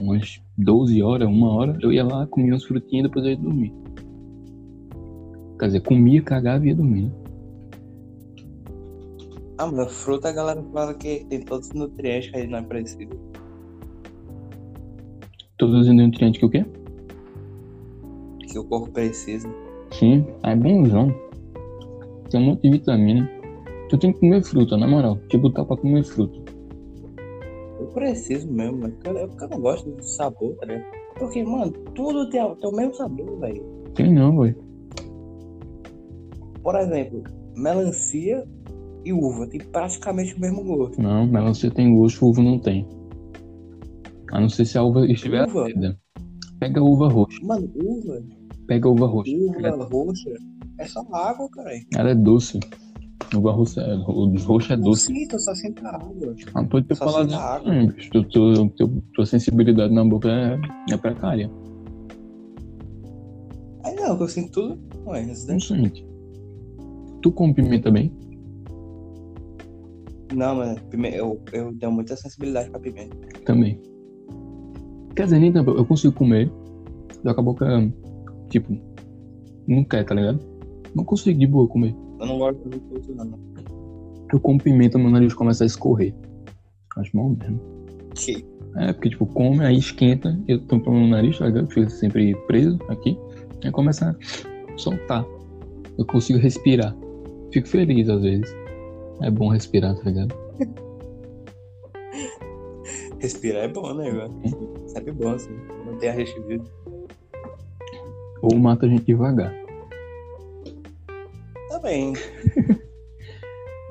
umas 0.00 0.42
12 0.56 1.02
horas, 1.02 1.28
uma 1.28 1.52
hora, 1.52 1.78
eu 1.82 1.92
ia 1.92 2.02
lá, 2.02 2.26
comia 2.26 2.52
umas 2.52 2.64
frutinhas 2.64 3.04
e 3.04 3.08
depois 3.08 3.24
eu 3.26 3.32
ia 3.32 3.36
dormir. 3.36 3.74
Quer 5.58 5.66
dizer, 5.66 5.80
comia, 5.80 6.22
cagava 6.22 6.64
e 6.64 6.68
ia 6.68 6.74
dormir. 6.74 7.02
né? 7.02 7.12
Ah, 9.58 9.66
mano, 9.66 9.90
fruta 9.90 10.30
a 10.30 10.32
galera 10.32 10.62
fala 10.72 10.94
que 10.94 11.26
tem 11.26 11.42
todos 11.42 11.68
os 11.68 11.74
nutrientes 11.74 12.30
que 12.30 12.36
a 12.36 12.40
gente 12.40 12.50
não 12.50 12.60
é 12.60 12.62
preciso. 12.62 13.10
Todos 15.58 15.86
os 15.86 15.94
nutrientes 15.94 16.40
que 16.40 16.46
o 16.46 16.50
quê? 16.50 16.64
Que 18.52 18.58
o 18.58 18.64
corpo 18.64 18.92
precisa. 18.92 19.48
Sim, 19.92 20.26
é 20.42 20.54
bonzão. 20.54 21.08
Tem 22.30 22.38
um 22.38 22.44
monte 22.44 22.62
de 22.62 22.70
vitamina. 22.72 23.30
Tu 23.88 23.96
tem 23.96 24.12
que 24.12 24.20
comer 24.20 24.44
fruta, 24.44 24.76
na 24.76 24.86
moral. 24.86 25.16
Te 25.28 25.38
botar 25.38 25.64
pra 25.64 25.76
comer 25.78 26.04
fruta. 26.04 26.38
Eu 27.80 27.86
preciso 27.94 28.52
mesmo, 28.52 28.80
porque 28.80 29.08
eu, 29.08 29.16
é 29.16 29.26
porque 29.26 29.44
eu 29.44 29.48
não 29.48 29.60
gosto 29.60 29.90
do 29.90 30.02
sabor, 30.02 30.54
tá 30.56 30.66
ligado? 30.66 30.84
Porque, 31.18 31.42
mano, 31.42 31.72
tudo 31.94 32.28
tem, 32.28 32.42
tem 32.56 32.70
o 32.70 32.76
mesmo 32.76 32.94
sabor, 32.94 33.40
velho. 33.40 33.64
Tem 33.94 34.12
não, 34.12 34.38
velho. 34.38 34.56
Por 36.62 36.74
exemplo, 36.76 37.22
melancia 37.56 38.46
e 39.04 39.12
uva 39.14 39.46
tem 39.46 39.60
praticamente 39.60 40.34
o 40.34 40.40
mesmo 40.40 40.62
gosto. 40.62 41.00
Não, 41.00 41.26
melancia 41.26 41.70
tem 41.70 41.94
gosto, 41.94 42.26
uva 42.26 42.42
não 42.42 42.58
tem. 42.58 42.86
A 44.30 44.40
não 44.40 44.48
ser 44.48 44.66
se 44.66 44.76
a 44.76 44.82
uva 44.82 45.06
estiver 45.06 45.48
Uva? 45.48 45.68
Pega 46.58 46.80
a 46.80 46.84
uva 46.84 47.08
roxa. 47.08 47.38
Mano, 47.42 47.70
uva, 47.74 48.22
Pega 48.66 48.88
a 48.88 48.90
uva 48.92 49.06
roxa. 49.06 49.30
uva 49.36 49.84
roxa 49.84 50.30
é 50.78 50.86
só 50.86 51.00
água, 51.12 51.48
cara. 51.50 51.70
Ela 51.96 52.10
é 52.10 52.14
doce. 52.14 52.58
Uva 53.34 53.52
roxa 53.52 53.80
é, 53.80 53.94
o 53.94 54.36
roxo 54.38 54.72
é 54.72 54.76
Não 54.76 54.84
doce. 54.84 55.06
sinto, 55.06 55.34
eu 55.34 55.40
só 55.40 55.54
sinto 55.54 55.86
água. 55.86 56.12
Ah, 56.54 56.64
pode 56.64 56.86
ter 56.86 56.94
falado 56.94 57.32
a 57.34 57.38
água. 57.56 57.72
Hum, 57.72 57.88
tu- 58.10 58.24
tu- 58.24 58.68
tu- 58.70 59.02
tua 59.14 59.26
sensibilidade 59.26 59.92
na 59.94 60.04
boca 60.04 60.28
é, 60.30 60.58
é 60.92 60.96
precária. 60.96 61.50
Aí 63.84 63.94
não, 63.96 64.18
eu 64.20 64.28
sinto 64.28 64.50
tudo. 64.52 64.78
Ué, 65.06 65.24
Não 65.26 65.34
sente. 65.60 66.06
Tu 67.22 67.32
come 67.32 67.54
pimenta 67.54 67.90
bem? 67.90 68.12
Não, 70.34 70.74
pime- 70.90 71.14
eu, 71.14 71.40
eu 71.52 71.76
tenho 71.78 71.92
muita 71.92 72.16
sensibilidade 72.16 72.70
pra 72.70 72.80
pimenta. 72.80 73.16
Também. 73.44 73.80
Quer 75.14 75.24
dizer, 75.24 75.38
nem 75.38 75.52
tanto. 75.52 75.70
Eu 75.72 75.84
consigo 75.84 76.14
comer. 76.14 76.50
Que 77.22 77.28
a 77.28 77.34
boca, 77.34 77.66
tipo, 78.52 78.76
não 79.66 79.82
quer, 79.84 80.04
tá 80.04 80.14
ligado? 80.14 80.40
Não 80.94 81.04
consigo 81.04 81.38
de 81.38 81.46
boa 81.46 81.66
comer. 81.66 81.94
Eu 82.20 82.26
não 82.26 82.38
gosto 82.38 82.68
de 82.68 82.78
tudo, 82.78 83.14
não. 83.14 83.38
Eu 84.32 84.40
como 84.40 84.62
pimenta, 84.62 84.98
meu 84.98 85.10
nariz 85.10 85.34
começa 85.34 85.64
a 85.64 85.66
escorrer. 85.66 86.14
Acho 86.96 87.16
mal 87.16 87.30
mesmo. 87.30 87.60
Que? 88.14 88.44
É, 88.76 88.92
porque, 88.92 89.10
tipo, 89.10 89.26
come, 89.26 89.64
aí 89.64 89.76
esquenta, 89.76 90.38
eu 90.48 90.58
tampo 90.66 90.90
no 90.90 91.06
nariz, 91.06 91.38
tá 91.38 91.46
ligado? 91.46 91.68
Fica 91.68 91.90
sempre 91.90 92.34
preso 92.46 92.78
aqui. 92.88 93.18
Aí 93.64 93.70
começa 93.70 94.10
a 94.10 94.78
soltar. 94.78 95.26
Eu 95.98 96.06
consigo 96.06 96.38
respirar. 96.38 96.96
Fico 97.52 97.68
feliz 97.68 98.08
às 98.08 98.22
vezes. 98.22 98.54
É 99.20 99.30
bom 99.30 99.48
respirar, 99.48 99.94
tá 99.96 100.10
ligado? 100.10 100.34
Respirar 103.20 103.64
é 103.64 103.68
bom, 103.68 103.94
né, 103.94 104.10
velho? 104.10 104.32
Sempre 104.86 105.12
bom, 105.12 105.30
assim. 105.30 105.52
Manter 105.86 106.08
a 106.08 106.14
viva. 106.16 106.64
Ou 108.42 108.58
mata 108.58 108.86
a 108.86 108.88
gente 108.88 109.04
devagar. 109.04 109.52
Tá 111.68 111.78
bem. 111.80 112.12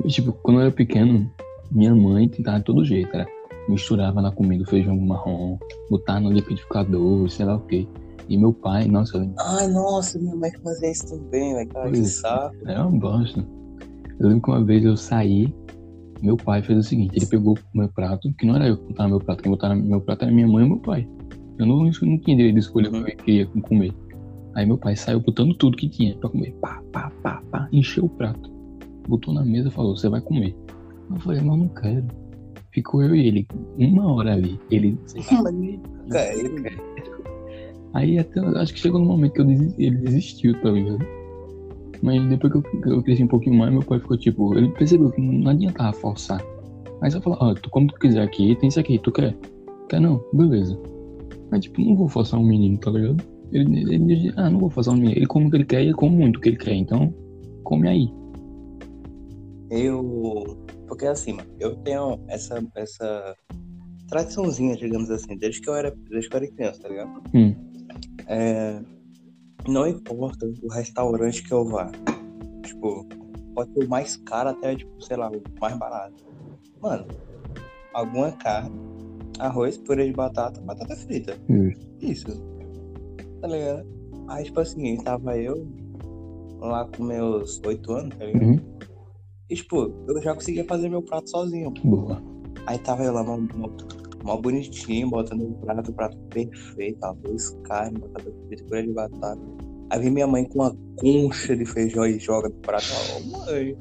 Tipo, 0.07 0.31
quando 0.33 0.57
eu 0.57 0.63
era 0.63 0.71
pequeno, 0.71 1.31
minha 1.71 1.93
mãe 1.93 2.27
tentava 2.27 2.57
de 2.57 2.65
todo 2.65 2.83
jeito, 2.83 3.13
era 3.15 3.25
misturava 3.69 4.19
na 4.19 4.31
comida 4.31 4.63
o 4.63 4.67
feijão 4.67 4.97
marrom, 4.99 5.59
botava 5.91 6.19
no 6.19 6.31
liquidificador, 6.31 7.29
sei 7.29 7.45
lá 7.45 7.55
o 7.55 7.59
quê. 7.67 7.87
E 8.27 8.35
meu 8.35 8.51
pai, 8.51 8.85
nossa, 8.87 9.15
eu 9.17 9.21
lembro- 9.21 9.35
Ai, 9.39 9.67
nossa, 9.67 10.17
minha 10.17 10.35
mãe 10.35 10.49
fazia 10.63 10.91
isso 10.91 11.07
também, 11.07 11.53
velho. 11.53 11.69
Cara, 11.69 11.91
que 11.91 11.97
Pois. 11.99 12.19
saco. 12.19 12.55
é 12.65 12.79
uma 12.81 12.99
bosta. 12.99 13.45
Eu 14.19 14.27
lembro 14.29 14.41
que 14.43 14.49
uma 14.49 14.63
vez 14.65 14.83
eu 14.83 14.97
saí, 14.97 15.53
meu 16.21 16.35
pai 16.35 16.63
fez 16.63 16.79
o 16.79 16.83
seguinte, 16.83 17.15
ele 17.17 17.25
pegou 17.27 17.55
meu 17.73 17.87
prato, 17.89 18.33
que 18.39 18.45
não 18.45 18.55
era 18.55 18.67
eu 18.69 18.77
que 18.77 18.87
botava 18.87 19.09
meu 19.09 19.19
prato, 19.19 19.43
quem 19.43 19.51
botava 19.51 19.75
meu 19.75 20.01
prato 20.01 20.23
era 20.23 20.31
minha 20.31 20.47
mãe 20.47 20.65
e 20.65 20.69
meu 20.69 20.79
pai. 20.79 21.07
Eu 21.59 21.65
não, 21.67 21.83
não 21.83 21.91
tinha 21.91 22.35
direito 22.37 22.55
de 22.55 22.59
escolher 22.59 22.87
o 22.87 22.91
que 22.91 23.11
eu 23.11 23.17
queria 23.17 23.45
comer. 23.45 23.93
Aí 24.53 24.65
meu 24.65 24.77
pai 24.77 24.95
saiu 24.95 25.19
botando 25.19 25.53
tudo 25.55 25.77
que 25.77 25.87
tinha 25.87 26.15
pra 26.17 26.29
comer. 26.29 26.53
Pá, 26.61 26.81
pá, 26.91 27.11
pá, 27.23 27.41
pá, 27.51 27.69
encheu 27.71 28.05
o 28.05 28.09
prato. 28.09 28.51
Botou 29.07 29.33
na 29.33 29.43
mesa 29.43 29.69
e 29.69 29.71
falou, 29.71 29.95
você 29.95 30.09
vai 30.09 30.21
comer. 30.21 30.55
Eu 31.09 31.19
falei, 31.19 31.41
mas 31.41 31.51
eu 31.51 31.57
não 31.57 31.67
quero. 31.69 32.05
Ficou 32.71 33.03
eu 33.03 33.15
e 33.15 33.27
ele, 33.27 33.47
uma 33.77 34.13
hora 34.13 34.33
ali. 34.33 34.59
Ele, 34.69 34.97
Aí 37.93 38.17
até, 38.17 38.39
acho 38.39 38.73
que 38.73 38.79
chegou 38.79 38.99
no 38.99 39.05
momento 39.05 39.33
que 39.33 39.41
ele 39.41 39.97
desistiu, 39.97 40.59
tá 40.61 40.69
ligado? 40.69 41.05
Mas 42.01 42.25
depois 42.29 42.53
que 42.53 42.59
eu, 42.59 42.93
eu 42.93 43.03
cresci 43.03 43.23
um 43.23 43.27
pouquinho 43.27 43.57
mais, 43.57 43.71
meu 43.71 43.83
pai 43.83 43.99
ficou 43.99 44.17
tipo, 44.17 44.57
ele 44.57 44.69
percebeu 44.69 45.11
que 45.11 45.21
não 45.21 45.51
adiantava 45.51 45.93
forçar. 45.93 46.41
Aí 47.01 47.11
só 47.11 47.19
falou, 47.19 47.37
ó, 47.41 47.53
tu 47.53 47.69
como 47.69 47.87
tu 47.87 47.99
quiser 47.99 48.21
aqui, 48.21 48.55
tem 48.55 48.69
isso 48.69 48.79
aqui, 48.79 48.97
tu 48.99 49.11
quer? 49.11 49.35
Quer 49.89 49.99
não? 49.99 50.23
Beleza. 50.33 50.79
Mas 51.51 51.61
tipo, 51.61 51.81
não 51.81 51.95
vou 51.95 52.07
forçar 52.07 52.39
um 52.39 52.45
menino, 52.45 52.77
tá 52.77 52.91
ligado? 52.91 53.21
Ele, 53.51 53.93
ele 53.93 54.15
diz, 54.15 54.33
ah, 54.37 54.49
não 54.49 54.59
vou 54.59 54.69
forçar 54.69 54.93
um. 54.93 55.03
Ele 55.03 55.25
come 55.25 55.47
o 55.47 55.49
que 55.49 55.57
ele 55.57 55.65
quer 55.65 55.81
e 55.81 55.85
ele 55.85 55.93
come 55.93 56.15
muito 56.15 56.37
o 56.37 56.39
que 56.39 56.49
ele 56.49 56.57
quer, 56.57 56.73
então 56.73 57.13
come 57.63 57.87
aí. 57.87 58.09
Eu. 59.69 60.65
Porque 60.87 61.05
assim, 61.05 61.33
mano, 61.33 61.49
eu 61.59 61.75
tenho 61.77 62.19
essa, 62.27 62.61
essa 62.75 63.35
tradiçãozinha, 64.09 64.75
digamos 64.75 65.09
assim, 65.09 65.37
desde 65.37 65.61
que 65.61 65.69
eu 65.69 65.75
era, 65.75 65.95
desde 66.09 66.29
que 66.29 66.35
eu 66.35 66.39
era 66.39 66.51
criança, 66.51 66.81
tá 66.81 66.89
ligado? 66.89 67.23
Hum. 67.33 67.55
É, 68.27 68.81
não 69.67 69.87
importa 69.87 70.45
o 70.61 70.67
restaurante 70.69 71.43
que 71.43 71.53
eu 71.53 71.65
vá. 71.65 71.89
Tipo, 72.65 73.07
pode 73.55 73.73
ser 73.73 73.85
o 73.85 73.89
mais 73.89 74.17
caro 74.17 74.49
até, 74.49 74.75
tipo, 74.75 75.01
sei 75.01 75.17
lá, 75.17 75.29
o 75.29 75.41
mais 75.59 75.77
barato. 75.77 76.23
Mano, 76.81 77.05
alguma 77.93 78.31
carne, 78.33 78.75
arroz, 79.39 79.77
purê 79.77 80.07
de 80.07 80.13
batata, 80.13 80.59
batata 80.61 80.95
frita. 80.95 81.37
Justo. 81.49 81.87
Isso. 82.01 82.50
Tá 83.41 83.47
ligado? 83.47 83.87
Aí, 84.27 84.43
tipo 84.43 84.59
assim, 84.59 84.95
tava 84.97 85.37
eu 85.37 85.67
lá 86.59 86.87
com 86.87 87.03
meus 87.03 87.59
oito 87.65 87.91
anos, 87.91 88.15
tá 88.15 88.25
ligado? 88.25 88.45
Uhum. 88.45 88.59
E, 89.49 89.55
tipo, 89.55 89.93
eu 90.07 90.21
já 90.21 90.33
conseguia 90.33 90.63
fazer 90.63 90.87
meu 90.87 91.01
prato 91.01 91.29
sozinho. 91.29 91.71
Boa. 91.83 92.21
Aí 92.67 92.77
tava 92.77 93.03
eu 93.03 93.11
lá, 93.11 93.23
mó, 93.23 93.37
mó, 93.37 93.69
mó 94.23 94.37
bonitinho, 94.37 95.09
botando 95.09 95.41
o 95.41 95.53
prato, 95.55 95.91
o 95.91 95.93
prato 95.93 96.17
perfeito, 96.29 97.03
arroz, 97.03 97.49
carne, 97.63 97.99
batata 97.99 98.31
frita, 98.47 98.63
purê 98.65 98.83
de 98.83 98.93
batata. 98.93 99.41
Aí 99.89 99.99
vem 99.99 100.11
minha 100.11 100.27
mãe 100.27 100.45
com 100.45 100.59
uma 100.59 100.77
concha 100.97 101.57
de 101.57 101.65
feijão 101.65 102.05
e 102.05 102.17
joga 102.19 102.47
no 102.47 102.55
prato. 102.55 102.85
Ô, 103.17 103.45
mãe. 103.45 103.77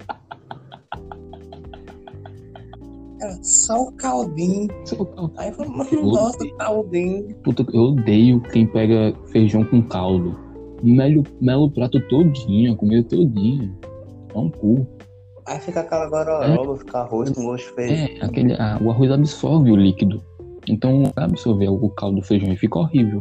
Ela, 3.21 3.39
só 3.43 3.83
o 3.83 3.93
caldinho. 3.93 4.69
Aí 5.37 5.49
eu 5.49 5.55
falo, 5.55 5.71
mano, 5.77 6.03
nossa, 6.11 6.39
caldinho. 6.57 7.35
Puta, 7.45 7.67
eu 7.73 7.83
odeio 7.83 8.41
quem 8.41 8.67
pega 8.67 9.15
feijão 9.31 9.63
com 9.65 9.83
caldo. 9.83 10.39
Melo, 10.83 11.23
melo 11.41 11.65
o 11.65 11.71
prato 11.71 12.01
todinho, 12.09 12.73
a 12.73 12.77
comida 12.77 13.07
todinha. 13.07 13.71
É 14.35 14.39
um 14.39 14.49
cu. 14.49 14.87
Aí 15.47 15.59
fica 15.61 15.81
aquela 15.81 16.09
gororoba, 16.09 16.77
fica 16.77 16.99
arroz 17.01 17.31
com 17.31 17.45
gosto 17.45 17.69
de 17.69 17.75
feijão. 17.75 17.97
É, 17.97 18.25
aquele, 18.25 18.55
ah, 18.55 18.79
o 18.81 18.91
arroz 18.91 19.11
absorve 19.11 19.71
o 19.71 19.77
líquido. 19.77 20.23
Então, 20.67 21.03
vai 21.15 21.25
absorver 21.25 21.69
o 21.69 21.91
caldo 21.91 22.21
do 22.21 22.23
feijão 22.23 22.51
e 22.53 22.57
fica 22.57 22.79
horrível. 22.79 23.21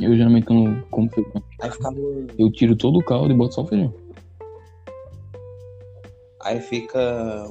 Eu 0.00 0.16
geralmente 0.16 0.46
quando 0.46 0.84
como 0.90 1.08
feijão, 1.10 1.42
Aí 1.62 1.70
fica, 1.70 1.90
eu 2.36 2.50
tiro 2.52 2.76
todo 2.76 2.98
o 2.98 3.04
caldo 3.04 3.32
e 3.32 3.36
boto 3.36 3.54
só 3.54 3.62
o 3.62 3.66
feijão. 3.66 3.94
Aí 6.44 6.60
fica 6.60 6.98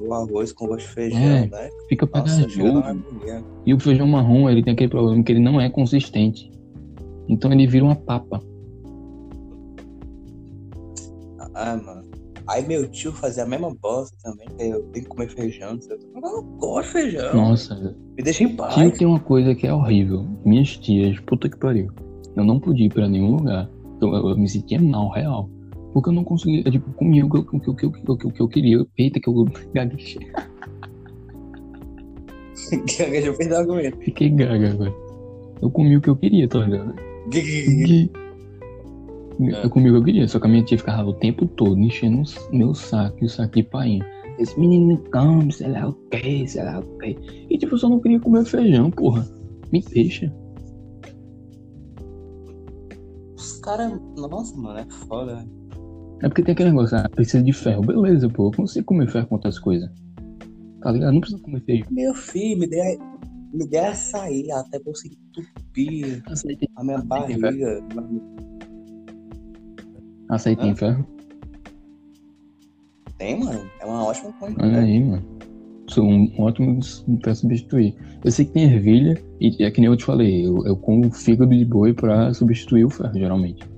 o 0.01 0.13
arroz 0.13 0.51
com 0.53 0.67
gosto 0.67 0.88
de 0.88 0.93
feijão, 0.93 1.19
É. 1.19 1.47
né? 1.47 1.69
Fica 1.89 2.06
pegajoso. 2.08 2.84
E 3.65 3.73
o 3.73 3.79
feijão 3.79 4.08
marrom, 4.08 4.49
ele 4.49 4.63
tem 4.63 4.73
aquele 4.73 4.89
problema 4.89 5.23
que 5.23 5.32
ele 5.32 5.39
não 5.41 5.60
é 5.60 5.69
consistente. 5.69 6.49
Então 7.27 7.51
ele 7.51 7.65
vira 7.67 7.84
uma 7.86 7.95
papa. 7.95 8.39
Ah, 11.56 11.77
mano. 11.77 12.03
Aí 12.47 12.65
meu 12.67 12.89
tio 12.89 13.13
fazia 13.13 13.43
a 13.43 13.45
mesma 13.45 13.73
bosta 13.82 14.15
também, 14.21 14.47
que 14.58 14.63
eu 14.63 14.84
tenho 14.91 15.06
que 15.06 15.10
comer 15.10 15.29
feijão. 15.29 15.79
Eu 15.89 16.21
não 16.21 16.43
gosto 16.58 16.88
de 16.88 16.93
feijão. 16.93 17.34
Nossa, 17.34 17.95
Me 18.17 18.23
deixa 18.23 18.43
em 18.43 18.47
tio 18.47 18.58
paz. 18.58 18.97
tem 18.97 19.08
uma 19.08 19.19
coisa 19.19 19.56
que 19.56 19.65
é 19.65 19.73
horrível. 19.73 20.27
Minhas 20.43 20.75
tias, 20.77 21.17
puta 21.21 21.47
que 21.47 21.58
pariu. 21.58 21.88
Eu 22.36 22.43
não 22.43 22.60
podia 22.60 22.86
ir 22.88 22.89
pra 22.93 23.08
nenhum 23.08 23.38
lugar. 23.38 23.69
Eu- 24.01 24.13
eu 24.29 24.38
me 24.38 24.49
sentia 24.49 24.82
mal, 24.82 25.10
real. 25.12 25.49
Porque 25.93 26.10
eu 26.10 26.13
não 26.13 26.23
conseguia, 26.23 26.63
eu, 26.65 26.71
tipo, 26.71 26.91
comia 26.93 27.23
o 27.25 27.29
que, 27.29 27.43
que, 27.43 27.60
que, 27.60 27.75
que, 27.75 27.86
eu- 27.86 27.93
o 28.13 28.17
que 28.32 28.41
eu 28.41 28.47
queria. 28.47 28.86
Eita, 28.97 29.19
que 29.19 29.29
eu 29.29 29.45
gaguejei. 29.73 30.27
Deixa 32.86 33.03
eu 33.27 33.38
perder 33.38 33.53
o 33.53 33.58
argumento. 33.58 33.97
Fiquei 33.99 34.29
gaga 34.29 34.71
agora. 34.71 34.93
Eu 35.62 35.69
comi 35.69 35.95
o 35.95 36.01
que 36.01 36.10
eu 36.10 36.15
queria, 36.15 36.47
tá 36.47 36.60
ligado? 36.60 36.95
Eu 39.62 39.69
comi 39.69 39.89
o 39.89 39.93
que 39.93 39.99
eu 39.99 40.03
queria, 40.03 40.27
só 40.27 40.39
que 40.39 40.47
a 40.47 40.49
minha 40.49 40.63
tia 40.63 40.77
ficava 40.77 41.08
o 41.10 41.13
tempo 41.13 41.45
todo 41.45 41.79
enchendo 41.79 42.23
o 42.51 42.56
meu 42.56 42.73
saco 42.73 43.17
e 43.21 43.25
o 43.25 43.29
saco 43.29 43.56
de 43.56 43.63
painho. 43.63 44.03
Esse 44.39 44.60
menino 44.60 44.97
come, 45.12 45.51
sei 45.53 45.69
lá 45.69 45.89
o 45.89 45.93
que, 46.10 46.47
sei 46.47 46.63
lá 46.63 46.79
o 46.79 46.97
que. 46.97 47.15
E 47.49 47.58
tipo, 47.58 47.75
eu 47.75 47.77
só 47.77 47.88
não 47.88 47.99
queria 47.99 48.19
comer 48.19 48.43
feijão, 48.45 48.89
porra. 48.89 49.27
Me 49.71 49.79
deixa. 49.82 50.34
Os 53.36 53.60
caras. 53.60 53.93
Nossa, 54.17 54.56
mano, 54.58 54.79
é 54.79 54.86
foda, 55.08 55.36
né? 55.36 55.45
É 56.23 56.29
porque 56.29 56.41
tem 56.41 56.53
aquele 56.53 56.69
negócio, 56.69 56.97
ah, 56.97 57.09
precisa 57.09 57.43
de 57.43 57.51
ferro. 57.51 57.81
Beleza, 57.81 58.29
pô, 58.29 58.47
eu 58.47 58.51
consigo 58.51 58.86
comer 58.86 59.09
ferro 59.09 59.27
com 59.27 59.36
outras 59.36 59.59
coisas. 59.59 59.89
Tá 60.81 60.89
ligado? 60.89 61.12
Não 61.12 61.19
precisa 61.19 61.41
comer 61.41 61.62
feijão. 61.62 61.88
Meu 61.91 62.13
filho, 62.13 62.62
me 62.62 62.67
dê, 62.67 62.97
me 63.53 63.67
dê 63.67 63.79
açaí 63.79 64.49
até 64.49 64.79
conseguir 64.79 65.17
entupir 65.27 66.23
Açaí 66.25 66.55
tem, 66.55 66.69
a 66.77 66.83
minha 66.83 66.97
Açaí 66.97 67.27
tem 67.27 67.39
barriga. 67.39 67.83
açaí 70.29 70.55
tem 70.55 70.75
ferro? 70.75 71.05
Tem, 73.17 73.43
mano. 73.43 73.69
É 73.81 73.86
uma 73.86 74.05
ótima 74.05 74.31
coisa. 74.33 74.55
Olha 74.62 74.71
né? 74.71 74.79
aí, 74.79 75.03
mano. 75.03 75.39
Sou 75.89 76.05
um 76.05 76.33
ótimo 76.39 76.79
pra 77.21 77.36
substituir. 77.36 77.95
Eu 78.23 78.31
sei 78.31 78.45
que 78.45 78.53
tem 78.53 78.63
ervilha, 78.63 79.21
e 79.41 79.62
é 79.62 79.69
que 79.69 79.81
nem 79.81 79.89
eu 79.89 79.97
te 79.97 80.05
falei, 80.05 80.47
eu, 80.47 80.65
eu 80.65 80.77
como 80.77 81.12
fígado 81.12 81.53
de 81.53 81.65
boi 81.65 81.93
pra 81.93 82.33
substituir 82.33 82.86
o 82.86 82.89
ferro, 82.89 83.13
geralmente. 83.13 83.72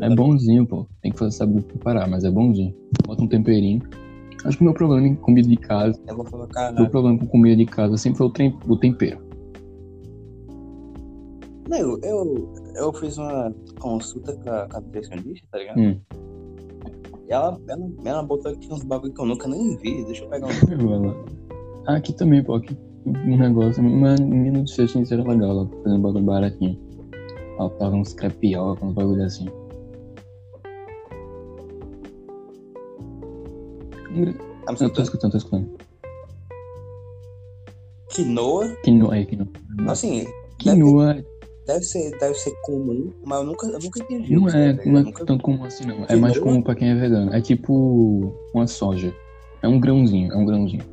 É 0.00 0.14
bonzinho, 0.14 0.66
pô. 0.66 0.86
Tem 1.00 1.12
que 1.12 1.18
fazer, 1.18 1.36
saber 1.36 1.62
preparar, 1.62 2.08
mas 2.08 2.24
é 2.24 2.30
bonzinho. 2.30 2.74
Bota 3.06 3.22
um 3.22 3.28
temperinho. 3.28 3.82
Acho 4.44 4.56
que 4.56 4.62
o 4.62 4.66
meu 4.66 4.74
problema 4.74 5.06
em 5.06 5.14
comida 5.14 5.48
de 5.48 5.56
casa, 5.56 6.00
Eu 6.08 6.16
vou 6.16 6.24
colocar. 6.24 6.72
meu 6.72 6.88
problema 6.90 7.18
com 7.18 7.26
comida 7.26 7.56
de 7.56 7.66
casa 7.66 7.96
sempre 7.96 8.18
foi 8.18 8.26
o, 8.26 8.76
tempero. 8.76 9.18
Não, 11.68 11.78
eu, 11.78 12.52
eu, 12.74 12.92
fiz 12.94 13.16
uma 13.18 13.54
consulta 13.78 14.32
com 14.34 14.50
a, 14.50 14.66
com 14.68 14.76
a 14.78 14.80
nutricionista, 14.80 15.46
tá 15.50 15.58
ligado? 15.58 15.78
Hum. 15.78 16.00
E 17.28 17.32
ela, 17.32 17.60
ela, 17.68 17.90
ela 18.04 18.22
botou 18.24 18.50
aqui 18.50 18.72
uns 18.72 18.82
bagulho 18.82 19.14
que 19.14 19.20
eu 19.20 19.26
nunca 19.26 19.46
nem 19.46 19.76
vi. 19.76 20.04
Deixa 20.04 20.24
eu 20.24 20.28
pegar 20.28 20.48
um. 20.48 21.32
Ah, 21.84 21.96
aqui 21.96 22.12
também, 22.12 22.44
pô. 22.44 22.54
Aqui 22.54 22.76
um 23.06 23.36
negócio. 23.36 23.82
Uma 23.82 24.14
menina 24.16 24.62
do 24.62 24.68
Cetim 24.68 25.04
era 25.10 25.22
legal, 25.22 25.50
ela 25.50 25.68
fazendo 25.68 25.98
um 25.98 26.02
bagulho 26.02 26.24
baratinho. 26.24 26.78
Ela 27.62 27.70
tava 27.70 27.94
uns 27.94 28.12
crepioca, 28.12 28.84
uns 28.84 28.92
bagulho 28.94 29.22
assim. 29.24 29.46
Me 34.10 34.34
Eu 34.80 34.90
tô 34.90 35.02
escutando? 35.02 35.30
tô 35.32 35.38
escutando. 35.38 35.70
Quinoa, 38.10 38.76
Quinoa 38.84 39.14
aí, 39.14 39.24
quinoa. 39.24 39.48
assim, 39.88 40.18
deve, 40.18 40.32
Quinoa 40.58 41.24
deve, 41.66 41.82
ser, 41.84 42.10
deve 42.18 42.34
ser 42.34 42.52
comum, 42.62 43.10
mas 43.24 43.38
eu 43.40 43.46
nunca, 43.46 43.66
eu 43.68 43.78
nunca 43.78 44.00
entendi. 44.00 44.34
não 44.34 44.48
é, 44.48 44.52
não 44.52 44.58
é 44.58 44.84
ligado? 44.84 45.04
Nunca- 45.06 45.24
tanto 45.24 45.42
comum 45.42 45.64
assim, 45.64 45.86
não. 45.86 46.04
É 46.08 46.16
mais 46.16 46.34
Quinoa? 46.34 46.48
comum 46.52 46.62
pra 46.62 46.74
quem 46.74 46.90
é 46.90 46.94
vegano. 46.94 47.32
É 47.32 47.40
tipo 47.40 48.34
uma 48.54 48.66
soja. 48.66 49.14
É 49.62 49.68
um 49.68 49.80
grãozinho, 49.80 50.30
é 50.32 50.36
um 50.36 50.44
grãozinho. 50.44 50.84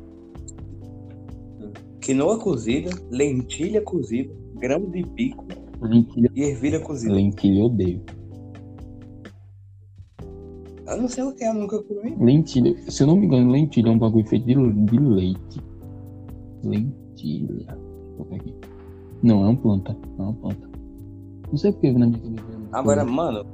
Quinoa 2.00 2.38
cozida, 2.38 2.90
lentilha 3.10 3.82
cozida, 3.82 4.32
grão 4.54 4.80
de 4.90 5.02
bico 5.02 5.44
Lentilha, 5.80 6.30
e 6.34 6.42
ervilha 6.42 6.80
cozida. 6.80 7.14
lentilha 7.14 7.60
eu 7.60 7.64
odeio. 7.66 8.02
Eu 10.86 10.96
não 10.96 11.08
sei 11.08 11.22
o 11.22 11.32
que 11.32 11.44
é, 11.44 11.52
nunca 11.52 11.82
comi. 11.82 12.16
Lentilha, 12.18 12.76
se 12.90 13.02
eu 13.02 13.06
não 13.06 13.16
me 13.16 13.26
engano, 13.26 13.50
lentilha 13.50 13.88
é 13.88 13.92
um 13.92 13.98
bagulho 13.98 14.26
feito 14.26 14.44
de, 14.44 14.54
de 14.54 14.98
leite. 14.98 15.60
Lentilha. 16.64 17.78
Não, 19.22 19.44
é 19.44 19.48
uma 19.48 19.56
planta. 19.56 19.96
É 20.18 20.22
uma 20.22 20.34
planta. 20.34 20.68
Não 21.48 21.56
sei 21.56 21.72
porque 21.72 21.92
na 21.92 22.06
minha 22.06 22.18
cabeça. 22.18 22.60
Agora, 22.72 23.04
mano, 23.04 23.46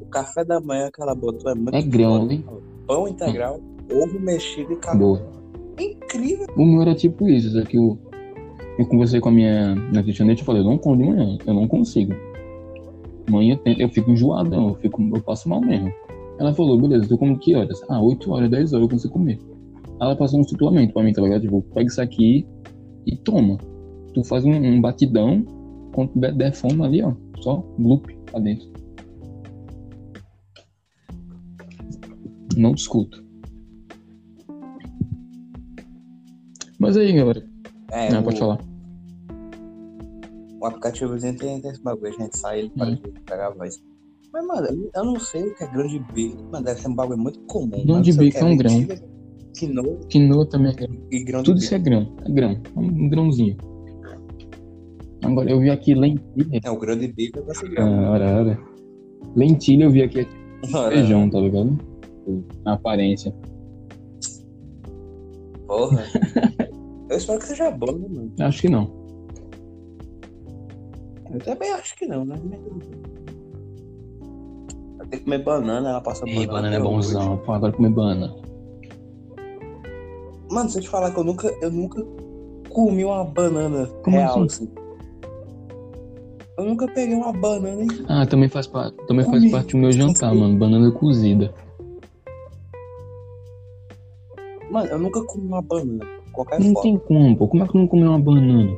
o 0.00 0.06
café 0.06 0.44
da 0.44 0.60
manhã 0.60 0.90
que 0.92 1.02
ela 1.02 1.14
botou 1.14 1.50
é 1.50 1.54
muito 1.54 1.74
É 1.74 1.82
grão, 1.82 2.30
hein? 2.30 2.44
Pão 2.86 3.08
integral, 3.08 3.60
ovo 3.92 4.18
mexido 4.18 4.72
e 4.72 4.76
café. 4.76 4.98
Boa. 4.98 5.22
É 5.78 5.84
incrível. 5.84 6.46
O 6.56 6.64
meu 6.64 6.82
era 6.82 6.94
tipo 6.94 7.28
isso, 7.28 7.50
só 7.52 7.64
que 7.64 7.76
eu, 7.76 7.98
eu 8.80 8.86
conversei 8.86 9.20
com 9.20 9.28
a 9.28 9.32
minha 9.32 9.74
nutricionista 9.74 10.42
e 10.42 10.46
falei, 10.46 10.62
eu 10.62 10.66
não 10.66 10.78
como 10.78 10.96
de 10.96 11.04
manhã, 11.04 11.36
eu 11.46 11.52
não 11.54 11.68
consigo. 11.68 12.14
Manhã 13.30 13.56
tem- 13.62 13.78
eu 13.78 13.88
fico 13.90 14.10
enjoadão, 14.10 14.68
eu, 14.68 14.74
fico, 14.76 15.02
eu 15.14 15.22
passo 15.22 15.48
mal 15.48 15.60
mesmo. 15.60 15.92
Ela 16.38 16.54
falou, 16.54 16.80
beleza, 16.80 17.06
tu 17.06 17.18
come 17.18 17.36
que 17.38 17.54
horas? 17.54 17.80
Ah, 17.90 18.00
8 18.00 18.32
horas, 18.32 18.50
10 18.50 18.72
horas 18.72 18.84
eu 18.84 18.88
consigo 18.88 19.12
comer. 19.12 19.38
Ela 20.00 20.16
passou 20.16 20.40
um 20.40 20.44
suplemento 20.44 20.94
pra 20.94 21.02
mim, 21.02 21.12
tá 21.12 21.20
ligado? 21.20 21.42
Tipo, 21.42 21.60
pega 21.74 21.88
isso 21.88 22.00
aqui 22.00 22.46
e 23.06 23.16
toma. 23.18 23.58
Tu 24.14 24.24
faz 24.24 24.44
um, 24.46 24.50
um 24.52 24.80
batidão, 24.80 25.44
quando 25.92 26.12
der, 26.14 26.32
der 26.32 26.54
fome 26.54 26.82
ali, 26.82 27.02
ó, 27.02 27.12
só 27.40 27.62
loop 27.78 28.16
lá 28.32 28.40
dentro. 28.40 28.66
Não 32.56 32.72
discuto. 32.72 33.22
Mas 36.78 36.96
aí, 36.96 37.12
galera. 37.12 37.44
É, 37.92 38.08
Ah, 38.08 38.20
o, 38.20 38.22
pode 38.22 38.38
falar. 38.38 38.69
O 40.60 40.66
aplicativozinho 40.66 41.36
tem, 41.36 41.60
tem 41.60 41.70
esse 41.70 41.82
bagulho, 41.82 42.08
a 42.08 42.22
gente 42.22 42.36
sai 42.38 42.60
ele 42.60 42.70
para 42.70 42.88
Hum. 42.90 42.94
de 42.94 43.20
pegar 43.26 43.46
a 43.48 43.50
voz. 43.50 43.82
Mas, 44.32 44.46
mano, 44.46 44.66
eu- 44.94 45.04
não 45.04 45.18
sei 45.18 45.42
o 45.42 45.54
que 45.56 45.64
é 45.64 45.66
grão 45.66 45.86
de 45.88 45.98
bico, 46.12 46.42
mas 46.52 46.62
deve 46.62 46.80
ser 46.80 46.88
um 46.88 46.94
bagulho 46.94 47.18
muito 47.18 47.40
comum. 47.46 47.84
Grão 47.84 48.00
de 48.00 48.12
bico 48.12 48.38
é 48.38 48.44
um 48.44 48.56
grão. 48.56 48.86
Quinoa 49.58 49.96
Quinoa 50.08 50.46
também 50.46 50.70
é 50.70 50.74
grão. 50.74 50.96
e 51.10 51.24
grão 51.24 51.42
Tudo 51.42 51.58
isso 51.58 51.74
é 51.74 51.78
grão. 51.78 52.14
É 52.24 52.30
grão. 52.30 52.50
É 52.52 52.78
um 52.78 53.08
grãozinho. 53.08 53.56
Agora, 55.24 55.50
eu 55.50 55.58
vi 55.60 55.68
aqui 55.70 55.94
lentilha. 55.94 56.60
É, 56.64 56.70
o 56.70 56.78
grão 56.78 56.96
de 56.96 57.08
bico 57.12 57.40
é 57.40 57.42
pra 57.42 57.54
ser 57.54 57.66
Ah, 57.66 57.70
grão. 57.70 58.04
ora, 58.10 58.24
ora. 58.40 58.58
Lentilha 59.36 59.84
eu 59.84 59.90
vi 59.90 60.02
aqui 60.02 60.20
é 60.20 60.26
Ora, 60.74 60.94
feijão, 60.94 61.28
tá 61.28 61.40
ligado? 61.40 61.76
Na 62.64 62.74
aparência. 62.74 63.34
Porra. 65.66 66.04
eu 67.10 67.16
espero 67.16 67.38
que 67.40 67.46
seja 67.46 67.70
bom, 67.70 67.92
né, 67.92 68.06
mano? 68.08 68.32
Acho 68.40 68.62
que 68.62 68.68
não. 68.68 68.99
Eu 71.32 71.38
também 71.40 71.70
acho 71.72 71.96
que 71.96 72.06
não, 72.06 72.24
né? 72.24 72.36
Eu 74.98 75.06
tenho 75.06 75.10
que 75.10 75.20
comer 75.20 75.42
banana, 75.44 75.90
ela 75.90 76.00
passa 76.00 76.24
Ei, 76.28 76.46
banana 76.46 76.74
é 76.74 76.78
até 76.78 76.88
hoje. 76.88 76.94
bonzão. 77.14 77.36
Pô, 77.38 77.52
agora 77.52 77.72
comer 77.72 77.90
banana. 77.90 78.34
Mano, 80.50 80.68
se 80.68 80.78
eu 80.78 80.82
te 80.82 80.88
falar 80.88 81.12
que 81.12 81.18
eu 81.20 81.24
nunca, 81.24 81.48
eu 81.62 81.70
nunca 81.70 82.04
comi 82.68 83.04
uma 83.04 83.24
banana 83.24 83.86
Como 84.02 84.16
real, 84.16 84.42
assim? 84.42 84.64
assim. 84.64 84.68
Eu 86.58 86.64
nunca 86.66 86.86
peguei 86.88 87.14
uma 87.16 87.32
banana 87.32 87.82
e. 87.84 88.04
Ah, 88.08 88.26
também 88.26 88.48
faz, 88.48 88.66
parte, 88.66 88.96
também 89.06 89.24
faz 89.24 89.38
Comi. 89.38 89.50
parte 89.50 89.72
do 89.72 89.78
meu 89.78 89.92
jantar, 89.92 90.34
mano. 90.34 90.58
Banana 90.58 90.90
cozida. 90.90 91.54
Mano, 94.70 94.86
eu 94.88 94.98
nunca 94.98 95.22
comi 95.24 95.46
uma 95.46 95.62
banana. 95.62 96.04
Qualquer 96.32 96.60
Não 96.60 96.72
forma. 96.74 96.82
tem 96.82 96.98
como, 96.98 97.36
pô. 97.36 97.48
Como 97.48 97.64
é 97.64 97.68
que 97.68 97.76
não 97.78 97.86
comeu 97.88 98.10
uma 98.10 98.20
banana? 98.20 98.70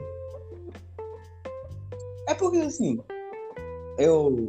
É 2.33 2.35
porque 2.35 2.57
assim. 2.59 2.99
Eu. 3.99 4.49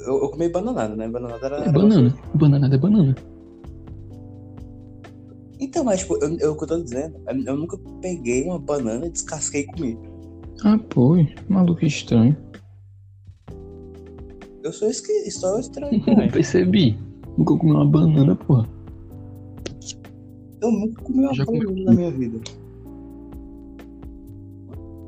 eu, 0.00 0.22
eu 0.22 0.28
comi 0.28 0.46
bananada, 0.50 0.94
né? 0.94 1.08
Bananada 1.08 1.46
era. 1.46 1.56
É 1.56 1.72
banana. 1.72 2.10
gostoso. 2.10 2.22
Bananada 2.34 2.74
é 2.74 2.78
banana. 2.78 3.16
Então, 5.58 5.84
mas, 5.84 6.00
tipo, 6.00 6.22
eu, 6.22 6.36
eu, 6.38 6.52
o 6.52 6.56
que 6.56 6.64
eu 6.64 6.68
tô 6.68 6.82
dizendo, 6.82 7.18
eu, 7.46 7.56
nunca 7.56 7.78
peguei 8.02 8.44
uma 8.44 8.58
banana, 8.58 9.08
descasquei 9.08 9.62
e 9.62 9.66
comi. 9.66 9.98
Ah, 10.62 10.78
pô, 10.90 11.16
maluco 11.48 11.82
estranho. 11.86 12.36
Eu 14.62 14.72
sou, 14.72 14.90
esqui, 14.90 15.30
sou 15.30 15.58
estranho, 15.58 16.02
Não 16.06 16.28
percebi. 16.28 16.98
Nunca 17.38 17.56
comi 17.56 17.72
uma 17.72 17.86
banana, 17.86 18.36
porra. 18.36 18.68
Eu 20.60 20.70
nunca 20.70 21.02
comi 21.02 21.20
uma 21.20 21.32
Já 21.32 21.44
banana 21.46 21.84
na 21.84 21.92
minha 21.92 22.10
vida. 22.10 22.38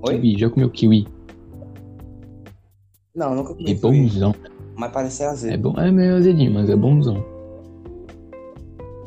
Oi? 0.07 0.15
Kiwi, 0.15 0.39
já 0.39 0.49
comeu 0.49 0.71
kiwi? 0.71 1.16
Não, 3.17 3.35
nunca 3.35 3.55
comi. 3.55 3.73
É 3.73 3.75
bonzão. 3.75 4.35
Mas 4.77 4.93
parece 4.93 5.25
azedo. 5.25 5.55
É 5.55 5.57
bom, 5.57 5.81
é 5.81 5.91
meio 5.91 6.17
azedinho, 6.17 6.53
mas 6.53 6.69
é 6.69 6.77
bonzão. 6.77 7.25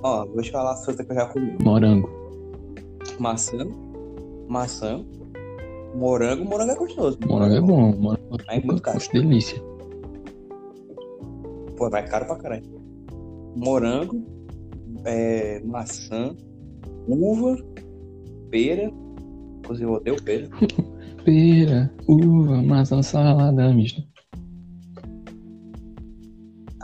Ó, 0.01 0.25
vou 0.25 0.41
te 0.41 0.51
falar 0.51 0.73
as 0.73 0.83
frutas 0.83 1.05
que 1.05 1.11
eu 1.11 1.15
já 1.15 1.25
comi. 1.27 1.55
Morango. 1.63 2.09
Maçã, 3.19 3.57
maçã, 4.47 5.05
morango. 5.95 6.45
Morango 6.45 6.71
é 6.71 6.75
gostoso. 6.75 7.19
Morango 7.27 7.53
é 7.55 7.61
bom. 7.61 7.91
Morango 7.95 8.27
com 8.29 8.37
É 8.51 8.59
muito 8.61 8.81
caro. 8.81 8.97
delícia. 9.13 9.61
Pô, 11.77 11.89
vai 11.89 12.05
caro 12.07 12.25
pra 12.25 12.35
caralho. 12.37 12.63
Morango, 13.55 14.23
é, 15.05 15.61
maçã, 15.65 16.35
uva, 17.07 17.57
pera. 18.49 18.91
Inclusive, 19.59 19.85
eu 19.89 19.93
odeio 19.95 20.23
pera. 20.23 20.49
Pera, 21.23 21.91
uva, 22.07 22.61
maçã, 22.63 23.01
salada 23.01 23.73
mista. 23.73 24.01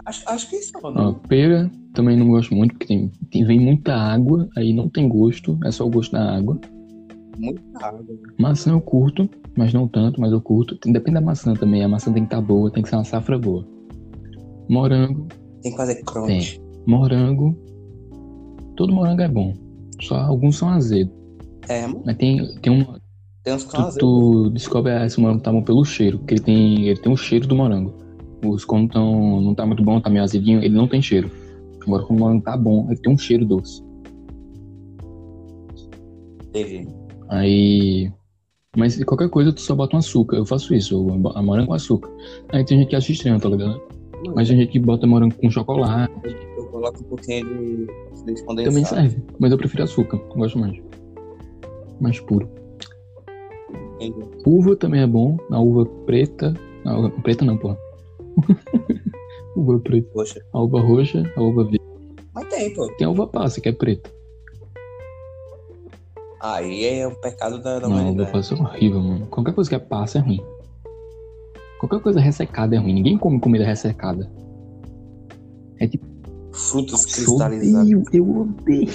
Acho, 0.06 0.30
acho 0.30 0.50
que 0.50 0.56
isso 0.58 0.74
Ó, 0.84 0.92
não. 0.92 1.14
pera, 1.16 1.72
também 1.94 2.16
não 2.18 2.28
gosto 2.28 2.54
muito, 2.54 2.74
porque 2.74 2.86
tem, 2.86 3.10
tem- 3.32 3.44
vem 3.46 3.60
muita 3.60 3.96
água, 3.96 4.48
aí 4.56 4.72
não 4.74 4.88
tem 4.88 5.08
gosto, 5.10 5.58
é 5.64 5.72
só 5.72 5.86
o 5.86 5.90
gosto 5.90 6.12
da 6.12 6.36
água. 6.38 6.60
Muita 7.38 7.62
água. 7.86 8.06
Maçã 8.40 8.72
eu 8.72 8.82
curto, 8.82 9.28
mas 9.58 9.74
não 9.74 9.88
tanto, 9.88 10.22
mas 10.22 10.32
eu 10.32 10.40
curto. 10.40 10.78
Tem- 10.78 10.94
Depende 10.94 11.16
da 11.16 11.22
maçã 11.22 11.54
também, 11.54 11.84
a 11.84 11.88
maçã 11.88 12.14
tem 12.14 12.24
que 12.24 12.28
estar 12.28 12.42
boa, 12.42 12.70
tem 12.72 12.84
que 12.84 12.90
ser 12.90 12.96
uma 12.98 13.04
safra 13.04 13.38
boa. 13.40 13.66
Morango, 14.70 15.28
Tem 15.64 15.72
que 15.72 15.78
fazer 15.78 16.04
crunch. 16.04 16.62
morango. 16.88 17.58
Todo 18.76 18.94
morango 18.94 19.22
é 19.22 19.28
bom. 19.28 19.54
Só 20.02 20.18
alguns 20.18 20.58
são 20.58 20.70
azedos. 20.70 21.14
É, 21.68 21.88
mano. 21.88 22.04
Mas 22.06 22.18
tem, 22.18 22.56
tem 22.62 22.74
uma. 22.74 23.00
Tem 23.46 23.54
uns 23.54 23.64
Tu, 23.64 24.00
tu 24.00 24.50
descobre 24.50 25.08
se 25.08 25.20
o 25.20 25.22
morango 25.22 25.42
tá 25.44 25.52
bom 25.52 25.62
pelo 25.62 25.86
cheiro, 25.86 26.18
porque 26.18 26.34
ele 26.34 26.42
tem, 26.42 26.88
ele 26.88 27.00
tem 27.00 27.14
o 27.14 27.16
cheiro 27.16 27.48
do 27.48 27.56
morango. 27.56 27.94
Os 28.44 28.66
quando 28.66 28.92
tão, 28.92 29.40
não 29.40 29.54
tá 29.54 29.68
muito 29.68 29.84
bom, 29.84 30.02
tá 30.02 30.10
meio 30.10 30.24
azedinho, 30.24 30.64
ele 30.64 30.74
não 30.74 30.88
tem 30.88 31.00
cheiro. 31.00 31.30
Agora 31.84 32.04
quando 32.04 32.18
o 32.18 32.24
morango 32.24 32.44
tá 32.44 32.58
bom, 32.58 32.88
ele 32.90 33.00
tem 33.00 33.14
um 33.14 33.18
cheiro 33.18 33.46
doce. 33.46 33.84
Entendi. 36.48 36.88
Aí. 37.30 38.12
Mas 38.76 39.02
qualquer 39.04 39.30
coisa 39.30 39.54
tu 39.54 39.62
só 39.62 39.76
bota 39.76 39.96
um 39.96 40.00
açúcar. 40.00 40.38
Eu 40.38 40.46
faço 40.46 40.74
isso, 40.74 40.96
eu 40.96 41.04
morango 41.44 41.68
com 41.68 41.74
açúcar. 41.76 42.10
Aí 42.52 42.66
tem 42.66 42.80
gente 42.80 42.90
que 42.90 42.96
acha 42.96 43.12
estranho, 43.12 43.40
tá 43.40 43.48
ligado? 43.48 43.80
Mas 44.34 44.48
tem 44.48 44.58
gente 44.58 44.72
que 44.72 44.80
bota 44.80 45.06
morango 45.06 45.36
com 45.36 45.52
chocolate. 45.52 46.12
Eu 46.58 46.66
coloco 46.66 47.00
um 47.00 47.04
pouquinho 47.04 47.46
de 47.46 47.88
leite 48.26 48.44
condensado. 48.44 48.74
Também 48.74 48.86
serve. 48.86 49.24
Mas 49.38 49.52
eu 49.52 49.58
prefiro 49.60 49.84
açúcar, 49.84 50.18
eu 50.18 50.36
gosto 50.36 50.58
mais. 50.58 50.82
Mais 52.02 52.20
puro. 52.20 52.65
Uva 54.46 54.76
também 54.76 55.02
é 55.02 55.08
bom. 55.08 55.38
A 55.52 55.60
uva 55.60 55.86
preta. 56.06 56.54
A 56.86 56.98
uva, 56.98 57.10
preta 57.22 57.46
não, 57.46 57.58
porra. 57.58 57.78
uva 59.56 59.80
preta. 59.80 60.10
A 60.54 60.62
uva 60.62 60.82
roxa, 60.82 61.24
a 61.36 61.42
uva 61.42 61.64
verde. 61.64 61.82
Mas 62.34 62.48
tem, 62.50 62.74
pô. 62.74 62.88
Tem 62.98 63.08
a 63.08 63.10
uva 63.10 63.28
passa, 63.28 63.62
que 63.62 63.70
é 63.70 63.72
preta. 63.72 64.10
Aí 66.42 66.86
é 66.86 67.08
o 67.08 67.16
pecado 67.16 67.62
da, 67.62 67.80
da 67.80 67.88
Não, 67.88 67.96
a 67.96 68.00
uva 68.00 68.02
humanidade. 68.04 68.32
passa 68.32 68.54
é 68.54 68.58
horrível, 68.58 69.02
mano. 69.02 69.26
Qualquer 69.28 69.54
coisa 69.54 69.70
que 69.70 69.76
é 69.76 69.80
passa 69.80 70.18
é 70.20 70.22
ruim. 70.22 70.42
Qualquer 71.80 72.00
coisa 72.02 72.20
ressecada 72.20 72.76
é 72.76 72.80
ruim. 72.80 72.94
Ninguém 72.94 73.18
come 73.18 73.40
comida 73.40 73.66
ressecada. 73.66 74.30
É 75.80 75.88
tipo. 75.88 76.06
Frutas 76.52 77.02
Eu 77.04 77.26
cristalizadas. 77.26 77.82
odeio, 77.90 78.04
eu 78.14 78.38
odeio. 78.42 78.88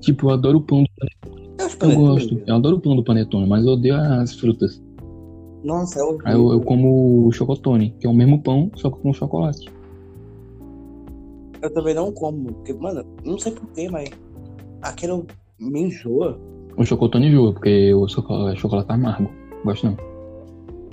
Tipo, 0.00 0.26
eu 0.26 0.30
adoro 0.34 0.58
o 0.58 0.62
pão 0.62 0.82
do 0.82 0.88
Eu, 1.80 1.96
gosto. 1.96 2.42
Eu 2.46 2.54
adoro 2.54 2.76
o 2.76 2.80
pão 2.80 2.96
do 2.96 3.04
panetone, 3.04 3.46
mas 3.46 3.64
eu 3.64 3.72
odeio 3.72 3.94
as 3.96 4.34
frutas. 4.34 4.82
Nossa, 5.62 5.98
é 5.98 6.02
horrível. 6.02 6.26
Aí 6.26 6.34
eu, 6.34 6.52
eu 6.52 6.60
como 6.60 7.26
o 7.26 7.32
chocotone, 7.32 7.94
que 7.98 8.06
é 8.06 8.10
o 8.10 8.14
mesmo 8.14 8.42
pão, 8.42 8.70
só 8.76 8.90
que 8.90 9.00
com 9.00 9.12
chocolate. 9.12 9.72
Eu 11.62 11.72
também 11.72 11.94
não 11.94 12.12
como. 12.12 12.52
Porque, 12.52 12.74
mano, 12.74 13.04
não 13.24 13.38
sei 13.38 13.52
porquê, 13.52 13.88
mas 13.88 14.10
aquilo 14.82 15.26
me 15.58 15.82
enjoa. 15.82 16.38
O 16.76 16.84
chocotone 16.84 17.28
enjoa, 17.28 17.52
porque 17.52 17.94
o 17.94 18.06
chocolate, 18.08 18.90
é 18.90 18.92
amargo. 18.92 19.30
Gosto 19.64 19.86
não. 19.86 19.96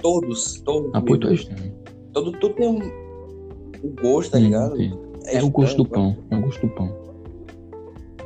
Todos, 0.01 0.61
todos. 0.61 0.95
Apoio 0.95 1.13
me 1.13 1.19
tu 1.19 1.27
é 1.27 1.33
estranho. 1.33 1.73
Todo, 2.13 2.31
tudo 2.39 2.55
tem 2.55 2.67
um, 2.67 2.79
um 3.83 3.95
gosto, 4.01 4.31
tá 4.31 4.39
ligado? 4.39 4.81
entendo. 4.81 5.11
É, 5.25 5.43
o 5.43 5.49
gosto 5.49 5.77
do 5.77 5.85
pão. 5.85 6.15
É 6.29 6.37
o 6.37 6.41
gosto 6.41 6.65
do 6.65 6.73
pão. 6.73 6.95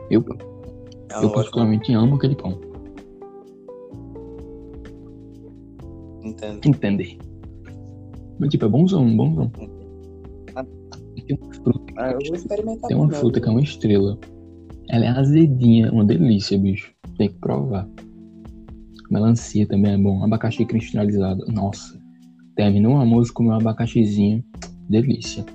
Eu, 0.10 0.22
pô. 0.22 0.36
Eu 1.12 1.16
eu 1.16 1.22
gosto, 1.24 1.34
particularmente 1.36 1.94
amo 1.94 2.16
aquele 2.16 2.36
pão. 2.36 2.60
entendo. 6.24 6.60
Entender. 6.66 7.18
Mas 8.40 8.50
tipo, 8.50 8.66
é 8.66 8.70
bonzão, 8.70 9.16
bonzão. 9.16 9.52
Ah. 10.56 10.66
Tem 11.28 11.38
uma 11.42 11.54
fruta, 11.54 11.94
Ah, 11.98 12.12
eu 12.12 12.20
vou 12.26 12.36
experimentar. 12.36 12.88
tem 12.88 12.98
uma 12.98 13.10
fruta 13.12 13.40
que 13.40 13.48
é 13.48 13.52
uma 13.52 13.62
estrela. 13.62 14.18
Ela 14.90 15.06
é 15.06 15.08
azedinha, 15.10 15.92
uma 15.92 16.04
delícia, 16.06 16.58
bicho. 16.58 16.94
Tem 17.18 17.30
que 17.30 17.36
provar. 17.40 17.88
Melancia 19.10 19.68
também 19.68 19.94
é 19.94 19.98
bom. 19.98 20.24
Abacaxi 20.24 20.66
cristalizado. 20.66 21.46
Nossa. 21.48 21.98
Terminou 22.56 22.94
uma 22.94 23.06
música 23.06 23.36
com 23.36 23.44
meu 23.44 23.54
abacaxizinho. 23.54 24.44
Delícia. 24.90 25.46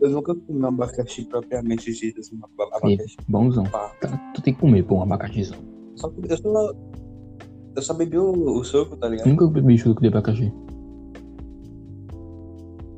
Eu 0.00 0.10
nunca 0.10 0.34
comi 0.34 0.62
um 0.62 0.66
abacaxi 0.66 1.24
propriamente 1.26 1.92
dito, 1.92 2.20
assim, 2.20 2.36
um 2.36 2.38
E, 2.38 2.94
abacaxi. 2.94 3.16
bonzão. 3.28 3.64
pá. 3.64 3.90
Tá, 4.00 4.08
tu 4.34 4.40
tem 4.42 4.54
que 4.54 4.60
comer, 4.60 4.82
pô, 4.84 4.96
um 4.96 5.02
abacaxizão. 5.02 5.58
Só 5.96 6.10
eu 6.28 6.36
só, 6.38 6.72
eu 7.76 7.82
só 7.82 7.94
bebi 7.94 8.16
o, 8.16 8.58
o 8.58 8.64
suco, 8.64 8.96
tá 8.96 9.08
ligado? 9.08 9.28
Nunca 9.28 9.46
bebi 9.48 9.76
suco 9.78 10.00
de 10.00 10.08
abacaxi. 10.08 10.52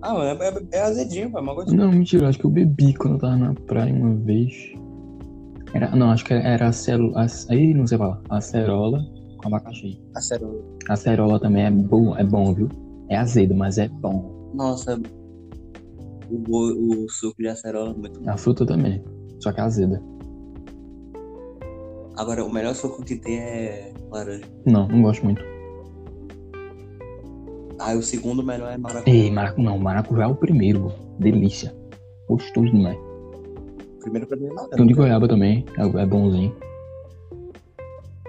Ah, 0.01 0.15
mano, 0.15 0.43
é, 0.43 0.49
é, 0.49 0.79
é 0.79 0.81
azedinho, 0.83 1.31
pô, 1.31 1.39
é 1.39 1.41
uma 1.41 1.55
gostoso. 1.55 1.77
Não, 1.77 1.91
mentira, 1.91 2.29
acho 2.29 2.39
que 2.39 2.45
eu 2.45 2.51
bebi 2.51 2.95
quando 2.95 3.15
eu 3.15 3.21
tava 3.21 3.37
na 3.37 3.55
praia 3.55 3.93
uma 3.93 4.15
vez. 4.15 4.53
Era, 5.75 5.95
não, 5.97 6.11
acho 6.11 6.25
que 6.25 6.35
era, 6.35 6.43
era 6.43 6.69
acerola. 6.69 7.27
Aí 7.49 7.73
não 7.75 7.87
sei 7.87 7.99
falar. 7.99 8.21
Acerola 8.29 9.05
com 9.39 9.49
abacaxi. 9.49 10.01
Sério. 10.21 10.63
Acerola 10.89 11.41
também 11.41 11.65
é 11.65 11.71
bom, 11.71 12.17
é 12.17 12.25
bom, 12.25 12.53
viu? 12.53 12.69
É 13.09 13.17
azedo, 13.17 13.55
mas 13.55 13.79
é 13.79 13.89
bom. 13.89 14.51
Nossa, 14.55 15.01
o, 16.33 17.05
o 17.05 17.09
suco 17.09 17.37
de 17.43 17.49
acerola 17.49 17.91
é 17.91 17.95
muito 17.95 18.21
bom. 18.21 18.31
A 18.31 18.37
fruta 18.37 18.65
também. 18.65 19.03
Só 19.41 19.53
que 19.53 19.61
é 19.61 19.63
azeda. 19.63 20.03
Agora, 22.17 22.45
o 22.45 22.53
melhor 22.53 22.75
suco 22.75 23.03
que 23.03 23.17
tem 23.17 23.39
é 23.39 23.93
laranja. 24.11 24.45
Não, 24.67 24.87
não 24.89 25.03
gosto 25.03 25.25
muito. 25.25 25.43
Ah, 27.79 27.95
o 27.95 28.03
segundo 28.03 28.43
melhor 28.45 28.71
é 28.73 28.79
maracujá. 28.79 29.17
Ei, 29.17 29.31
maracu... 29.31 29.61
não, 29.61 29.79
maracujá 29.79 30.25
é 30.25 30.27
o 30.27 30.37
primeiro. 30.37 30.93
Delícia. 31.19 31.75
Gostoso 32.29 32.71
demais. 32.71 32.99
Primeiro 34.01 34.27
pra 34.27 34.37
mim 34.37 34.47
é 34.47 34.53
laranja. 34.53 34.77
Tem 34.77 34.87
de 34.87 34.95
goiaba 34.95 35.27
também, 35.27 35.65
é, 35.77 36.03
é 36.03 36.07
bonzinho. 36.07 36.55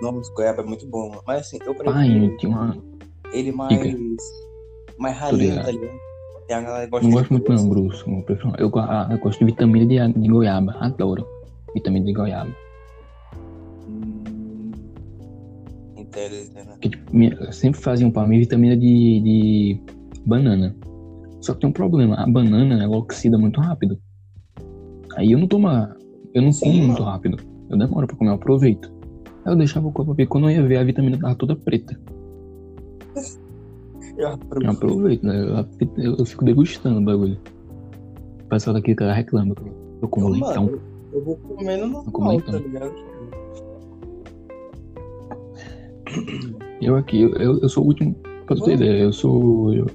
Nossa, 0.02 0.34
goiaba 0.34 0.62
é 0.62 0.66
muito 0.66 0.88
bom. 0.88 1.22
Mas 1.26 1.42
assim, 1.42 1.58
eu 1.64 1.76
prefiro 1.76 1.94
Pai, 1.94 2.38
tinha 2.38 2.52
uma. 2.52 2.78
ele 3.32 3.52
mais. 3.52 4.18
mais 4.98 5.18
ralinho, 5.18 5.64
tá 5.64 5.72
ligado? 5.72 6.03
Tem 6.48 6.58
a 6.58 6.62
galera 6.62 6.86
que 6.86 6.92
gosta 6.92 7.04
Não 7.08 7.10
de 7.12 7.18
gosto 7.20 7.32
muito 7.34 7.50
não, 7.50 7.56
doce. 7.56 7.70
Bruce. 7.70 8.04
Eu, 8.08 8.22
prefiro... 8.24 8.54
eu, 8.58 8.72
ah, 8.80 9.08
eu 9.12 9.18
gosto 9.18 9.40
de 9.40 9.46
vitamina 9.46 9.86
de, 9.86 10.20
de 10.20 10.28
goiaba. 10.28 10.74
Adoro. 10.80 11.26
Vitamina 11.74 12.06
de 12.06 12.14
goiaba. 12.14 12.52
Hum, 13.88 14.72
entendo. 15.98 16.34
Porque, 16.74 16.90
tipo, 16.90 17.16
minha- 17.16 17.52
sempre 17.52 17.80
faziam 17.80 18.12
pra 18.12 18.28
mim 18.28 18.40
vitamina 18.40 18.76
de, 18.76 19.22
de 19.22 19.82
banana. 20.26 20.76
Só 21.42 21.54
que 21.54 21.62
tem 21.62 21.70
um 21.70 21.74
problema, 21.74 22.16
a 22.16 22.28
banana 22.28 22.82
ela 22.84 22.98
oxida 22.98 23.38
muito 23.38 23.60
rápido. 23.60 23.98
Aí 25.16 25.32
eu 25.32 25.40
não 25.40 25.48
tomo. 25.48 25.68
Eu 26.34 26.42
não 26.42 26.52
Sim, 26.52 26.66
como 26.66 26.74
mano. 26.76 26.88
muito 26.88 27.04
rápido. 27.04 27.38
Eu 27.70 27.78
demoro 27.78 28.08
pra 28.08 28.16
comer, 28.16 28.32
eu 28.32 28.36
aproveito. 28.36 28.92
Aí 29.46 29.52
eu 29.54 29.56
deixava 29.58 29.88
o 29.88 29.92
corpo 29.92 30.14
ver 30.14 30.26
quando 30.28 30.50
eu 30.50 30.56
ia 30.56 30.66
ver 30.68 30.78
a 30.78 30.84
vitamina 30.84 31.18
tava 31.20 31.36
toda 31.36 31.56
preta. 31.56 32.00
Eu 34.18 34.28
Eu 34.28 34.34
aproveito. 34.34 34.70
aproveito, 34.72 35.24
né? 35.24 35.40
Eu, 35.98 36.16
eu- 36.20 36.26
fico 36.26 36.46
degustando 36.46 37.00
o 37.00 37.04
bagulho. 37.04 37.38
O 38.44 38.48
pessoal 38.48 38.76
daqui 38.76 38.94
cara 38.96 39.14
reclama 39.14 39.56
eu 40.02 40.08
como 40.08 40.30
Mano, 40.30 40.46
leitão. 40.46 40.80
eu 41.12 41.24
vou 41.24 41.36
comendo 41.38 41.86
Eu 42.06 42.12
como 42.12 42.30
leitão. 42.30 42.54
tá 42.54 42.60
ligado? 42.60 42.94
Eu 46.82 46.96
aqui, 46.96 47.22
eu, 47.22 47.30
eu, 47.36 47.60
eu 47.62 47.70
sou 47.70 47.84
o 47.84 47.88
último 47.88 48.16
Pra 48.46 48.56
tu 48.58 48.64
ter 48.66 48.74
ideia, 48.76 49.04
eu 49.04 49.14
sou 49.14 49.74
eu- 49.74 49.88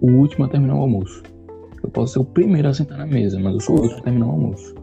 o 0.00 0.10
último 0.12 0.46
a 0.46 0.48
terminar 0.48 0.74
o 0.76 0.80
almoço. 0.80 1.22
Eu 1.82 1.90
posso 1.90 2.14
ser 2.14 2.18
o 2.20 2.24
primeiro 2.24 2.66
a 2.68 2.74
sentar 2.74 2.96
na 2.98 3.06
mesa, 3.06 3.38
mas 3.38 3.54
eu 3.54 3.60
sou 3.60 3.76
o 3.78 3.82
último 3.82 3.98
a 4.00 4.02
terminar 4.02 4.26
o 4.26 4.30
almoço. 4.30 4.74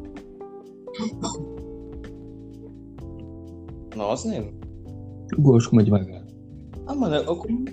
Nossa, 3.95 4.29
nego. 4.29 4.51
Eu 5.35 5.41
gosto 5.41 5.65
de 5.65 5.69
comer 5.71 5.83
devagar. 5.83 6.23
Ah, 6.87 6.95
mano, 6.95 7.15
eu 7.15 7.35
como. 7.35 7.65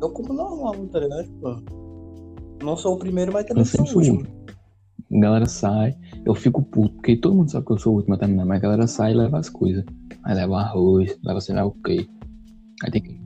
Eu 0.00 0.10
como 0.10 0.32
normal, 0.32 0.74
tá 0.92 1.00
ligado? 1.00 1.24
Tipo, 1.24 1.62
não 2.62 2.76
sou 2.76 2.94
o 2.94 2.98
primeiro, 2.98 3.32
mas 3.32 3.46
também 3.46 3.62
Eu 3.62 3.66
sou 3.66 3.84
o 3.84 3.98
último. 3.98 4.26
A 5.10 5.20
galera 5.20 5.46
sai, 5.46 5.96
eu 6.24 6.34
fico 6.34 6.62
puto, 6.62 6.94
porque 6.96 7.16
todo 7.16 7.34
mundo 7.34 7.50
sabe 7.50 7.66
que 7.66 7.72
eu 7.72 7.78
sou 7.78 7.94
o 7.94 7.96
último 7.96 8.14
a 8.14 8.18
terminar, 8.18 8.44
mas 8.44 8.58
a 8.58 8.62
galera 8.62 8.86
sai 8.86 9.12
e 9.12 9.16
leva 9.16 9.38
as 9.38 9.48
coisas. 9.48 9.84
Aí 10.22 10.34
leva 10.34 10.56
arroz, 10.58 11.18
leva 11.24 11.40
sei 11.40 11.54
lá 11.54 11.64
o 11.64 11.72
quê. 11.82 12.06
Aí 12.84 12.90
tem 12.90 13.02
que. 13.02 13.20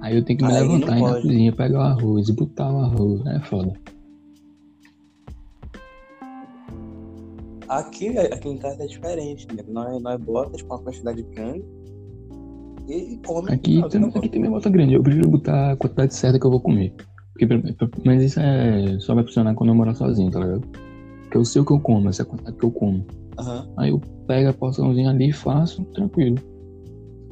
Aí 0.00 0.16
eu 0.16 0.24
tenho 0.24 0.38
que 0.38 0.44
me 0.44 0.52
Aí 0.52 0.60
levantar 0.60 0.96
e 0.96 0.98
ir 0.98 1.02
na 1.02 1.14
cozinha, 1.14 1.52
pegar 1.52 1.78
o 1.78 1.82
arroz 1.82 2.28
e 2.28 2.32
botar 2.32 2.72
o 2.72 2.78
arroz. 2.78 3.26
É 3.26 3.40
foda. 3.40 3.72
Aqui, 7.68 8.16
aqui 8.18 8.48
em 8.48 8.58
casa 8.58 8.84
é 8.84 8.86
diferente, 8.86 9.48
né? 9.52 9.64
Nós, 9.66 10.00
nós 10.00 10.20
bota 10.20 10.56
tipo, 10.56 10.72
uma 10.72 10.80
quantidade 10.80 11.22
grande 11.22 11.64
e 12.88 13.20
come. 13.24 13.52
Aqui, 13.52 13.80
Não, 13.80 13.88
tem, 13.88 14.04
aqui 14.04 14.28
tem 14.28 14.40
minha 14.40 14.50
bota 14.50 14.68
grande, 14.68 14.94
eu 14.94 15.02
prefiro 15.02 15.28
botar 15.28 15.72
a 15.72 15.76
quantidade 15.76 16.14
certa 16.14 16.38
que 16.38 16.46
eu 16.46 16.50
vou 16.50 16.60
comer. 16.60 16.94
Porque, 17.32 17.46
mas 18.04 18.22
isso 18.22 18.40
é, 18.40 18.98
só 19.00 19.14
vai 19.14 19.24
funcionar 19.24 19.54
quando 19.54 19.70
eu 19.70 19.74
morar 19.74 19.94
sozinho, 19.94 20.30
tá 20.30 20.38
ligado? 20.38 20.60
Porque 21.22 21.36
eu 21.36 21.44
sei 21.44 21.62
o 21.62 21.64
que 21.64 21.72
eu 21.72 21.80
como, 21.80 22.08
essa 22.08 22.22
é 22.22 22.24
a 22.24 22.26
quantidade 22.26 22.56
que 22.56 22.64
eu 22.64 22.70
como. 22.70 23.04
Aham. 23.38 23.68
Aí 23.76 23.90
eu 23.90 24.00
pego 24.26 24.50
a 24.50 24.52
porçãozinha 24.52 25.10
ali 25.10 25.30
e 25.30 25.32
faço, 25.32 25.84
tranquilo. 25.86 26.36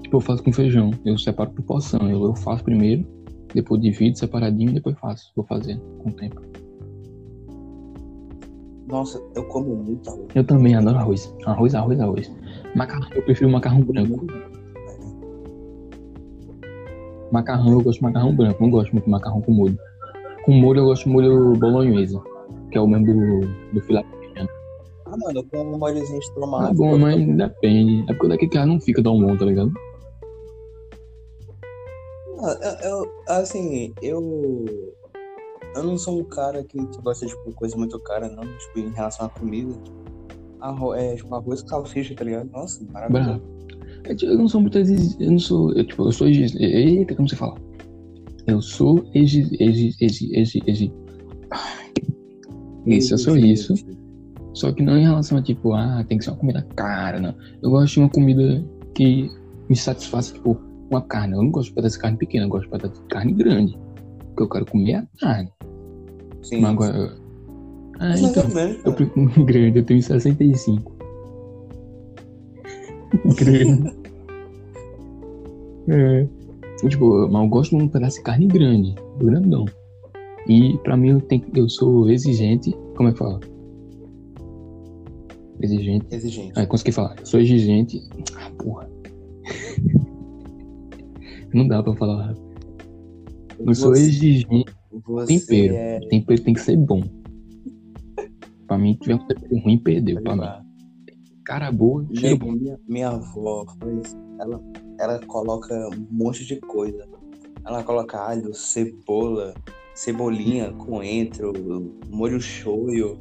Tipo, 0.03 0.16
eu 0.16 0.20
faço 0.20 0.42
com 0.42 0.53
feijão. 0.53 0.90
Eu 1.05 1.16
separo 1.16 1.50
por 1.50 1.62
porção. 1.62 2.11
Eu, 2.11 2.24
eu 2.24 2.34
faço 2.34 2.64
primeiro, 2.64 3.07
depois 3.55 3.80
divido 3.80 4.18
separadinho 4.18 4.70
e 4.70 4.74
depois 4.74 4.98
faço. 4.98 5.32
Vou 5.36 5.44
fazendo 5.44 5.80
com 5.98 6.11
o 6.11 6.12
tempo. 6.12 6.42
Nossa, 8.88 9.22
eu 9.34 9.44
como 9.44 9.76
muito 9.76 10.11
arroz. 10.11 10.26
Eu 10.34 10.44
também 10.44 10.74
adoro 10.74 10.98
arroz. 10.98 11.34
Arroz, 11.46 11.74
arroz, 11.74 12.00
arroz. 12.00 12.32
Macarrão, 12.74 13.09
eu 13.14 13.22
prefiro 13.22 13.50
macarrão 13.50 13.80
branco. 13.80 14.26
Macarrão, 17.32 17.72
eu 17.72 17.80
gosto 17.82 17.98
de 17.98 18.04
macarrão 18.04 18.36
branco. 18.36 18.62
Não 18.62 18.70
gosto 18.70 18.92
muito 18.92 19.04
de 19.04 19.10
macarrão 19.10 19.40
com 19.40 19.52
molho. 19.52 19.78
Com 20.44 20.52
molho, 20.52 20.80
eu 20.80 20.84
gosto 20.86 21.04
de 21.04 21.10
molho 21.10 21.54
bolonhesa, 21.54 22.20
que 22.70 22.76
é 22.76 22.80
o 22.80 22.86
mesmo 22.86 23.06
do, 23.06 23.40
do 23.72 23.80
filé. 23.82 24.04
Ah, 25.06 25.16
mano, 25.18 25.40
eu 25.40 25.44
como 25.44 25.74
um 25.74 25.78
molhozinho 25.78 26.20
de 26.20 26.26
Ah, 26.30 26.34
tomate. 26.34 26.74
bom, 26.76 26.98
mas 26.98 27.26
depende. 27.36 28.02
É 28.10 28.14
porque 28.14 28.28
daqui 28.28 28.48
que 28.48 28.64
não 28.64 28.80
fica 28.80 29.02
tão 29.02 29.20
bom, 29.20 29.36
tá 29.36 29.44
ligado? 29.44 29.72
Ah, 32.40 32.58
eu, 32.82 32.90
eu- 32.90 33.12
assim, 33.28 33.92
eu. 34.02 34.94
Eu 35.74 35.82
não 35.84 35.96
sou 35.96 36.18
um 36.20 36.24
cara 36.24 36.62
que 36.64 36.76
gosta 37.02 37.24
de 37.24 37.32
tipo, 37.32 37.52
coisa 37.54 37.76
muito 37.78 37.98
cara, 38.00 38.28
não. 38.28 38.42
Tipo, 38.58 38.78
em 38.80 38.90
relação 38.90 39.26
à 39.26 39.28
comida. 39.30 39.72
Arro 40.60 40.94
é, 40.94 41.14
tipo, 41.16 41.34
arroz 41.34 41.62
com 41.62 41.68
salsicha, 41.68 42.14
tá 42.14 42.24
ligado? 42.24 42.50
Nossa, 42.50 42.84
maravilhoso. 42.92 43.40
Bravo. 43.40 43.42
É, 44.05 44.14
tipo, 44.14 44.32
Eu 44.32 44.38
não 44.38 44.48
sou 44.48 44.61
muito 44.61 44.78
exigente. 44.78 45.16
Eu 45.20 45.30
não 45.32 45.38
sou. 45.38 45.72
Eu, 45.72 45.84
tipo, 45.84 46.07
eu 46.07 46.12
sou 46.12 46.28
exigente. 46.28 46.62
Eita, 46.62 47.14
como 47.14 47.28
você 47.28 47.36
fala? 47.36 47.57
Eu 48.46 48.61
sou 48.61 49.05
exigente. 49.14 49.62
Exi, 50.00 50.30
exi, 50.34 50.62
exi. 50.66 50.92
Isso, 52.86 53.14
eu 53.14 53.18
sou 53.18 53.36
isso. 53.36 53.74
Só 54.55 54.70
que 54.72 54.82
não 54.82 54.98
em 54.98 55.03
relação 55.03 55.38
a 55.38 55.42
tipo, 55.42 55.72
ah, 55.72 56.05
tem 56.07 56.18
que 56.18 56.24
ser 56.24 56.30
uma 56.30 56.36
comida 56.36 56.66
cara, 56.76 57.20
não. 57.20 57.34
Eu 57.62 57.70
gosto 57.70 57.94
de 57.94 58.00
uma 58.00 58.09
comida 58.09 58.64
que 58.94 59.30
me 59.68 59.76
satisfaça, 59.76 60.34
tipo, 60.34 60.61
uma 60.90 61.00
carne. 61.00 61.34
Eu 61.34 61.42
não 61.42 61.50
gosto 61.50 61.68
de 61.68 61.74
pedaço 61.74 61.96
de 61.96 62.03
carne 62.03 62.18
pequena, 62.18 62.44
eu 62.44 62.48
gosto 62.48 62.64
de 62.64 62.70
pedaço 62.70 63.00
de 63.00 63.09
carne 63.09 63.32
grande. 63.32 63.78
Porque 64.28 64.42
eu 64.42 64.48
quero 64.48 64.66
comer 64.66 64.94
a 64.94 65.07
carne. 65.20 65.53
Sim. 66.42 66.61
Mas 66.61 66.70
agora. 66.72 67.16
Ah, 67.98 68.18
então. 68.18 68.42
é 68.42 68.48
grande, 68.48 68.80
Eu 68.84 68.92
prefiro 68.92 69.44
grande, 69.46 69.78
eu 69.78 69.84
tenho 69.84 70.03
65. 70.03 71.01
Grande. 73.36 73.92
É. 75.88 76.28
Tipo, 76.88 77.28
mas 77.28 77.42
eu 77.42 77.48
gosto 77.48 77.76
de 77.76 77.82
um 77.82 77.88
pedaço 77.88 78.18
de 78.18 78.22
carne 78.22 78.46
grande, 78.46 78.94
grandão. 79.18 79.64
E 80.48 80.78
pra 80.84 80.96
mim 80.96 81.08
eu, 81.10 81.20
tenho, 81.20 81.44
eu 81.56 81.68
sou 81.68 82.08
exigente. 82.08 82.72
Como 82.96 83.08
é 83.08 83.12
que 83.12 83.18
fala? 83.18 83.40
Exigente. 85.60 86.06
Exigente. 86.12 86.52
Ah, 86.56 86.64
consegui 86.66 86.92
falar. 86.92 87.16
Eu 87.18 87.26
sou 87.26 87.40
exigente. 87.40 88.00
Ah, 88.36 88.48
porra. 88.62 88.88
Não 91.52 91.66
dá 91.66 91.82
pra 91.82 91.94
falar. 91.96 92.32
Eu 93.58 93.74
sou 93.74 93.90
Você- 93.94 94.02
exigente. 94.02 94.72
Você 95.04 95.38
tempero. 95.40 95.74
é. 95.74 96.00
Tempero 96.08 96.42
tem 96.42 96.54
que 96.54 96.60
ser 96.60 96.76
bom. 96.76 97.02
Pra 98.68 98.78
mim, 98.78 98.96
tiver 99.00 99.16
um 99.16 99.26
tempero 99.26 99.58
ruim, 99.58 99.78
perdeu. 99.78 100.22
Pra 100.22 100.36
mim. 100.36 100.42
Cara 101.45 101.72
boa, 101.72 102.07
cheiro 102.14 102.38
bom. 102.38 102.53
Minha, 102.53 102.78
minha 102.88 103.09
avó. 103.09 103.66
Ela, 104.38 104.61
ela 104.99 105.18
coloca 105.26 105.74
um 105.88 106.07
monte 106.11 106.45
de 106.45 106.57
coisa. 106.61 107.07
Ela 107.64 107.82
coloca 107.82 108.18
alho, 108.18 108.55
cebola, 108.55 109.55
cebolinha, 109.95 110.72
coentro, 110.72 111.53
molho 112.09 112.40
shoyu. 112.40 113.18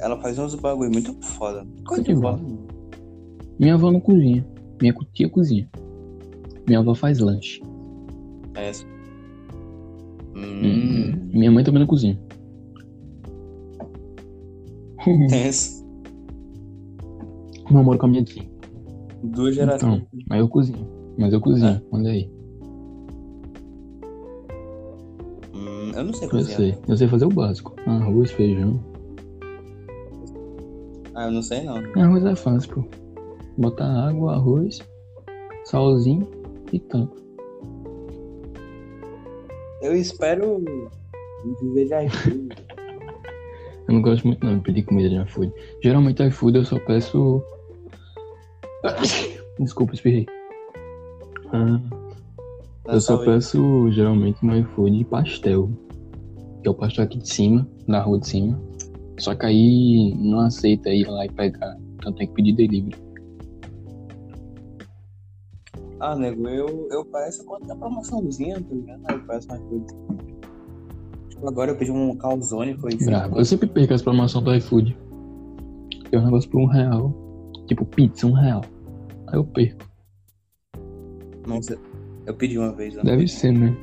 Ela 0.00 0.20
faz 0.20 0.38
uns 0.38 0.54
bagulho 0.54 0.90
muito 0.90 1.14
foda. 1.22 1.66
Coisa 1.86 2.02
de 2.02 2.14
vó. 2.14 2.38
Minha 3.58 3.74
avó 3.74 3.92
não 3.92 4.00
cozinha. 4.00 4.46
Minha 4.80 4.94
tia 5.12 5.28
cozinha. 5.28 5.68
Minha 6.66 6.78
avó 6.80 6.94
faz 6.94 7.18
lanche. 7.18 7.60
É. 8.54 8.72
Hum. 10.34 11.28
Minha 11.32 11.50
mãe 11.50 11.62
também 11.62 11.80
não 11.80 11.86
cozinha. 11.86 12.18
Tenso. 15.28 15.80
Eu 17.70 17.84
moro 17.84 17.98
com 17.98 18.06
a 18.06 18.08
minha 18.08 18.24
tia. 18.24 18.42
Duas 19.22 19.54
gerações. 19.54 20.02
Aí 20.30 20.40
eu 20.40 20.48
cozinho. 20.48 20.88
Mas 21.16 21.32
eu 21.32 21.40
cozinho. 21.40 21.80
Olha 21.92 22.10
aí. 22.10 22.28
Hum, 25.54 25.92
eu 25.94 26.04
não 26.04 26.12
sei 26.12 26.26
Eu 26.26 26.30
cozinhar. 26.30 26.56
sei. 26.60 26.78
Eu 26.88 26.96
sei 26.96 27.06
fazer 27.06 27.26
o 27.26 27.28
básico. 27.28 27.76
Arroz, 27.86 28.32
feijão. 28.32 28.80
Ah, 31.14 31.26
eu 31.26 31.30
não 31.32 31.42
sei 31.42 31.62
não. 31.62 31.76
Arroz 32.02 32.24
é 32.24 32.34
fácil, 32.34 32.74
pô. 32.74 32.84
Botar 33.56 34.08
água, 34.08 34.34
arroz, 34.34 34.80
salzinho 35.64 36.26
e 36.72 36.78
tanto. 36.80 37.22
Eu 39.82 39.94
espero 39.94 40.64
viver 41.60 41.86
de 41.86 42.06
iFood. 42.06 42.48
Eu 43.90 43.94
não 43.94 44.02
gosto 44.02 44.24
muito 44.24 44.46
não 44.46 44.56
de 44.56 44.62
pedir 44.62 44.84
comida 44.84 45.08
de 45.08 45.16
iFood. 45.16 45.52
Geralmente 45.82 46.24
iFood 46.24 46.58
eu 46.58 46.64
só 46.64 46.78
peço. 46.78 47.42
Desculpa, 49.58 49.94
espirrei. 49.94 50.26
Ah, 51.52 51.80
Na 52.86 52.94
eu 52.94 53.00
só 53.00 53.16
saúde. 53.16 53.24
peço 53.24 53.90
geralmente 53.90 54.46
no 54.46 54.56
iFood 54.58 55.04
pastel. 55.06 55.68
Que 56.62 56.68
é 56.68 56.70
o 56.70 56.74
pastel 56.74 57.02
aqui 57.02 57.18
de 57.18 57.28
cima, 57.28 57.68
da 57.88 58.00
rua 58.00 58.20
de 58.20 58.28
cima. 58.28 58.62
Só 59.18 59.34
que 59.34 59.46
aí 59.46 60.14
não 60.16 60.38
aceita 60.38 60.88
ir 60.90 61.08
lá 61.08 61.26
e 61.26 61.32
pegar. 61.32 61.76
Então 61.96 62.12
tem 62.12 62.28
que 62.28 62.34
pedir 62.34 62.52
delivery. 62.52 62.96
Ah, 65.98 66.14
nego, 66.14 66.46
eu, 66.48 66.88
eu 66.92 67.04
peço 67.06 67.44
quando 67.44 67.66
tem 67.66 67.76
promoçãozinha, 67.76 68.62
tá 68.62 68.72
ligado? 68.72 69.10
Eu 69.10 69.26
peço 69.26 69.48
mais 69.48 69.60
coisa. 69.62 70.29
Agora 71.46 71.70
eu 71.70 71.76
pedi 71.76 71.90
um 71.90 72.16
calzone, 72.16 72.76
foi 72.76 72.94
assim. 72.94 73.06
Bravo. 73.06 73.38
Eu 73.38 73.44
sempre 73.44 73.66
perco 73.66 73.94
as 73.94 74.02
promoções 74.02 74.44
do 74.44 74.54
iFood. 74.54 74.96
Tem 76.10 76.20
um 76.20 76.24
negócio 76.24 76.50
por 76.50 76.60
um 76.60 76.66
real. 76.66 77.14
Tipo 77.66 77.84
pizza, 77.86 78.26
um 78.26 78.32
real. 78.32 78.62
Aí 79.28 79.38
eu 79.38 79.44
perco. 79.44 79.88
Nossa, 81.46 81.78
eu 82.26 82.34
pedi 82.34 82.58
uma 82.58 82.72
vez. 82.72 82.94
Né? 82.94 83.02
Deve 83.04 83.26
ser, 83.26 83.52
né? 83.52 83.74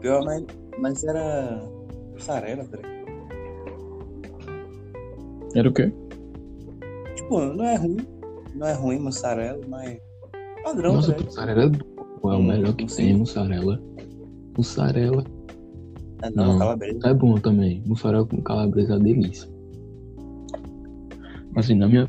Pior, 0.00 0.24
mas, 0.24 0.44
mas 0.78 1.04
era 1.04 1.62
mussarela, 2.12 2.62
ligado? 2.62 2.96
Era 5.54 5.68
o 5.68 5.72
quê? 5.72 5.92
Tipo, 7.16 7.40
não 7.40 7.64
é 7.64 7.76
ruim. 7.76 7.96
Não 8.54 8.66
é 8.66 8.72
ruim 8.72 8.98
mussarela, 9.00 9.60
mas 9.68 9.98
padrão, 10.62 10.94
Nossa, 10.94 11.08
ligado? 11.08 11.24
mussarela 11.24 11.62
é. 11.62 11.66
É 11.66 12.28
o 12.28 12.38
Hum, 12.38 12.42
melhor 12.42 12.74
que 12.74 12.86
tem, 12.86 13.14
mussarela. 13.14 13.80
Mussarela 14.56 15.24
É, 16.22 16.30
não, 16.30 16.52
Não. 16.52 16.58
calabresa. 16.58 17.08
é 17.08 17.14
bom 17.14 17.34
também. 17.34 17.82
Mussarela 17.86 18.26
com 18.26 18.42
calabresa 18.42 18.94
é 18.94 18.96
uma 18.96 19.04
delícia. 19.04 19.48
Assim, 21.54 21.74
na 21.74 21.88
minha, 21.88 22.08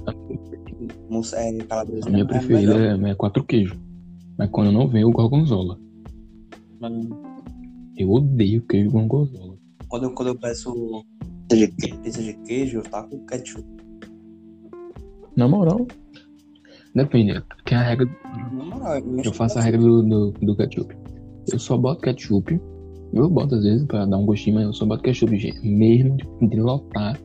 Mussa, 1.10 1.38
é, 1.38 1.58
calabresa 1.60 2.08
a 2.08 2.12
minha 2.12 2.24
é 2.24 2.28
preferida 2.28 2.74
é, 2.76 3.12
é 3.12 3.16
quatro 3.16 3.44
queijos. 3.44 3.78
Mas 4.38 4.50
quando 4.50 4.72
não 4.72 4.88
vem, 4.88 5.04
o 5.04 5.12
gorgonzola. 5.12 5.80
Mas 6.80 6.94
Eu 7.98 8.12
odeio 8.12 8.62
queijo 8.64 8.92
gorgonzola. 8.92 9.56
Quando 9.88 10.04
eu, 10.04 10.12
quando 10.12 10.28
eu 10.30 10.36
peço 10.36 11.04
pizza 11.50 12.22
de 12.22 12.34
queijo, 12.46 12.80
eu 12.80 12.84
taco 12.84 13.18
ketchup. 13.26 13.66
Na 15.36 15.48
moral, 15.48 15.88
Depende, 16.98 17.44
que 17.64 17.76
é 17.76 17.78
a 17.78 17.84
regra. 17.84 18.10
Na 18.52 18.64
moral, 18.66 18.98
Eu 19.24 19.32
faço 19.32 19.60
a 19.60 19.62
regra 19.62 19.80
do, 19.80 20.02
do, 20.02 20.32
do 20.32 20.56
ketchup. 20.56 20.98
Eu 21.52 21.60
só 21.60 21.78
boto 21.78 22.02
ketchup. 22.02 22.60
Eu 23.14 23.30
boto 23.30 23.56
às 23.56 23.64
vezes 23.64 23.86
pra 23.86 24.06
dar 24.06 24.18
um 24.18 24.26
gostinho, 24.26 24.56
mas 24.56 24.66
eu 24.66 24.74
só 24.74 24.86
boto 24.86 25.04
ketchup, 25.04 25.38
gente. 25.38 25.66
Mesmo 25.66 26.18
de, 26.18 26.48
de 26.48 26.60
lotar 26.60 27.20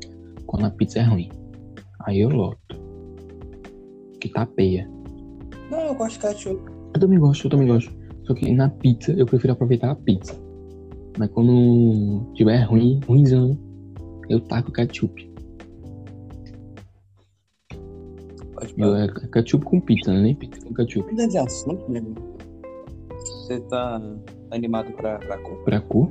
quando 0.47 0.67
a 0.67 0.71
pizza 0.71 1.01
é 1.01 1.03
ruim. 1.03 1.31
Aí 2.05 2.21
eu 2.21 2.29
loto. 2.29 2.81
Que 4.21 4.29
tapeia. 4.29 4.89
Não, 5.71 5.81
eu 5.81 5.95
gosto 5.95 6.21
de 6.21 6.27
ketchup. 6.27 6.73
Eu 6.95 7.01
também 7.01 7.19
gosto, 7.19 7.47
eu 7.47 7.51
também 7.51 7.69
gosto. 7.69 7.93
Só 8.25 8.35
que 8.35 8.53
na 8.53 8.69
pizza 8.69 9.13
eu 9.13 9.27
prefiro 9.27 9.53
aproveitar 9.53 9.91
a 9.91 9.95
pizza. 9.95 10.35
Mas 11.19 11.29
quando 11.31 12.33
tiver 12.35 12.63
ruim, 12.63 13.01
ruimzão, 13.07 13.59
eu 14.29 14.41
taco 14.41 14.73
ketchup. 14.73 15.31
Pode 18.55 18.75
Eu, 18.79 18.95
é 18.95 19.09
ketchup 19.33 19.65
com 19.65 19.81
pizza, 19.81 20.13
né? 20.13 20.23
Nem 20.23 20.35
pizza 20.35 20.65
com 20.65 20.73
ketchup. 20.75 21.11
Mudando 21.11 21.31
de 21.31 21.39
assunto, 21.39 21.91
nego. 21.91 22.15
Você 23.19 23.61
tá 23.61 24.01
animado 24.53 24.93
pra, 24.93 25.19
pra 25.19 25.39
Copa? 25.39 25.65
Pra 25.65 25.81
cor? 25.81 26.11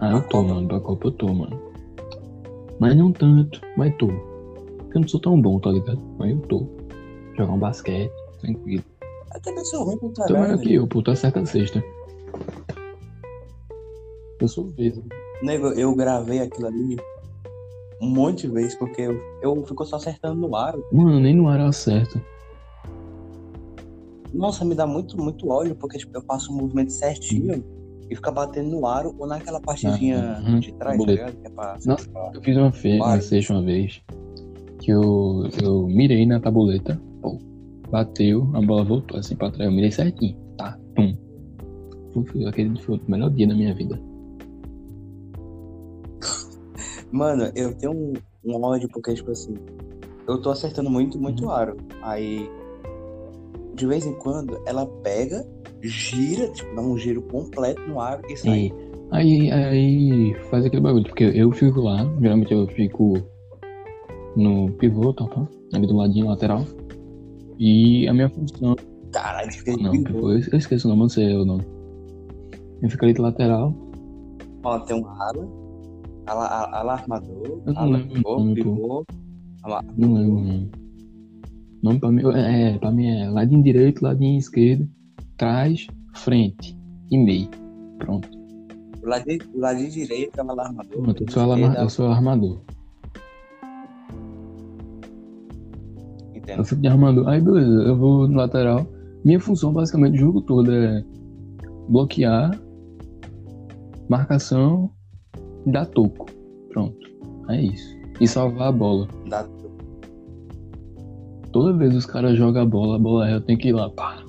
Ah, 0.00 0.12
eu 0.12 0.22
tô, 0.28 0.42
mano. 0.42 0.66
Pra 0.68 0.80
Copa 0.80 1.08
eu 1.08 1.12
tô, 1.12 1.32
mano. 1.32 1.60
Mas 2.78 2.96
não 2.96 3.12
tanto, 3.12 3.60
mas 3.76 3.94
tô. 3.96 4.06
Porque 4.06 4.96
eu 4.96 5.00
não 5.02 5.08
sou 5.08 5.20
tão 5.20 5.40
bom, 5.40 5.58
tá 5.60 5.70
ligado? 5.70 6.00
Mas 6.18 6.30
eu 6.30 6.38
tô. 6.42 6.66
Jogar 7.36 7.52
um 7.52 7.58
basquete, 7.58 8.12
tranquilo. 8.40 8.84
Até 9.30 9.52
que 9.52 9.58
eu 9.60 9.64
sou 9.64 9.84
ruim 9.84 9.98
pro 9.98 10.08
Tô 10.08 10.24
trabalho. 10.24 10.48
melhor 10.50 10.62
que 10.62 10.74
eu, 10.74 10.86
pô. 10.86 11.02
Tá 11.02 11.14
certa 11.14 11.40
a 11.40 11.46
sexta. 11.46 11.82
Eu 14.40 14.48
sou 14.48 14.68
vezes. 14.68 15.02
Nego, 15.42 15.68
eu 15.68 15.94
gravei 15.94 16.40
aquilo 16.40 16.66
ali 16.68 16.96
um 18.00 18.08
monte 18.08 18.46
de 18.46 18.52
vezes, 18.52 18.74
porque 18.74 19.02
eu, 19.02 19.20
eu 19.42 19.62
fico 19.66 19.84
só 19.84 19.96
acertando 19.96 20.40
no 20.40 20.56
aro. 20.56 20.82
Mano, 20.90 21.20
nem 21.20 21.36
no 21.36 21.48
ar 21.48 21.60
eu 21.60 21.66
acerto. 21.66 22.20
Nossa, 24.32 24.64
me 24.64 24.74
dá 24.74 24.86
muito, 24.86 25.16
muito 25.20 25.48
ódio, 25.48 25.74
porque 25.74 25.98
tipo, 25.98 26.16
eu 26.16 26.22
faço 26.22 26.52
o 26.52 26.56
movimento 26.56 26.92
certinho 26.92 27.64
e 28.08 28.14
fica 28.16 28.30
batendo 28.30 28.70
no 28.70 28.86
aro 28.86 29.14
ou 29.18 29.26
naquela 29.26 29.60
partezinha 29.60 30.42
Uhum. 30.46 30.60
de 30.60 30.72
trás, 30.72 30.98
tá 31.04 31.10
ligado? 31.12 31.36
Que 31.36 31.46
é 31.46 31.50
pra 31.50 31.78
Nossa. 31.84 32.08
pra- 32.10 32.30
Eu 32.34 32.42
fiz 32.42 32.56
uma 32.56 32.70
Vai. 32.70 33.20
sexta 33.20 33.52
uma 33.54 33.62
vez, 33.62 34.00
que 34.80 34.90
eu, 34.92 35.48
eu 35.62 35.86
mirei 35.88 36.24
na 36.26 36.38
tabuleta, 36.40 37.00
pô, 37.20 37.38
bateu, 37.90 38.48
a 38.54 38.60
bola 38.62 38.84
voltou 38.84 39.18
assim 39.18 39.34
pra 39.36 39.50
trás, 39.50 39.68
eu 39.68 39.74
mirei 39.74 39.90
certinho, 39.90 40.36
tá, 40.56 40.78
pum. 40.94 41.14
Foi- 42.12 42.44
Aquele 42.46 42.80
foi 42.80 42.96
o 42.98 43.10
melhor 43.10 43.30
dia 43.30 43.46
da 43.48 43.54
minha 43.54 43.74
vida. 43.74 44.00
Mano, 47.12 47.50
eu 47.54 47.74
tenho 47.74 47.92
um, 47.92 48.12
um 48.44 48.62
ódio 48.64 48.88
porque, 48.88 49.14
tipo 49.14 49.30
assim, 49.30 49.54
eu 50.28 50.40
tô 50.40 50.50
acertando 50.50 50.90
muito, 50.90 51.18
muito 51.20 51.44
Uhum. 51.44 51.50
aro. 51.50 51.76
Aí, 52.02 52.48
de 53.80 53.86
vez 53.86 54.04
em 54.04 54.12
quando, 54.12 54.60
ela 54.66 54.86
pega, 55.02 55.42
gira, 55.80 56.46
tipo, 56.52 56.74
dá 56.74 56.82
um 56.82 56.98
giro 56.98 57.22
completo 57.22 57.80
no 57.88 57.98
aro 57.98 58.20
e 58.28 58.36
sai. 58.36 58.58
E 58.58 58.72
aí, 59.10 59.50
aí 59.50 60.34
faz 60.50 60.66
aquele 60.66 60.82
bagulho, 60.82 61.04
porque 61.04 61.24
eu 61.24 61.50
fico 61.50 61.80
lá, 61.80 61.96
geralmente 62.20 62.52
eu 62.52 62.66
fico 62.66 63.14
no 64.36 64.70
pivô, 64.72 65.14
tá, 65.14 65.26
tá, 65.28 65.48
ali 65.72 65.86
do 65.86 65.96
ladinho 65.96 66.26
lateral, 66.26 66.62
e 67.58 68.06
a 68.06 68.12
minha 68.12 68.28
função, 68.28 68.76
Caralho, 69.12 69.50
fica 69.50 69.74
não, 69.78 69.90
pivô, 69.90 70.30
eu 70.30 70.40
eu 70.52 70.58
esqueço 70.58 70.86
o 70.86 70.90
nome, 70.90 71.02
não 71.02 71.08
sei 71.08 71.34
o 71.34 71.44
nome. 71.46 71.64
Eu 72.82 72.90
fico 72.90 73.04
ali 73.06 73.14
do 73.14 73.22
lateral, 73.22 73.74
Ó, 74.62 74.78
tem 74.80 75.02
um 75.02 75.08
ala, 75.08 75.48
ala, 76.26 76.46
ala, 76.46 76.78
ala 76.80 76.92
armador, 76.92 77.62
não 77.64 77.78
ala 77.78 77.98
pivô, 77.98 78.54
pivô, 78.54 79.04
Não 79.96 80.14
lembro 80.14 80.36
o 80.36 80.79
nome. 81.82 81.98
Pra 82.00 82.10
mim 82.10 82.22
é, 82.34 82.78
pra 82.78 82.90
mim 82.90 83.06
é 83.08 83.28
ladinho 83.30 83.62
direito, 83.62 84.02
ladinho 84.02 84.38
esquerdo, 84.38 84.88
trás, 85.36 85.86
frente 86.14 86.76
e 87.10 87.18
meio. 87.18 87.48
Pronto. 87.98 88.28
o 89.02 89.06
ladinho, 89.08 89.38
o 89.54 89.60
ladinho 89.60 89.90
direito 89.90 90.38
é 90.40 90.44
o 90.44 90.50
ala 90.50 90.66
armador. 90.66 91.02
Pronto, 91.02 91.22
eu 91.24 91.30
sou, 91.30 91.42
arma- 91.42 91.54
esquerda, 91.66 91.80
eu 91.82 91.90
sou 91.90 92.06
armador. 92.08 92.60
entendo. 96.34 96.58
Eu 96.58 96.64
fico 96.64 96.80
de 96.80 96.88
armador. 96.88 97.28
Aí 97.28 97.40
beleza, 97.40 97.82
eu 97.82 97.96
vou 97.96 98.28
no 98.28 98.36
lateral. 98.36 98.86
Minha 99.24 99.40
função 99.40 99.72
basicamente 99.72 100.14
o 100.16 100.18
jogo 100.20 100.40
todo 100.42 100.72
é 100.72 101.04
bloquear, 101.88 102.58
marcação 104.08 104.90
dar 105.66 105.86
toco. 105.86 106.26
Pronto. 106.70 106.96
É 107.48 107.60
isso. 107.60 107.96
E 108.20 108.26
salvar 108.28 108.68
a 108.68 108.72
bola. 108.72 109.08
Dá- 109.28 109.46
Toda 111.60 111.76
vez 111.76 111.94
os 111.94 112.06
caras 112.06 112.38
jogam 112.38 112.62
a 112.62 112.64
bola, 112.64 112.96
a 112.96 112.98
bola 112.98 113.28
é, 113.28 113.34
eu 113.34 113.40
tenho 113.42 113.58
que 113.58 113.68
ir 113.68 113.72
lá, 113.74 113.90
pá. 113.90 114.24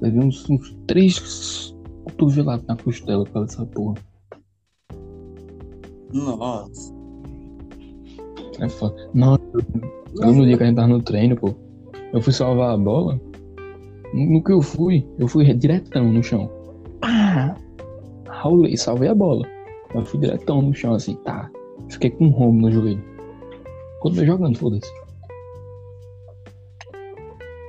Levei 0.00 0.18
uns, 0.18 0.48
uns 0.48 0.74
três 0.86 1.74
cotovelados 2.04 2.64
na 2.66 2.74
costela 2.74 3.22
por 3.22 3.32
causa 3.34 3.48
dessa 3.48 3.66
porra. 3.66 3.94
Nossa. 6.14 6.94
É 8.58 8.66
foda. 8.66 9.10
Nossa, 9.12 9.42
eu 10.22 10.32
no 10.32 10.46
dia 10.46 10.56
que 10.56 10.62
a 10.62 10.66
gente 10.68 10.76
tava 10.76 10.88
no 10.88 11.02
treino, 11.02 11.36
pô, 11.36 11.54
eu 12.14 12.22
fui 12.22 12.32
salvar 12.32 12.70
a 12.70 12.78
bola. 12.78 13.20
No 14.14 14.42
que 14.42 14.52
eu 14.52 14.62
fui, 14.62 15.06
eu 15.18 15.28
fui 15.28 15.52
diretão 15.52 16.10
no 16.10 16.22
chão. 16.22 16.50
Pá! 16.98 17.54
Raulei, 18.26 18.74
salvei 18.74 19.10
a 19.10 19.14
bola. 19.14 19.46
Eu 19.94 20.02
fui 20.02 20.18
diretão 20.18 20.62
no 20.62 20.72
chão, 20.72 20.94
assim, 20.94 21.14
tá. 21.16 21.50
Fiquei 21.90 22.08
com 22.08 22.24
um 22.24 22.30
rombo 22.30 22.62
no 22.62 22.72
joelho. 22.72 23.04
Continuei 24.00 24.26
jogando, 24.26 24.56
foda-se. 24.56 25.05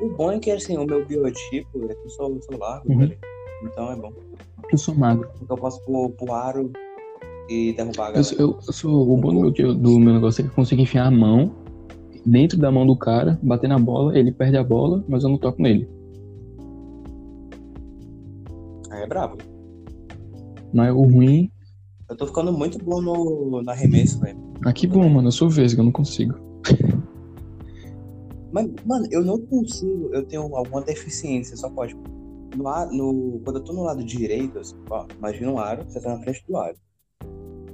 O 0.01 0.09
bom 0.09 0.31
é 0.31 0.39
que, 0.39 0.51
assim, 0.51 0.77
o 0.77 0.85
meu 0.85 1.05
biotipo 1.05 1.85
é 1.89 1.93
que 1.95 2.05
eu 2.05 2.09
sou, 2.09 2.29
eu 2.33 2.41
sou 2.41 2.57
largo, 2.59 2.91
Uhum. 2.91 2.99
velho. 2.99 3.17
Então 3.63 3.91
é 3.91 3.95
bom. 3.95 4.11
Eu 4.71 4.77
sou 4.77 4.93
magro. 4.95 5.27
Porque 5.37 5.51
eu 5.51 5.57
posso 5.57 5.81
pôr 5.83 6.09
pro 6.11 6.31
aro 6.33 6.71
e 7.49 7.73
derrubar 7.73 8.05
a 8.05 8.09
Eu, 8.09 8.13
galera. 8.13 8.23
sou- 8.23 8.37
eu, 8.39 8.59
eu 8.67 8.73
sou. 8.73 9.13
O 9.13 9.17
bom 9.17 9.33
do 9.33 9.41
meu, 9.41 9.73
do 9.75 9.99
meu 9.99 10.13
negócio 10.13 10.41
é 10.41 10.43
que 10.43 10.49
eu 10.51 10.55
consigo 10.55 10.81
enfiar 10.81 11.07
a 11.07 11.11
mão 11.11 11.51
dentro 12.25 12.57
da 12.59 12.71
mão 12.71 12.85
do 12.85 12.95
cara, 12.97 13.39
bater 13.41 13.67
na 13.69 13.79
bola, 13.79 14.17
ele 14.17 14.31
perde 14.31 14.57
a 14.57 14.63
bola, 14.63 15.03
mas 15.07 15.23
eu 15.23 15.29
não 15.29 15.37
toco 15.37 15.61
nele. 15.61 15.87
Aí 18.91 19.01
é 19.03 19.07
brabo. 19.07 19.37
Mas 20.73 20.93
o 20.93 21.01
ruim. 21.03 21.49
Eu 22.09 22.15
tô 22.15 22.27
ficando 22.27 22.53
muito 22.53 22.77
bom 22.83 23.01
no, 23.01 23.61
no 23.61 23.69
arremesso, 23.71 24.19
velho. 24.19 24.37
Ah, 24.65 24.71
que 24.73 24.85
bom, 24.87 25.07
mano. 25.09 25.27
Eu 25.27 25.31
sou 25.31 25.49
vesga, 25.49 25.81
eu 25.81 25.85
não 25.85 25.91
consigo. 25.91 26.35
Mas, 28.51 28.69
mano, 28.85 29.07
eu 29.11 29.23
não 29.23 29.39
consigo, 29.39 30.09
eu 30.13 30.25
tenho 30.25 30.55
alguma 30.55 30.81
deficiência, 30.81 31.55
só 31.57 31.69
pode. 31.69 31.95
No, 32.55 32.63
no, 32.91 33.41
quando 33.43 33.57
eu 33.57 33.63
tô 33.63 33.73
no 33.73 33.83
lado 33.83 34.03
direito, 34.03 34.59
assim, 34.59 34.75
ó, 34.89 35.05
imagina 35.17 35.51
um 35.51 35.59
aro, 35.59 35.83
você 35.83 35.99
tá 35.99 36.15
na 36.15 36.23
frente 36.23 36.43
do 36.47 36.57
aro. 36.57 36.75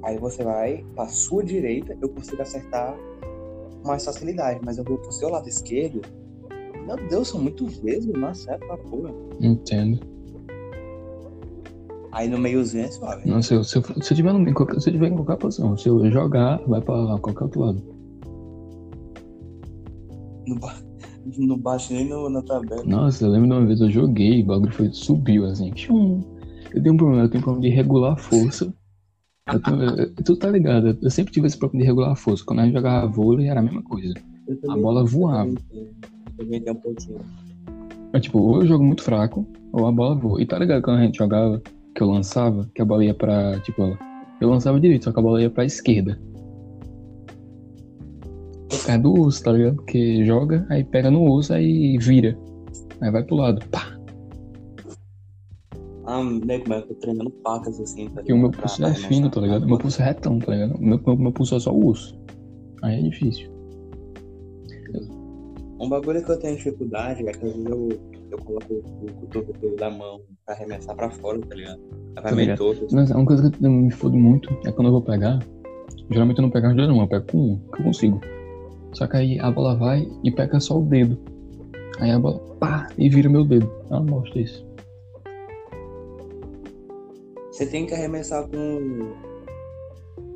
Aí 0.03 0.17
você 0.17 0.43
vai 0.43 0.83
pra 0.95 1.07
sua 1.07 1.43
direita, 1.43 1.97
eu 2.01 2.09
consigo 2.09 2.41
acertar 2.41 2.97
com 3.81 3.87
mais 3.87 4.03
facilidade, 4.03 4.59
mas 4.65 4.77
eu 4.77 4.83
vou 4.83 4.97
pro 4.97 5.11
seu 5.11 5.29
lado 5.29 5.47
esquerdo. 5.47 6.01
Meu 6.85 6.97
Deus, 6.97 7.11
eu 7.11 7.25
sou 7.25 7.41
muito 7.41 7.65
vesgo, 7.65 8.17
não 8.17 8.27
acerto 8.27 8.65
pra 8.65 8.77
porra. 8.77 9.13
Entendo. 9.39 9.99
Aí 12.11 12.27
no 12.27 12.37
meiozinho 12.37 12.85
é 12.85 12.91
suave. 12.91 13.27
Não, 13.27 13.41
se, 13.41 13.53
eu, 13.55 13.63
se, 13.63 13.77
eu, 13.77 13.83
se 13.83 14.13
eu 14.13 14.17
tiver 14.17 14.33
no, 14.33 14.45
se 14.79 14.89
eu 14.89 14.93
tiver 14.93 15.07
em 15.07 15.15
qualquer 15.15 15.37
posição, 15.37 15.75
se 15.77 15.87
eu 15.87 16.11
jogar, 16.11 16.61
vai 16.67 16.81
pra 16.81 17.17
qualquer 17.19 17.43
outro 17.43 17.61
lado. 17.61 17.92
Não, 20.47 20.57
não 21.47 21.57
bate 21.57 21.93
nem 21.93 22.07
no, 22.07 22.29
na 22.29 22.41
tabela. 22.41 22.83
Nossa, 22.83 23.25
eu 23.25 23.31
lembro 23.31 23.47
de 23.49 23.53
uma 23.53 23.65
vez 23.65 23.81
eu 23.81 23.89
joguei, 23.89 24.41
o 24.43 24.45
bagulho 24.45 24.71
foi, 24.73 24.89
subiu 24.91 25.45
assim. 25.45 25.71
tchum. 25.71 26.21
Eu 26.73 26.81
tenho 26.81 26.95
um 26.95 26.97
problema, 26.97 27.23
eu 27.23 27.29
tenho 27.29 27.41
um 27.41 27.43
problema 27.43 27.69
de 27.69 27.75
regular 27.75 28.13
a 28.13 28.17
força. 28.17 28.73
Eu 29.51 29.59
tenho- 29.61 29.81
eu- 29.83 30.13
tu 30.15 30.35
tá 30.35 30.49
ligado? 30.49 30.97
Eu, 31.01 31.09
sempre 31.11 31.33
tive 31.33 31.47
esse 31.47 31.57
problema 31.57 31.81
de 31.83 31.87
regular 31.87 32.11
a 32.11 32.15
força. 32.15 32.43
Quando 32.45 32.59
a 32.59 32.65
gente 32.65 32.73
jogava 32.73 33.07
vôlei 33.07 33.47
era 33.47 33.59
a 33.59 33.63
mesma 33.63 33.81
coisa. 33.83 34.13
A 34.69 34.75
bola 34.77 35.05
voava. 35.05 35.49
Eu 35.49 35.55
também 35.55 35.63
tenho- 35.69 35.87
eu 36.27 36.33
também 36.37 36.61
tenho 36.61 36.75
um 36.75 36.79
pouquinho. 36.79 37.19
Mas 38.11 38.21
tipo, 38.21 38.39
ou 38.39 38.61
eu 38.61 38.67
jogo 38.67 38.83
muito 38.83 39.03
fraco, 39.03 39.45
ou 39.71 39.85
a 39.87 39.91
bola 39.91 40.15
voa. 40.15 40.41
E 40.41 40.45
tá 40.45 40.57
ligado 40.59 40.81
quando 40.81 40.99
a 40.99 41.03
gente 41.03 41.17
jogava, 41.17 41.61
que 41.95 42.01
eu 42.01 42.09
lançava, 42.09 42.69
que 42.73 42.81
a 42.81 42.85
bola 42.85 43.03
ia 43.05 43.13
pra. 43.13 43.59
Tipo, 43.61 43.97
eu 44.41 44.49
lançava 44.49 44.79
direito, 44.79 45.05
só 45.05 45.11
que 45.11 45.19
a 45.19 45.23
bola 45.23 45.41
ia 45.41 45.49
pra 45.49 45.65
esquerda. 45.65 46.19
Causa 48.85 49.01
do 49.01 49.21
osso, 49.21 49.43
tá 49.43 49.51
ligado? 49.51 49.75
Porque 49.77 50.25
joga, 50.25 50.65
aí 50.69 50.83
pega 50.83 51.09
no 51.09 51.29
osso, 51.31 51.53
aí 51.53 51.97
vira. 51.99 52.37
Aí 53.01 53.11
vai 53.11 53.23
pro 53.23 53.35
lado. 53.35 53.63
Pá! 53.69 53.93
Ah, 56.05 56.21
nego, 56.23 56.65
mas 56.67 56.81
eu 56.81 56.87
tô 56.89 56.95
treinando 56.95 57.29
pacas 57.29 57.79
assim, 57.79 58.05
tá 58.07 58.15
Porque 58.15 58.33
o 58.33 58.37
meu 58.37 58.51
pulso 58.51 58.77
pra 58.77 58.89
é 58.89 58.93
fino, 58.93 59.29
tá 59.29 59.39
arremessar. 59.39 59.43
ligado? 59.43 59.67
Meu 59.67 59.77
pulso 59.77 60.01
é 60.01 60.05
retão, 60.05 60.39
tá 60.39 60.51
ligado? 60.53 60.77
Meu, 60.79 60.99
meu, 61.05 61.17
meu 61.17 61.31
pulso 61.31 61.55
é 61.55 61.59
só 61.59 61.71
o 61.73 61.87
osso. 61.87 62.19
Aí 62.81 62.99
é 62.99 63.09
difícil. 63.09 63.49
Um 65.79 65.89
bagulho 65.89 66.23
que 66.23 66.31
eu 66.31 66.39
tenho 66.39 66.55
dificuldade 66.57 67.21
é 67.27 67.31
que 67.31 67.45
às 67.45 67.53
vezes 67.53 67.65
eu, 67.65 67.89
eu 68.31 68.37
coloco 68.39 68.73
o 68.73 69.27
cotovelo 69.27 69.75
da 69.77 69.89
mão 69.89 70.21
pra 70.45 70.55
arremessar 70.55 70.95
pra 70.95 71.09
fora, 71.09 71.39
tá 71.39 71.55
ligado? 71.55 71.79
Vai 72.15 72.23
Tá 72.23 72.35
meio 72.35 72.57
torto. 72.57 72.85
assim. 72.85 72.95
Mas 72.95 73.11
uma 73.11 73.25
coisa 73.25 73.49
que 73.49 73.65
eu 73.65 73.71
me 73.71 73.91
fodo 73.91 74.17
muito 74.17 74.49
é 74.65 74.71
quando 74.71 74.87
eu 74.87 74.91
vou 74.93 75.01
pegar. 75.01 75.39
Geralmente 76.09 76.37
eu 76.37 76.41
não 76.43 76.49
pego 76.49 76.73
duas 76.73 76.87
não, 76.87 77.01
eu 77.01 77.07
pego 77.07 77.25
com 77.31 77.37
um, 77.37 77.59
que 77.73 77.79
eu 77.81 77.83
consigo. 77.85 78.21
Só 78.93 79.07
que 79.07 79.17
aí 79.17 79.39
a 79.39 79.49
bola 79.51 79.75
vai 79.75 80.07
e 80.23 80.31
pega 80.31 80.59
só 80.59 80.79
o 80.79 80.83
dedo. 80.85 81.17
Aí 81.99 82.11
a 82.11 82.19
bola, 82.19 82.39
pá, 82.59 82.87
e 82.97 83.09
vira 83.09 83.29
meu 83.29 83.43
dedo. 83.43 83.69
Eu 83.89 83.99
não 83.99 84.05
gosto 84.05 84.33
disso. 84.33 84.65
Você 87.51 87.65
tem 87.67 87.85
que 87.85 87.93
arremessar 87.93 88.47
com 88.47 89.13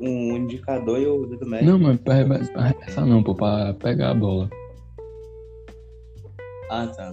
um 0.00 0.36
indicador 0.36 0.98
e 1.00 1.06
o 1.06 1.26
dedo 1.26 1.46
médio. 1.46 1.70
Não, 1.70 1.78
mas 1.78 2.00
pra 2.00 2.14
arreme- 2.14 2.46
pra 2.48 2.62
arremessar 2.62 3.06
não, 3.06 3.22
pô, 3.22 3.34
pra 3.34 3.74
pegar 3.74 4.10
a 4.10 4.14
bola. 4.14 4.48
Ah, 6.70 6.86
tá. 6.86 7.12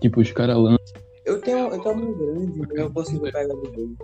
Tipo, 0.00 0.20
os 0.20 0.30
caras 0.32 0.56
lançam. 0.56 1.00
Eu 1.24 1.40
tenho, 1.40 1.58
eu 1.68 1.80
tenho 1.82 1.94
uma 1.94 2.12
grande, 2.12 2.62
eu 2.74 2.90
consigo 2.92 3.20
pegar 3.22 3.46
do 3.54 3.62
dedo. 3.70 3.96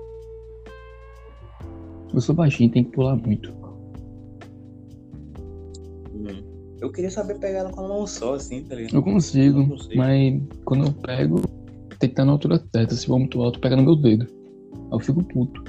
Eu 2.15 2.21
sou 2.21 2.35
baixinho, 2.35 2.71
tem 2.71 2.85
que 2.85 2.91
pular 2.93 3.17
muito. 3.17 3.53
Uhum. 6.17 6.57
Eu 6.81 6.93
queria 6.93 7.11
saber 7.11 7.39
pegar 7.39 7.61
ela 7.61 7.71
com 7.71 7.81
a 7.85 7.89
mão 7.89 8.07
só, 8.07 8.35
assim, 8.35 8.63
tá 8.65 8.75
ligado? 8.75 8.95
Eu 8.95 9.03
consigo, 9.03 9.61
Eu 9.61 9.69
consigo. 9.69 9.97
mas 9.97 10.43
quando 10.65 10.87
eu 10.87 10.93
pego, 10.93 11.41
tem 11.89 11.99
que 12.01 12.07
estar 12.07 12.25
na 12.25 12.33
altura 12.33 12.63
certa. 12.75 12.95
Se 12.95 13.07
for 13.07 13.19
muito 13.19 13.41
alto, 13.43 13.59
pega 13.61 13.77
no 13.77 13.83
meu 13.83 13.97
dedo. 13.97 14.27
Aí 14.75 14.81
eu 14.93 14.99
fico 15.01 15.23
puto. 15.25 15.65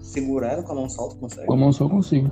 Segurar 0.00 0.52
ela 0.54 0.62
com 0.62 0.72
a 0.72 0.74
mão 0.74 0.88
só, 0.88 1.08
tu 1.08 1.16
consegue? 1.16 1.46
Com 1.46 1.52
a 1.52 1.56
mão 1.56 1.72
só 1.72 1.84
eu 1.84 1.90
consigo. 1.90 2.30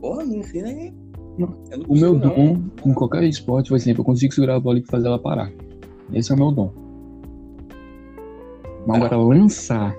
Porra, 0.00 0.24
me 0.24 0.36
ensina 0.38 0.68
aí. 0.68 0.92
Não. 1.38 1.54
Eu 1.70 1.78
não 1.78 1.86
O 1.88 1.94
meu 1.98 2.12
não. 2.14 2.20
dom 2.20 2.62
em 2.86 2.94
qualquer 2.94 3.22
esporte 3.24 3.70
vai 3.70 3.78
sempre 3.78 4.00
eu 4.00 4.04
consigo 4.04 4.34
segurar 4.34 4.56
a 4.56 4.60
bola 4.60 4.78
e 4.78 4.82
fazer 4.82 5.06
ela 5.06 5.18
parar. 5.18 5.50
Esse 6.12 6.32
é 6.32 6.34
o 6.34 6.38
meu 6.38 6.50
dom. 6.52 6.72
Mas 8.86 8.96
agora 8.96 9.16
lançar 9.16 9.96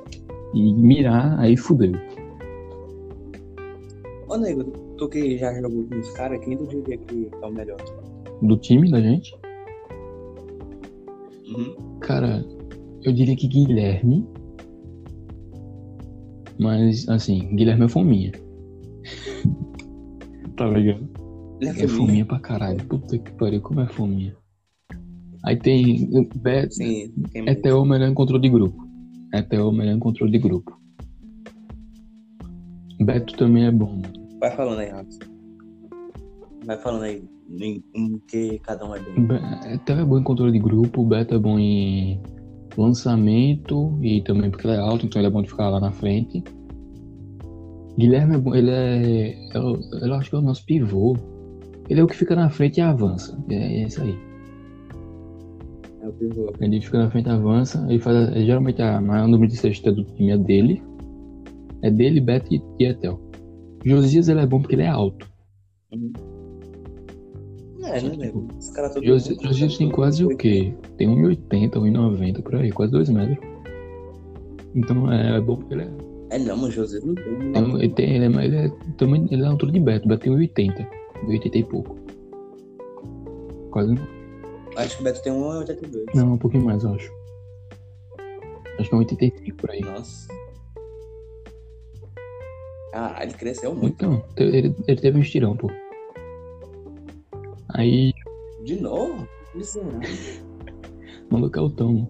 e 0.54 0.74
mirar, 0.74 1.40
aí 1.40 1.56
fudeu. 1.56 1.94
Ô, 4.32 4.38
nego, 4.38 4.64
tu 4.98 5.10
que 5.10 5.38
já 5.38 5.54
jogou 5.62 5.84
com 5.90 6.00
os 6.00 6.10
caras, 6.12 6.40
quem 6.46 6.56
tu 6.58 6.66
diria 6.68 6.98
que 6.98 7.30
é 7.42 7.46
o 7.46 7.52
melhor? 7.52 7.78
Do 8.42 8.56
time 8.58 8.90
da 8.90 9.02
gente, 9.02 9.36
Uhum. 11.54 12.00
cara, 12.00 12.46
eu 13.04 13.12
diria 13.12 13.36
que 13.36 13.46
Guilherme. 13.48 14.26
Mas, 16.58 17.10
assim, 17.10 17.54
Guilherme 17.58 17.86
é 17.86 17.90
fominha. 17.90 18.32
tá 20.56 20.66
ligado? 20.68 21.10
Ele 21.60 21.70
É 21.70 21.72
é 21.72 21.74
fominha. 21.74 21.90
fominha 21.90 22.26
pra 22.26 22.40
caralho. 22.40 22.82
Puta 22.86 23.18
que 23.18 23.32
pariu, 23.34 23.60
como 23.62 23.82
é 23.82 23.88
fominha. 23.88 24.34
Aí 25.44 25.58
tem. 25.58 26.08
Beto, 26.36 26.74
Sim, 26.76 27.12
quem 27.34 27.50
É 27.50 27.54
Theo 27.56 27.84
melhor 27.84 28.08
em 28.08 28.14
controle 28.14 28.42
de 28.44 28.50
grupo. 28.50 28.78
É 29.34 29.42
Theo 29.42 29.72
melhor 29.74 29.96
em 29.96 30.00
controle 30.00 30.32
de 30.32 30.38
grupo. 30.40 30.80
Beto 33.02 33.36
também 33.36 33.66
é 33.66 33.72
bom, 33.72 33.92
mano. 33.96 34.21
Vai 34.42 34.52
falando 34.56 34.80
aí, 34.80 34.90
Rafa. 34.90 35.08
Vai 36.66 36.78
falando 36.80 37.04
aí 37.04 37.24
em, 37.60 37.84
em 37.94 38.20
que 38.28 38.58
cada 38.60 38.84
um 38.90 38.96
é 38.96 39.00
bom. 39.00 39.28
Be- 39.28 39.36
é, 39.66 39.92
é 39.92 40.04
bom 40.06 40.18
em 40.18 40.24
controle 40.24 40.52
de 40.52 40.60
grupo, 40.60 41.06
Beto 41.06 41.36
é 41.36 41.40
bom 41.40 41.60
em 41.60 42.20
lançamento 42.76 43.98
e 44.02 44.22
também 44.22 44.50
porque 44.50 44.66
ele 44.66 44.76
é 44.76 44.80
alto, 44.80 45.06
então 45.06 45.22
ele 45.22 45.28
é 45.28 45.32
bom 45.32 45.44
de 45.44 45.50
ficar 45.50 45.70
lá 45.70 45.80
na 45.80 45.92
frente. 45.92 46.44
Guilherme 47.98 48.36
é 48.36 48.38
bom, 48.40 48.56
ele 48.56 48.72
é. 48.72 49.36
Eu, 49.54 49.80
eu 50.02 50.14
acho 50.16 50.30
que 50.30 50.36
é 50.36 50.40
o 50.40 50.42
nosso 50.42 50.66
pivô. 50.66 51.16
Ele 51.88 52.00
é 52.00 52.04
o 52.04 52.08
que 52.08 52.16
fica 52.18 52.36
na 52.36 52.50
frente 52.50 52.78
e 52.78 52.82
avança. 52.82 53.38
É, 53.50 53.56
é 53.56 53.86
isso 53.86 54.02
aí. 54.02 54.18
É 56.02 56.08
o 56.08 56.14
pivô. 56.14 56.52
Ele 56.60 56.82
fica 56.82 56.98
na 56.98 57.12
frente 57.12 57.28
e 57.28 57.32
avança. 57.32 57.86
Ele 57.90 58.00
faz. 58.00 58.34
geralmente 58.44 58.82
a 58.82 59.00
maior 59.00 59.28
número 59.28 59.52
de 59.52 59.58
cesta 59.58 59.92
do 59.92 60.04
time 60.04 60.32
é 60.32 60.38
dele. 60.38 60.82
É 61.84 61.92
dele, 61.92 62.20
Beto 62.22 62.52
e, 62.52 62.62
e 62.80 62.86
Etel. 62.86 63.20
Josias 63.86 64.28
ele 64.30 64.40
é 64.42 64.46
bom 64.46 64.60
porque 64.62 64.76
ele 64.76 64.84
é 64.84 64.88
alto. 64.88 65.30
É, 67.84 68.00
né, 68.02 68.16
nego? 68.16 68.48
Os 68.58 68.70
caras 68.72 68.94
todos. 68.94 69.08
Josi- 69.08 69.38
Josias 69.42 69.78
tem 69.78 69.90
quase 69.90 70.24
o 70.24 70.38
quê? 70.38 70.74
Tem 70.98 71.08
1,80, 71.10 71.72
1,90 71.78 72.42
por 72.44 72.56
aí, 72.56 72.72
quase 72.72 72.92
2 72.92 73.10
metros. 73.10 73.38
Então 74.76 75.12
é, 75.12 75.38
é 75.38 75.42
bom 75.42 75.58
porque 75.58 75.74
ele 75.74 75.84
é. 75.84 75.92
É 76.30 76.40
não, 76.40 76.56
mas 76.56 76.74
José 76.74 77.00
não 77.04 77.14
tem. 77.16 77.38
Não. 77.52 77.78
ele, 77.78 77.90
tem, 77.90 78.16
ele, 78.16 78.38
é, 78.38 78.46
ele 78.46 78.56
é 78.56 78.70
também 78.98 79.28
ele 79.30 79.44
é 79.44 79.46
a 79.46 79.50
altura 79.50 79.72
de 79.72 79.80
Beto, 79.82 80.08
Beto 80.08 80.22
tem 80.24 80.32
1,80. 80.34 80.88
1,80 81.28 81.56
e 81.56 81.64
pouco. 81.64 81.96
Quase. 83.72 83.96
Acho 84.78 84.96
que 84.96 85.02
o 85.02 85.04
Beto 85.04 85.22
tem 85.24 85.34
1,82. 85.34 86.06
Não, 86.16 86.34
um 86.34 86.38
pouquinho 86.38 86.64
mais, 86.64 86.84
eu 86.84 86.94
acho. 86.94 87.12
Acho 88.80 88.90
que 88.90 88.96
é 88.96 89.00
1,85 89.00 89.56
por 89.56 89.72
aí. 89.72 89.82
Nossa. 89.82 90.28
Ah, 92.94 93.20
ele 93.24 93.34
cresceu 93.34 93.74
muito. 93.74 93.88
Então, 93.88 94.22
te- 94.36 94.44
ele, 94.44 94.76
ele 94.88 95.02
teve 95.02 95.18
um 95.18 95.22
estirão, 95.22 95.56
pô. 95.56 95.70
Aí 97.74 98.14
De 98.66 98.80
novo? 98.82 99.28
Isso 99.56 99.82
não. 99.82 100.00
mandou 101.30 101.50
cautão. 101.50 102.08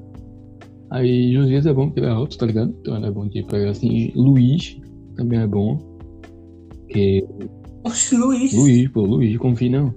Aí 0.90 1.32
Josias 1.34 1.66
é 1.66 1.74
bom 1.74 1.86
porque 1.88 2.00
ele 2.02 2.08
é 2.08 2.12
alto, 2.12 2.38
tá 2.38 2.46
ligado? 2.46 2.76
Então 2.82 2.96
ele 2.98 3.06
é 3.06 3.12
bom 3.12 3.28
de 3.28 3.44
pegar 3.44 3.70
assim. 3.70 4.12
Luiz 4.16 4.80
também 5.16 5.40
é 5.40 5.48
bom. 5.48 5.78
Porque 6.82 7.26
Oxe, 7.84 8.16
Luiz. 8.18 8.54
Luiz, 8.54 8.90
pô, 8.90 9.02
Luiz, 9.02 9.38
confia 9.38 9.70
não. 9.70 9.94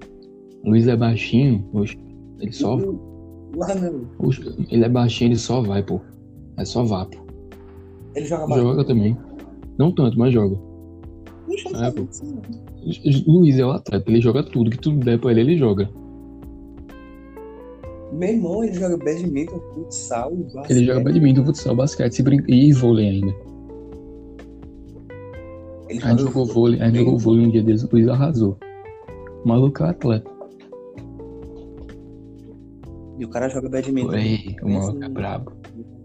Luiz 0.64 0.86
é 0.86 0.96
baixinho, 0.96 1.68
oxe, 1.74 1.98
ele 2.40 2.52
só. 2.52 2.76
Lá 3.56 3.74
não. 3.74 4.06
oxe, 4.18 4.40
ele 4.70 4.84
é 4.84 4.88
baixinho, 4.88 5.28
ele 5.28 5.36
só 5.38 5.60
vai, 5.60 5.82
pô. 5.82 6.00
É 6.56 6.64
só 6.64 6.84
vá, 6.84 7.04
pô. 7.06 7.18
Ele 8.14 8.24
joga 8.26 8.46
basquete. 8.46 8.62
Joga 8.62 8.84
também. 8.84 9.16
Não 9.76 9.92
tanto, 9.92 10.16
mas 10.18 10.32
joga. 10.32 10.56
É. 11.74 13.24
Luiz 13.26 13.58
é 13.58 13.64
o 13.64 13.70
atleta, 13.70 14.10
ele 14.10 14.20
joga 14.20 14.42
tudo, 14.42 14.70
que 14.70 14.78
tudo 14.78 15.04
der 15.04 15.18
pra 15.18 15.30
ele, 15.30 15.40
ele 15.40 15.56
joga. 15.56 15.88
Meu 18.12 18.28
irmão, 18.28 18.62
ele 18.62 18.74
joga 18.74 18.96
badminton, 18.96 19.60
futsal, 19.74 20.34
basquete. 20.34 20.70
Ele 20.70 20.86
joga 20.86 21.00
badminton, 21.00 21.44
futsal, 21.44 21.74
basquete, 21.74 22.22
brinca, 22.22 22.44
e 22.48 22.72
vôlei 22.72 23.08
ainda. 23.08 23.34
Ele 25.88 25.98
A 26.02 26.08
gente 26.08 26.20
joga 26.20 26.22
jogou 26.22 26.46
vôlei, 26.46 26.80
a 26.80 26.86
gente 26.86 26.98
jogou 26.98 27.18
vôlei 27.18 27.46
um 27.46 27.50
dia 27.50 27.62
desses, 27.62 27.84
o 27.84 27.88
Luiz 27.92 28.08
arrasou. 28.08 28.58
O 29.44 29.48
maluco 29.48 29.82
é 29.82 29.88
atleta. 29.90 30.30
E 33.18 33.24
o 33.24 33.28
cara 33.28 33.48
joga 33.48 33.68
badminton. 33.68 34.14
Ei, 34.14 34.56
o 34.62 34.68
maluco 34.68 35.04
é 35.04 35.08
brabo. 35.08 35.52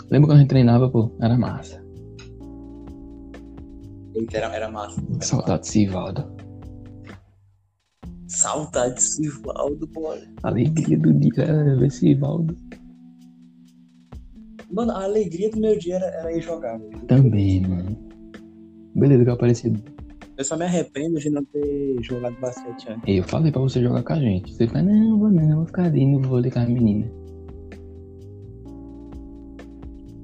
Lembra 0.09 0.29
quando 0.29 0.37
a 0.37 0.41
gente 0.41 0.49
treinava, 0.49 0.89
pô? 0.89 1.11
Era 1.21 1.37
massa. 1.37 1.78
Era, 4.31 4.47
era 4.55 4.69
massa. 4.69 5.01
Era 5.13 5.21
Saudade 5.21 5.61
de 5.63 5.67
Sivaldo. 5.69 6.25
Saudade 8.27 8.95
de 8.95 9.01
Sivaldo, 9.01 9.87
bora. 9.87 10.21
Alegria 10.43 10.97
do 10.97 11.13
dia 11.13 11.43
era 11.43 11.75
ver 11.75 11.91
Sivaldo. 11.91 12.55
Mano, 14.71 14.91
a 14.91 15.03
alegria 15.03 15.49
do 15.49 15.59
meu 15.59 15.77
dia 15.77 15.95
era, 15.95 16.05
era 16.05 16.31
ir 16.31 16.41
jogar. 16.41 16.79
Também, 17.07 17.61
mano. 17.61 17.97
Beleza, 18.95 19.23
que 19.23 19.29
apareceu. 19.29 19.73
Eu 20.37 20.45
só 20.45 20.55
me 20.55 20.63
arrependo 20.63 21.19
de 21.19 21.29
não 21.29 21.43
ter 21.43 21.97
jogado 22.01 22.39
basquete 22.39 22.89
antes. 22.89 23.03
Eu 23.07 23.23
falei 23.23 23.51
pra 23.51 23.61
você 23.61 23.81
jogar 23.81 24.03
com 24.03 24.13
a 24.13 24.19
gente. 24.19 24.53
Você 24.53 24.67
fala, 24.67 24.83
não, 24.83 25.19
vou 25.19 25.29
não, 25.29 25.57
vou 25.57 25.65
ficar 25.65 25.85
ali 25.85 26.05
no 26.05 26.21
vôlei 26.21 26.51
com 26.51 26.59
as 26.59 26.69
meninas. 26.69 27.09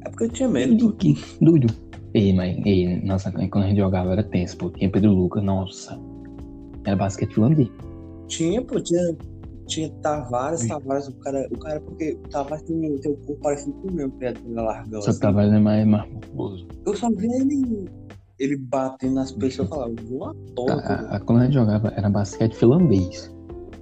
É 0.06 0.10
porque 0.10 0.26
eu 0.26 0.30
tinha 0.30 0.48
medo. 0.48 0.78
Doido, 0.78 0.96
que 0.96 1.16
doido. 1.42 1.85
Ei, 2.16 2.32
mas, 2.32 2.56
ei, 2.66 3.02
nossa, 3.04 3.30
quando 3.30 3.66
a 3.66 3.68
gente 3.68 3.78
jogava 3.78 4.14
era 4.14 4.24
tenso, 4.24 4.56
pô. 4.58 4.70
Tinha 4.70 4.90
Pedro 4.90 5.12
Lucas, 5.12 5.44
nossa. 5.44 6.00
Era 6.86 6.96
basquete 6.96 7.34
finlandês. 7.34 7.70
Tinha, 8.30 8.62
pô, 8.64 8.80
tinha, 8.80 9.14
tinha 9.68 9.90
Tavares, 10.02 10.62
Sim. 10.62 10.70
Tavares, 10.70 11.10
o 11.10 11.14
cara, 11.20 11.46
o 11.52 11.58
cara, 11.60 11.82
porque 11.82 12.14
o 12.26 12.30
Tavares 12.30 12.64
tem, 12.64 12.80
tem 13.00 13.12
o 13.12 13.18
corpo 13.18 13.42
parecido 13.42 13.74
com 13.82 13.90
o 13.90 13.92
meu, 13.92 14.10
que 14.12 14.24
é 14.26 14.34
largão. 14.46 15.02
Só 15.02 15.06
que 15.08 15.10
assim. 15.10 15.20
Tavares 15.20 15.52
é 15.54 15.60
mais, 15.60 15.86
mais 15.86 16.10
musculoso. 16.10 16.66
Eu 16.86 16.96
só 16.96 17.10
via 17.12 17.36
ele, 17.36 17.90
ele 18.40 18.56
batendo 18.58 19.16
nas 19.16 19.34
pessoas 19.34 19.68
e 19.68 19.70
falava, 19.72 19.94
voa 20.08 20.32
A, 20.32 20.56
toda. 20.56 20.74
a- 20.74 21.16
a- 21.18 21.20
quando 21.20 21.40
a 21.42 21.44
gente 21.46 21.54
jogava 21.56 21.90
era 21.98 22.10
basquete 22.10 22.54
finlandês. 22.56 23.30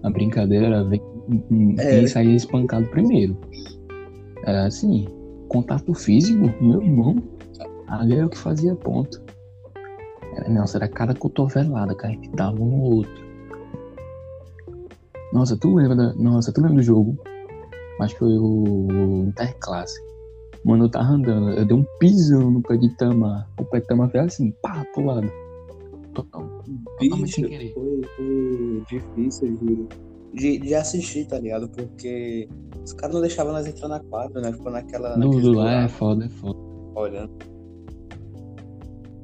A 0.02 0.10
brincadeira 0.10 0.66
era 0.66 0.84
ver 0.84 1.00
quem 1.00 1.76
É. 1.78 2.00
quem 2.00 2.08
saía 2.08 2.36
espancado 2.36 2.88
primeiro. 2.88 3.38
Era 4.44 4.66
assim, 4.66 5.06
contato 5.50 5.94
físico, 5.94 6.52
meu 6.62 6.82
irmão. 6.82 7.16
Ali 7.88 8.16
era 8.16 8.26
o 8.26 8.30
que 8.30 8.38
fazia 8.38 8.76
ponto. 8.76 9.22
Era, 10.36 10.50
nossa, 10.50 10.78
era 10.78 10.88
cada 10.88 11.14
cotovelada 11.14 11.96
que 11.96 12.06
a 12.06 12.10
gente 12.10 12.30
dava 12.30 12.60
um 12.60 12.78
no 12.78 12.84
outro. 12.96 13.24
Nossa, 15.32 15.58
tu 15.58 15.76
lembra 15.76 15.96
da, 15.96 16.14
Nossa, 16.14 16.52
tu 16.52 16.62
lembra 16.62 16.78
do 16.78 16.84
jogo? 16.84 17.18
Acho 18.00 18.14
que 18.14 18.20
foi 18.20 18.38
o 18.38 19.26
Interclasse. 19.28 20.00
Mano, 20.66 20.86
eu 20.86 20.90
tava 20.90 21.10
andando, 21.10 21.52
eu 21.52 21.66
dei 21.66 21.76
um 21.76 21.86
pisão 22.00 22.50
no 22.50 22.62
pé 22.62 22.78
de 22.78 22.88
Itamar. 22.88 23.50
O 23.60 23.66
pé 23.66 23.80
de 23.80 23.86
Itamar 23.86 24.10
fez 24.10 24.26
assim, 24.26 24.52
pá, 24.62 24.86
pro 24.94 25.06
lado. 25.06 25.30
Total, 26.14 26.48
totalmente 27.00 27.34
sem 27.34 27.48
querer. 27.48 27.74
foi, 27.74 28.02
foi 28.16 28.84
difícil 28.88 29.58
de, 29.58 29.88
de, 30.34 30.60
de 30.60 30.76
assistir, 30.76 31.28
tá 31.28 31.40
ligado? 31.40 31.68
Porque 31.70 32.48
os 32.84 32.94
caras 32.94 33.16
não 33.16 33.22
deixavam 33.22 33.52
nós 33.52 33.66
entrar 33.66 33.88
na 33.88 34.00
quadra, 34.00 34.42
né? 34.42 34.54
Ficou 34.54 34.72
naquela. 34.72 35.18
Dudu 35.18 35.54
lá 35.54 35.84
é 35.84 35.88
foda, 35.88 36.26
é 36.26 36.30
foda. 36.30 36.60
Olhando. 36.96 37.53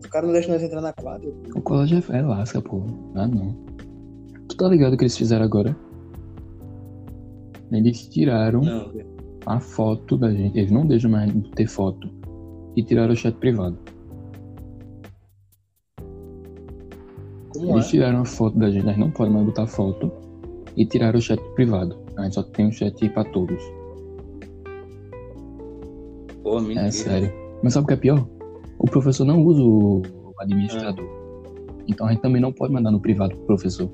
O 0.09 0.11
cara 0.11 0.25
não 0.25 0.33
deixa 0.33 0.51
nós 0.51 0.63
entrar 0.63 0.81
na 0.81 0.91
quadra. 0.91 1.29
O 1.55 1.61
colégio 1.61 2.03
é, 2.09 2.17
é 2.17 2.21
lasca, 2.23 2.59
pô. 2.59 2.81
Ah, 3.13 3.27
não. 3.27 3.55
Tu 4.47 4.57
tá 4.57 4.67
ligado 4.67 4.93
o 4.93 4.97
que 4.97 5.03
eles 5.03 5.15
fizeram 5.15 5.45
agora? 5.45 5.77
Eles 7.71 8.07
tiraram 8.07 8.59
Não, 8.59 8.91
a 9.45 9.59
foto 9.59 10.17
da 10.17 10.31
gente. 10.31 10.57
Eles 10.57 10.71
não 10.71 10.87
deixam 10.87 11.11
mais 11.11 11.31
ter 11.55 11.67
foto. 11.67 12.09
E 12.75 12.81
tiraram 12.81 13.13
o 13.13 13.15
chat 13.15 13.35
privado. 13.35 13.77
como 17.53 17.75
Eles 17.75 17.85
é? 17.85 17.89
tiraram 17.89 18.21
a 18.21 18.25
foto 18.25 18.57
da 18.57 18.71
gente. 18.71 18.87
Nós 18.87 18.97
não 18.97 19.11
podemos 19.11 19.43
mais 19.43 19.45
botar 19.45 19.67
foto. 19.67 20.11
E 20.75 20.87
tiraram 20.87 21.19
o 21.19 21.21
chat 21.21 21.39
privado. 21.53 21.95
A 22.17 22.23
gente 22.23 22.33
só 22.33 22.41
tem 22.41 22.67
o 22.67 22.71
chat 22.71 23.07
pra 23.09 23.25
todos. 23.25 23.61
Pô, 26.41 26.59
mentira. 26.59 26.87
É 26.87 26.91
sério. 26.91 27.31
Mas 27.61 27.73
sabe 27.73 27.83
o 27.83 27.87
que 27.89 27.93
é 27.93 27.97
pior? 27.97 28.38
O 28.79 28.85
professor 28.85 29.25
não 29.25 29.43
usa 29.43 29.61
o 29.61 30.01
administrador. 30.39 31.05
Então 31.87 32.07
a 32.07 32.11
gente 32.11 32.21
também 32.21 32.41
não 32.41 32.53
pode 32.53 32.71
mandar 32.73 32.91
no 32.91 32.99
privado 32.99 33.35
pro 33.35 33.45
professor. 33.47 33.91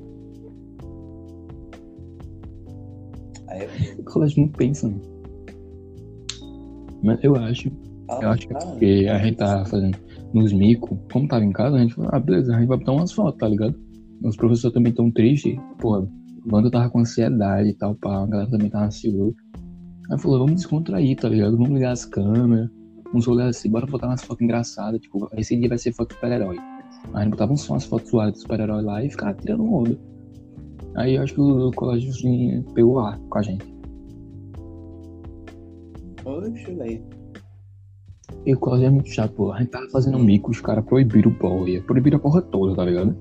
Aí, 3.49 3.67
O 3.97 4.03
colégio 4.03 4.43
não 4.43 4.49
pensa, 4.49 4.87
né? 4.87 4.99
Mas 7.03 7.23
eu 7.23 7.35
acho, 7.35 7.71
eu 8.21 8.29
acho 8.29 8.47
que 8.47 8.53
é 8.53 8.59
porque 8.59 9.07
a 9.09 9.17
gente 9.19 9.37
tá 9.37 9.65
fazendo 9.65 9.97
nos 10.33 10.51
micos, 10.51 10.97
como 11.11 11.27
tava 11.27 11.45
em 11.45 11.51
casa, 11.51 11.77
a 11.77 11.79
gente 11.79 11.93
falou, 11.93 12.09
ah, 12.13 12.19
beleza, 12.19 12.53
a 12.53 12.59
gente 12.59 12.67
vai 12.67 12.77
botar 12.77 12.91
umas 12.91 13.11
fotos, 13.11 13.39
tá 13.39 13.47
ligado? 13.47 13.75
Os 14.23 14.35
professores 14.35 14.73
também 14.73 14.91
tão 14.91 15.11
tristes, 15.11 15.55
porra, 15.79 16.01
o 16.01 16.55
Wanda 16.55 16.69
tava 16.69 16.89
com 16.89 16.99
ansiedade 16.99 17.69
e 17.69 17.73
tal, 17.73 17.95
pá, 17.95 18.23
a 18.23 18.27
galera 18.27 18.49
também 18.49 18.69
tava 18.69 18.85
ansiosa. 18.85 19.35
Aí 20.11 20.19
falou, 20.19 20.39
vamos 20.39 20.55
descontrair, 20.55 21.15
tá 21.15 21.29
ligado? 21.29 21.57
Vamos 21.57 21.73
ligar 21.73 21.91
as 21.91 22.05
câmeras, 22.05 22.69
vamos 23.15 23.27
olhar 23.29 23.47
assim, 23.47 23.69
bora 23.69 23.85
botar 23.85 24.07
umas 24.07 24.21
fotos 24.21 24.41
engraçadas, 24.41 24.99
tipo, 24.99 25.29
esse 25.37 25.55
dia 25.55 25.69
vai 25.69 25.77
ser 25.77 25.93
foto 25.93 26.13
super-herói. 26.13 26.57
Aí 26.57 27.21
a 27.21 27.23
gente 27.23 27.31
botava 27.31 27.55
só 27.55 27.73
umas 27.73 27.85
fotos 27.85 28.09
suaves 28.09 28.33
do 28.33 28.39
super-herói 28.39 28.83
lá 28.83 29.03
e 29.03 29.09
ficava 29.09 29.33
tirando 29.35 29.73
onda. 29.73 29.97
Aí 30.95 31.15
eu 31.15 31.23
acho 31.23 31.33
que 31.33 31.39
o 31.39 31.71
colégio 31.71 32.09
assim, 32.09 32.61
pegou 32.73 32.99
ar 32.99 33.17
com 33.17 33.37
a 33.37 33.41
gente. 33.41 33.65
Oxe, 36.25 36.73
velho. 36.73 37.03
E 38.45 38.53
o 38.53 38.59
colégio 38.59 38.87
é 38.87 38.89
muito 38.89 39.09
chato, 39.09 39.33
pô. 39.33 39.53
A 39.53 39.59
gente 39.59 39.69
tava 39.69 39.89
fazendo 39.89 40.19
mico, 40.19 40.51
os 40.51 40.59
caras 40.59 40.83
proibiram 40.83 41.31
o 41.31 41.33
boia. 41.33 41.81
Proibiram 41.83 42.17
a 42.17 42.21
porra 42.21 42.41
toda, 42.41 42.75
tá 42.75 42.83
ligado? 42.83 43.15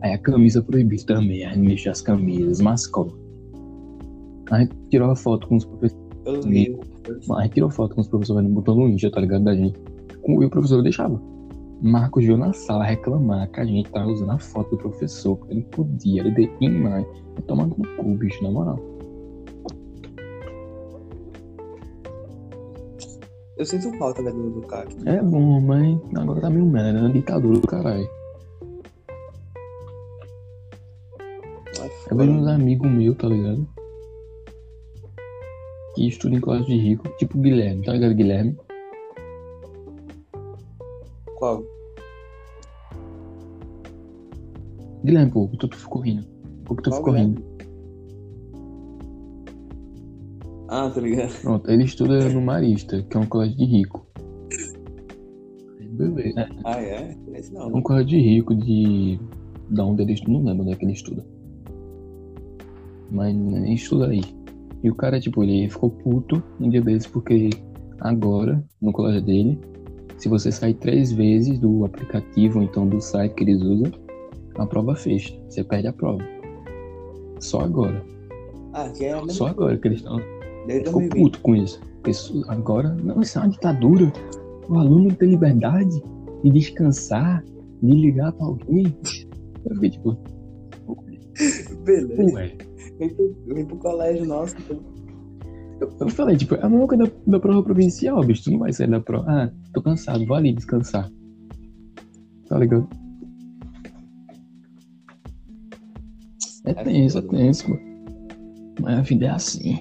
Aí 0.00 0.12
a 0.12 0.18
camisa 0.18 0.62
proibiu 0.62 1.04
também, 1.04 1.44
a 1.44 1.48
gente 1.52 1.66
mexeu 1.66 1.90
as 1.90 2.00
camisas, 2.00 2.60
mascote. 2.60 3.14
A 4.50 4.60
gente 4.60 4.74
tirou 4.90 5.10
a 5.10 5.16
foto 5.16 5.48
com 5.48 5.56
os 5.56 5.64
professores. 5.64 6.02
Eu 6.24 6.42
vi. 6.42 6.78
Gente 7.06 7.54
tirou 7.54 7.70
foto 7.70 7.94
com 7.94 8.00
os 8.00 8.08
professores 8.08 8.48
botando 8.48 8.78
no 8.78 8.88
Insta, 8.88 9.10
tá 9.10 9.20
ligado? 9.20 9.44
Da 9.44 9.54
gente. 9.54 9.78
E 10.24 10.44
o 10.44 10.50
professor 10.50 10.82
deixava. 10.82 11.20
Marcos 11.82 12.24
veio 12.24 12.36
na 12.36 12.52
sala 12.52 12.84
reclamar 12.84 13.50
que 13.50 13.58
a 13.58 13.64
gente 13.64 13.90
tava 13.90 14.06
usando 14.06 14.30
a 14.30 14.38
foto 14.38 14.70
do 14.70 14.78
professor, 14.78 15.36
porque 15.36 15.52
ele 15.52 15.62
podia, 15.62 16.20
ele 16.20 16.30
deu 16.30 16.58
demais. 16.60 17.04
É 17.36 17.40
tomando 17.40 17.76
no 17.76 17.96
cu, 17.96 18.14
bicho, 18.16 18.42
na 18.44 18.50
moral. 18.52 18.78
Eu 23.56 23.66
sinto 23.66 23.96
falta, 23.98 24.22
velho, 24.22 24.36
do, 24.36 24.60
do 24.60 24.66
Castro. 24.66 25.08
É 25.08 25.20
bom, 25.22 25.60
mas 25.60 25.98
agora 26.16 26.40
tá 26.40 26.50
meio 26.50 26.66
merda, 26.66 26.98
é 26.98 27.02
uma 27.02 27.10
ditadura 27.10 27.58
do 27.58 27.66
caralho. 27.66 28.08
Mas 31.78 32.10
Eu 32.10 32.16
vejo 32.16 32.32
uns 32.32 32.46
amigos 32.46 32.90
meus, 32.90 33.16
tá 33.16 33.28
ligado? 33.28 33.66
Que 36.02 36.08
estudam 36.08 36.36
em 36.36 36.40
colégio 36.40 36.66
de 36.66 36.78
rico, 36.78 37.08
tipo 37.16 37.38
Guilherme, 37.38 37.84
tá 37.84 37.92
ligado, 37.92 38.12
Guilherme? 38.16 38.56
Qual? 41.38 41.62
Guilherme, 45.04 45.30
pô, 45.30 45.48
tu, 45.60 45.68
tu 45.68 45.76
ficou 45.76 46.02
rindo. 46.02 46.26
Por 46.64 46.76
que 46.76 46.82
tu 46.82 46.90
Qual 46.90 46.98
ficou 46.98 47.12
Guilherme? 47.12 47.36
rindo? 47.36 47.44
Ah, 50.66 50.90
tá 50.90 51.00
ligado? 51.00 51.40
Pronto, 51.40 51.70
ele 51.70 51.84
estuda 51.84 52.28
no 52.30 52.42
Marista, 52.42 53.00
que 53.04 53.16
é 53.16 53.20
um 53.20 53.26
colégio 53.26 53.56
de 53.58 53.64
rico. 53.64 54.04
Beleza. 55.92 56.48
Ah, 56.64 56.82
é? 56.82 57.16
Esse 57.32 57.54
não. 57.54 57.70
é 57.70 57.74
um 57.76 57.80
colégio 57.80 58.08
de 58.08 58.18
rico 58.18 58.56
de. 58.56 59.20
Da 59.70 59.84
onde 59.84 60.02
ele 60.02 60.14
estuda, 60.14 60.32
não 60.32 60.42
lembro 60.46 60.62
onde 60.64 60.72
é 60.72 60.76
que 60.76 60.84
ele 60.84 60.94
estuda. 60.94 61.24
Mas 63.08 63.32
nem 63.36 63.74
estuda 63.74 64.08
aí. 64.08 64.41
E 64.82 64.90
o 64.90 64.94
cara, 64.94 65.20
tipo, 65.20 65.42
ele 65.42 65.68
ficou 65.68 65.90
puto 65.90 66.42
um 66.60 66.68
dia 66.68 66.80
desses 66.80 67.06
porque 67.06 67.50
agora, 68.00 68.62
no 68.80 68.92
colégio 68.92 69.22
dele, 69.22 69.58
se 70.18 70.28
você 70.28 70.50
sair 70.50 70.74
três 70.74 71.12
vezes 71.12 71.58
do 71.58 71.84
aplicativo 71.84 72.58
ou 72.58 72.64
então 72.64 72.86
do 72.86 73.00
site 73.00 73.34
que 73.34 73.44
eles 73.44 73.62
usam, 73.62 73.92
a 74.56 74.66
prova 74.66 74.94
fecha. 74.94 75.34
Você 75.48 75.64
perde 75.64 75.88
a 75.88 75.92
prova. 75.92 76.22
Só 77.40 77.60
agora. 77.60 78.04
Ah, 78.72 78.88
que 78.88 79.04
é 79.04 79.28
Só 79.28 79.48
agora 79.48 79.76
que 79.76 79.88
eles 79.88 79.98
estão. 79.98 80.18
Ficou 80.66 81.00
2020. 81.00 81.10
puto 81.22 81.40
com 81.40 81.56
isso. 81.56 81.80
Isso 82.06 82.44
agora, 82.48 82.94
não, 83.02 83.20
isso 83.20 83.38
é 83.38 83.42
uma 83.42 83.50
ditadura. 83.50 84.12
O 84.68 84.78
aluno 84.78 85.08
não 85.08 85.14
tem 85.14 85.30
liberdade 85.30 86.02
de 86.42 86.50
descansar, 86.50 87.44
de 87.82 87.92
ligar 87.92 88.32
pra 88.32 88.46
alguém. 88.46 88.96
Eu 89.64 89.74
fiquei 89.74 89.90
tipo, 89.90 90.16
Beleza. 91.84 92.34
ué. 92.34 92.52
Vem 92.98 93.08
pro, 93.14 93.36
vem 93.46 93.66
pro 93.66 93.76
colégio 93.78 94.24
nosso. 94.26 94.56
Eu, 95.80 95.90
eu 96.00 96.08
falei, 96.10 96.36
tipo, 96.36 96.54
é 96.54 96.62
a 96.62 96.68
mesma 96.68 96.86
coisa 96.86 97.04
da, 97.04 97.10
da 97.26 97.40
prova 97.40 97.62
provincial, 97.62 98.22
bicho. 98.24 98.44
Tu 98.44 98.50
não 98.52 98.60
vai 98.60 98.72
sair 98.72 98.88
da 98.90 99.00
prova. 99.00 99.24
Ah, 99.28 99.50
tô 99.74 99.82
cansado, 99.82 100.24
vou 100.26 100.36
ali 100.36 100.52
descansar. 100.52 101.10
Tá 102.48 102.58
ligado? 102.58 102.88
É 106.64 106.70
É 106.70 106.74
tenso, 106.74 107.18
é 107.18 107.22
foda. 107.22 107.36
tenso, 107.36 107.66
pô. 107.66 107.78
Mas 108.82 108.98
a 108.98 109.02
vida 109.02 109.26
é 109.26 109.30
assim. 109.30 109.80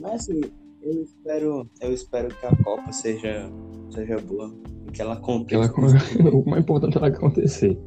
Mas 0.00 0.12
assim, 0.22 0.40
eu 0.82 1.02
espero, 1.02 1.70
eu 1.80 1.92
espero 1.92 2.28
que 2.34 2.46
a 2.46 2.56
Copa 2.56 2.92
seja, 2.92 3.50
seja 3.90 4.18
boa. 4.20 4.52
E 4.88 4.92
que 4.92 5.00
ela 5.02 5.20
Que 5.46 5.54
ela, 5.54 5.66
aconteça. 5.66 6.18
o 6.34 6.44
mais 6.48 6.62
importante 6.62 6.96
é 6.96 6.98
ela 6.98 7.08
acontecer. 7.08 7.78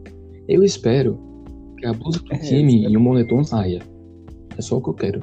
Eu 0.47 0.64
espero 0.64 1.20
que 1.78 1.86
a 1.86 1.93
blusa 1.93 2.20
do 2.20 2.34
É, 2.34 2.38
time 2.38 2.88
e 2.88 2.95
o 2.95 2.99
moletom 2.99 3.43
saia. 3.43 3.82
É 4.58 4.62
só 4.62 4.78
o 4.78 4.82
que 4.82 4.89
eu 4.89 4.93
quero. 4.93 5.22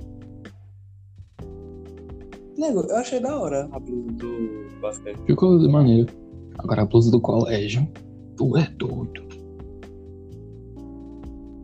Nego, 2.58 2.80
eu 2.80 2.96
achei 2.96 3.20
da 3.20 3.38
hora 3.38 3.68
a 3.72 3.78
blusa 3.78 4.12
do 4.12 4.80
basquete. 4.82 5.18
Ficou 5.26 5.58
de 5.58 5.68
maneira. 5.68 6.12
Agora 6.58 6.82
a 6.82 6.86
blusa 6.86 7.10
do 7.10 7.20
colégio. 7.20 7.88
Tu 8.36 8.56
é 8.56 8.68
doido. 8.76 9.22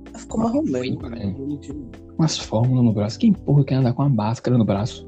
Ela 0.08 0.18
Ficou 0.18 0.40
marrom 0.40 0.62
mesmo, 0.62 0.98
cara. 0.98 1.18
é. 1.18 1.34
Umas 2.18 2.38
fórmulas 2.38 2.84
no 2.84 2.92
braço. 2.92 3.18
Quem 3.18 3.32
porra 3.32 3.64
quer 3.64 3.74
andar 3.74 3.92
com 3.92 4.02
uma 4.02 4.08
máscara 4.08 4.56
no 4.56 4.64
braço? 4.64 5.06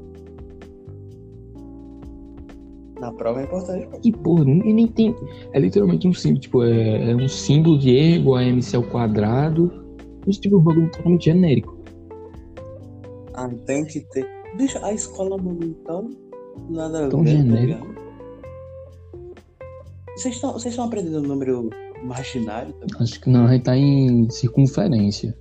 Na 2.99 3.11
prova 3.13 3.41
é 3.41 3.45
importante. 3.45 3.87
pô. 3.87 3.99
Que 3.99 4.11
porra, 4.11 4.43
ninguém 4.43 4.73
nem 4.73 4.87
tem. 4.87 5.15
É 5.53 5.59
literalmente 5.59 6.07
um 6.07 6.13
símbolo. 6.13 6.41
Tipo, 6.41 6.63
é, 6.63 7.11
é 7.11 7.15
um 7.15 7.27
símbolo 7.27 7.79
de 7.79 7.89
E 7.89 8.15
igual 8.17 8.37
a 8.37 8.43
MC 8.43 8.75
ao 8.75 8.83
quadrado. 8.83 9.71
Isso 10.27 10.41
tipo 10.41 10.57
um 10.57 10.61
bagulho 10.61 10.91
totalmente 10.91 11.25
genérico. 11.25 11.78
Ah, 13.39 13.49
tem 13.65 13.85
que 13.85 14.01
ter. 14.01 14.27
Bicho, 14.57 14.83
a 14.83 14.91
escola 14.91 15.37
então. 15.63 16.09
Nada 16.69 17.05
a 17.05 17.09
Tão 17.09 17.23
ver. 17.23 17.37
genérico. 17.37 17.87
Vocês 20.17 20.35
estão 20.35 20.51
vocês 20.51 20.73
estão 20.73 20.85
aprendendo 20.85 21.19
o 21.19 21.21
número 21.27 21.69
imaginário 22.03 22.73
também? 22.73 22.97
Acho 22.99 23.21
que 23.21 23.29
não, 23.29 23.45
a 23.45 23.53
gente 23.53 23.63
tá 23.63 23.77
em 23.77 24.29
circunferência. 24.29 25.33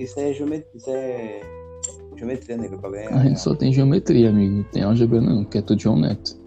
Isso 0.00 0.18
é 0.18 0.32
geometria. 0.32 0.70
Isso 0.74 0.90
é. 0.90 1.40
Geometria, 2.16 2.56
nego, 2.56 2.78
pra 2.78 2.90
ganhar. 2.90 3.14
A 3.14 3.24
gente 3.24 3.40
só 3.40 3.54
tem 3.54 3.70
geometria, 3.72 4.30
amigo. 4.30 4.56
Não 4.56 4.64
tem 4.64 4.82
álgebra 4.82 5.20
não, 5.20 5.44
que 5.44 5.58
é 5.58 5.62
tudo 5.62 5.82
João 5.82 5.98
Neto. 6.00 6.38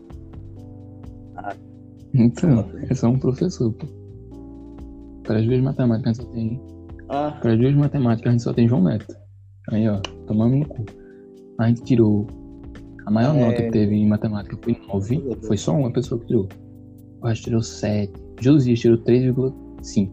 Ah. 1.35 1.55
Então, 2.13 2.65
é 2.89 2.95
só 2.95 3.09
um 3.09 3.19
professor, 3.19 3.71
pô. 3.73 3.85
Para 5.23 5.39
as 5.39 5.45
duas 5.45 5.61
matemáticas 5.61 6.19
a 6.19 6.23
gente 6.23 6.25
só 6.25 6.33
tem. 6.33 6.74
Ah, 7.09 7.37
Para 7.41 7.53
as 7.53 7.59
duas 7.59 7.75
matemáticas 7.75 8.27
a 8.27 8.31
gente 8.31 8.43
só 8.43 8.53
tem 8.53 8.67
João 8.67 8.83
Neto. 8.83 9.15
Aí, 9.71 9.87
ó, 9.87 9.99
tomando 10.27 10.55
no 10.57 10.67
cu. 10.67 10.85
A 11.59 11.67
gente 11.67 11.83
tirou. 11.83 12.27
A 13.05 13.11
maior 13.11 13.35
É. 13.35 13.39
nota 13.39 13.61
que 13.63 13.71
teve 13.71 13.95
em 13.95 14.07
matemática 14.07 14.57
foi 14.63 14.79
9. 14.87 15.37
Foi 15.45 15.57
só 15.57 15.73
uma 15.73 15.91
pessoa 15.91 16.19
que 16.19 16.27
tirou. 16.27 16.47
O 17.21 17.27
resto 17.27 17.43
tirou 17.45 17.61
7. 17.61 18.11
Josias 18.41 18.79
tirou 18.79 18.97
3,5. 18.97 20.11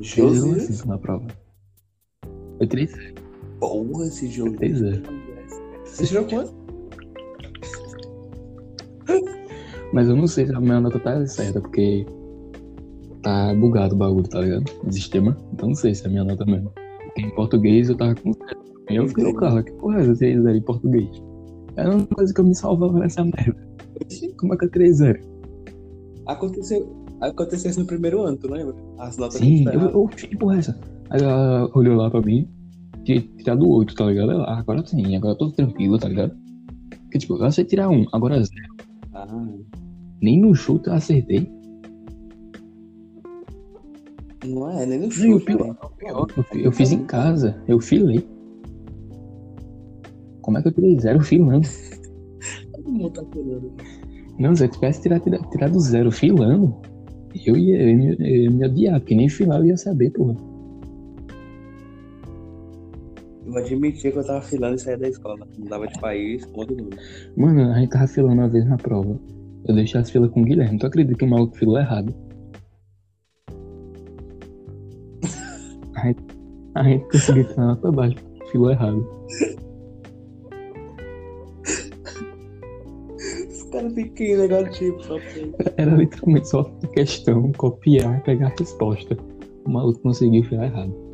Josias. 0.00 0.68
3,5 0.68 0.86
na 0.86 0.98
prova. 0.98 1.26
Foi 2.58 2.66
3 2.66 2.92
Porra, 3.60 4.04
esse 4.06 4.26
jogo. 4.28 4.56
3 4.56 4.80
Você 5.84 6.06
tirou 6.06 6.24
quanto? 6.26 6.52
Mas 9.92 10.08
eu 10.08 10.16
não 10.16 10.26
sei 10.26 10.46
se 10.46 10.54
a 10.54 10.60
minha 10.60 10.80
nota 10.80 10.98
tá 10.98 11.24
certa, 11.26 11.60
porque 11.60 12.04
tá 13.24 13.54
bugado 13.54 13.94
o 13.94 13.98
bagulho, 13.98 14.28
tá 14.28 14.40
ligado? 14.40 14.64
O 14.84 14.92
sistema. 14.92 15.36
Então 15.52 15.70
não 15.70 15.74
sei 15.74 15.94
se 15.94 16.04
é 16.04 16.06
a 16.06 16.10
minha 16.10 16.24
nota 16.24 16.44
mesmo. 16.44 16.70
Porque 17.04 17.22
em 17.22 17.34
português 17.34 17.88
eu 17.88 17.96
tava 17.96 18.14
com 18.14 18.32
7. 18.32 18.44
Aí 18.88 18.96
eu 18.96 19.08
fiquei, 19.08 19.24
ô 19.24 19.34
Carla, 19.34 19.62
que 19.62 19.72
porra 19.72 19.98
é 19.98 20.02
essa 20.02 20.16
3 20.16 20.46
em 20.46 20.60
português? 20.60 21.08
Era 21.76 21.90
uma 21.90 22.06
coisa 22.06 22.32
que 22.32 22.40
eu 22.40 22.44
me 22.44 22.54
salvava 22.54 22.98
nessa 22.98 23.24
merda. 23.24 23.56
Como 24.38 24.54
é 24.54 24.56
que 24.56 24.64
eu 24.66 24.70
tirei 24.70 24.92
zero? 24.92 25.20
Aconteceu, 26.26 27.06
aconteceu 27.20 27.70
isso 27.70 27.80
no 27.80 27.86
primeiro 27.86 28.22
ano, 28.22 28.36
tu 28.36 28.50
lembra? 28.50 28.74
As 28.98 29.16
notas 29.16 29.38
Sim, 29.38 29.64
que 29.64 29.76
eu, 29.76 29.80
eu, 29.80 30.06
que 30.08 30.36
porra 30.36 30.56
é 30.56 30.58
essa? 30.58 30.78
Aí 31.10 31.20
ela 31.20 31.70
olhou 31.74 31.96
lá 31.96 32.10
pra 32.10 32.20
mim, 32.20 32.48
tinha 33.04 33.20
tirado 33.20 33.68
oito, 33.68 33.94
tá 33.94 34.06
ligado? 34.06 34.32
Ela, 34.32 34.44
ah, 34.44 34.58
agora 34.58 34.84
sim, 34.86 35.16
agora 35.16 35.32
eu 35.32 35.38
tô 35.38 35.50
tranquilo, 35.50 35.98
tá 35.98 36.08
ligado? 36.08 36.34
Porque, 37.02 37.18
tipo, 37.18 37.42
eu 37.42 37.52
sei 37.52 37.64
tirar 37.64 37.88
um, 37.88 38.06
agora 38.12 38.42
zero. 38.42 38.74
Ah, 39.12 39.26
Nem 40.20 40.40
no 40.40 40.54
chute 40.54 40.88
eu 40.88 40.94
acertei. 40.94 41.50
Não 44.46 44.70
é, 44.70 44.86
nem 44.86 45.00
no 45.00 45.10
chute. 45.10 45.44
pior, 45.46 45.66
né? 45.68 45.74
pior, 45.98 46.26
eu 46.36 46.42
fi- 46.44 46.64
eu 46.64 46.72
fiz 46.72 46.92
em 46.92 47.04
casa, 47.04 47.56
eu 47.66 47.80
filei. 47.80 48.26
Como 50.42 50.58
é 50.58 50.62
que 50.62 50.68
eu 50.68 50.72
tirei 50.72 50.98
zero 51.00 51.20
filando? 51.20 51.66
Todo 52.72 52.90
mundo 52.92 53.10
tá 53.10 53.22
falando. 53.32 53.72
Não, 54.38 54.54
se 54.54 54.64
eu 54.64 54.68
tivesse 54.68 55.00
tirado, 55.02 55.22
tirado, 55.50 55.80
zero 55.80 56.10
filando, 56.10 56.74
eu 57.46 57.56
ia, 57.56 57.80
eu 57.82 57.98
ia, 57.98 58.16
eu 58.18 58.42
ia 58.42 58.50
me 58.50 58.66
odiar, 58.66 59.00
porque 59.00 59.14
nem 59.14 59.28
filar 59.28 59.60
eu 59.60 59.66
ia 59.66 59.76
saber, 59.76 60.10
porra. 60.10 60.36
Eu 63.46 63.56
admitia 63.58 64.10
que 64.10 64.18
eu 64.18 64.24
tava 64.24 64.40
filando 64.42 64.74
e 64.74 64.78
saía 64.78 64.98
da 64.98 65.08
escola. 65.08 65.46
Mudava 65.58 65.86
de 65.86 66.00
país, 66.00 66.48
outro 66.54 66.76
nome. 66.76 66.96
Mano, 67.36 67.72
a 67.72 67.78
gente 67.78 67.90
tava 67.90 68.06
filando 68.06 68.34
uma 68.40 68.48
vez 68.48 68.66
na 68.66 68.76
prova. 68.76 69.18
Eu 69.66 69.74
deixei 69.74 70.00
as 70.00 70.10
filas 70.10 70.30
com 70.30 70.40
o 70.40 70.44
Guilherme. 70.44 70.78
Tu 70.78 70.86
acredita 70.86 71.16
que 71.18 71.24
o 71.24 71.28
maluco 71.28 71.56
filou 71.56 71.78
errado? 71.78 72.14
Gente, 76.04 76.22
a 76.74 76.82
gente 76.84 77.04
conseguiu 77.10 77.48
tirar 77.48 77.66
nota 77.66 77.92
baixa 77.92 78.16
porque 78.16 78.50
filou 78.50 78.70
errado. 78.70 79.08
Os 83.48 83.64
caras 83.70 83.94
ficam 83.94 84.38
negativo 84.38 85.02
só. 85.02 85.16
Era 85.76 85.94
literalmente 85.94 86.48
só 86.48 86.64
questão, 86.92 87.52
copiar 87.52 88.18
e 88.18 88.20
pegar 88.22 88.48
a 88.48 88.54
resposta. 88.58 89.16
O 89.66 89.70
maluco 89.70 90.00
conseguiu 90.00 90.44
filar 90.44 90.66
errado. 90.66 91.04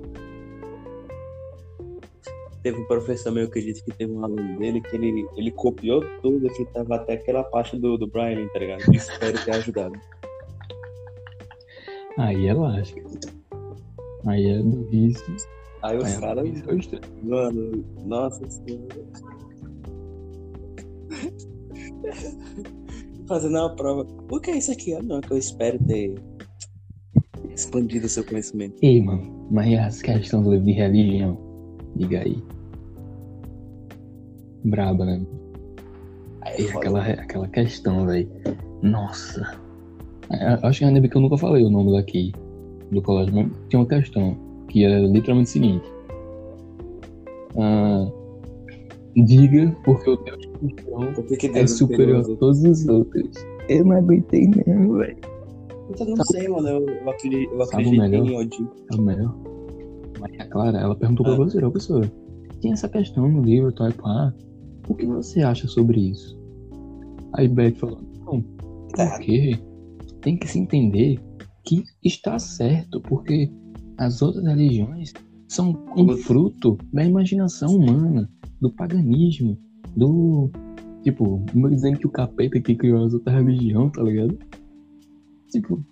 Teve 2.62 2.78
um 2.78 2.86
professor 2.86 3.32
meu 3.32 3.50
que 3.50 3.62
disse 3.62 3.82
que 3.82 3.90
teve 3.92 4.12
um 4.12 4.22
aluno 4.22 4.58
dele 4.58 4.82
que 4.82 4.94
ele, 4.94 5.26
ele 5.34 5.50
copiou 5.52 6.02
tudo, 6.20 6.46
que 6.50 6.64
tava 6.66 6.96
até 6.96 7.14
aquela 7.14 7.42
parte 7.42 7.78
do, 7.78 7.96
do 7.96 8.06
Brian, 8.06 8.46
tá 8.48 8.58
ligado? 8.58 8.82
Espero 8.94 9.42
ter 9.42 9.52
ajudado. 9.52 9.98
Aí 12.18 12.46
é 12.46 12.52
lógico. 12.52 13.00
Aí 14.26 14.46
é 14.50 14.58
do 14.62 14.84
vício. 14.88 15.36
Aí 15.82 15.96
os 15.96 16.04
é 16.16 16.20
caras, 16.20 16.46
extremo. 16.46 17.02
mano, 17.22 17.84
nossa 18.04 18.48
senhora. 18.50 19.06
Fazendo 23.26 23.56
uma 23.58 23.74
prova. 23.76 24.06
O 24.30 24.40
que 24.40 24.50
é 24.50 24.58
isso 24.58 24.72
aqui? 24.72 24.94
Ah, 24.94 25.02
não, 25.02 25.20
que 25.20 25.32
eu 25.32 25.38
espero 25.38 25.78
ter 25.84 26.14
expandido 27.54 28.06
o 28.06 28.08
seu 28.08 28.24
conhecimento. 28.24 28.76
Ei, 28.82 29.00
mano, 29.00 29.46
mas 29.50 29.78
as 29.78 30.02
questões 30.02 30.44
do 30.44 30.50
livro 30.50 30.66
de 30.66 30.72
religião? 30.72 31.38
Diga 31.96 32.20
aí. 32.20 32.42
Braba, 34.64 35.04
né? 35.06 35.24
Aí 36.42 36.60
E 36.62 36.68
foda. 36.68 36.78
aquela, 36.78 37.02
aquela 37.04 37.48
questão, 37.48 38.06
velho. 38.06 38.28
Nossa. 38.82 39.58
É, 40.32 40.58
Acho 40.66 40.80
que 40.80 40.84
ainda 40.84 41.00
bem 41.00 41.10
que 41.10 41.16
eu 41.16 41.20
nunca 41.22 41.36
falei 41.38 41.64
o 41.64 41.70
nome 41.70 41.92
daqui 41.92 42.32
do 42.90 43.02
colégio, 43.02 43.34
mas 43.34 43.50
tinha 43.68 43.80
uma 43.80 43.86
questão 43.88 44.36
que 44.68 44.84
era 44.84 44.98
literalmente 45.00 45.48
o 45.48 45.52
seguinte. 45.52 45.92
Ah, 47.58 48.10
diga 49.16 49.74
porque 49.84 50.10
o 50.10 50.16
Deus 50.16 50.46
cristão 50.60 51.12
que 51.24 51.36
que 51.36 51.46
é 51.48 51.52
Deus 51.52 51.76
superior 51.76 52.20
a 52.20 52.36
todos 52.36 52.62
os 52.64 52.88
outros. 52.88 53.30
Eu 53.68 53.84
não 53.84 53.96
aguentei 53.96 54.48
mesmo, 54.48 54.98
velho. 54.98 55.16
Eu 55.98 56.06
não 56.16 56.24
sei, 56.24 56.48
mano. 56.48 56.68
Eu, 56.68 56.86
eu 56.88 57.10
acredito, 57.10 57.52
eu 57.52 57.62
acredito 57.62 58.02
em 58.02 58.36
Odin. 58.36 58.68
É 58.92 58.96
o 58.96 59.02
melhor. 59.02 59.34
Maria 60.20 60.46
Clara, 60.46 60.78
ela 60.78 60.94
perguntou 60.94 61.24
pra 61.24 61.34
Ah. 61.34 61.38
você, 61.38 61.58
ô 61.58 61.70
professor, 61.70 62.08
tem 62.60 62.72
essa 62.72 62.88
questão 62.88 63.28
no 63.28 63.42
livro, 63.42 63.72
tal 63.72 63.88
e 63.88 63.92
pá. 63.92 64.32
O 64.88 64.94
que 64.94 65.06
você 65.06 65.40
acha 65.42 65.66
sobre 65.66 66.00
isso? 66.10 66.38
Aí 67.32 67.48
Beck 67.48 67.78
falou, 67.78 68.00
não, 68.24 68.42
Tá. 68.94 69.16
porque 69.16 69.58
tem 70.20 70.36
que 70.36 70.46
se 70.48 70.58
entender 70.58 71.18
que 71.64 71.84
está 72.02 72.38
certo, 72.38 73.00
porque 73.02 73.50
as 73.98 74.22
outras 74.22 74.44
religiões 74.44 75.12
são 75.48 75.76
um 75.96 76.16
fruto 76.16 76.78
da 76.92 77.04
imaginação 77.04 77.76
humana, 77.76 78.30
do 78.60 78.70
paganismo, 78.72 79.58
do. 79.96 80.50
Tipo, 81.02 81.44
não 81.54 81.70
dizendo 81.70 81.98
que 81.98 82.06
o 82.06 82.10
capeta 82.10 82.60
que 82.60 82.74
criou 82.74 83.04
as 83.04 83.14
outras 83.14 83.34
religiões, 83.34 83.92
tá 83.92 84.02
ligado? 84.02 84.38
Tipo, 85.50 85.82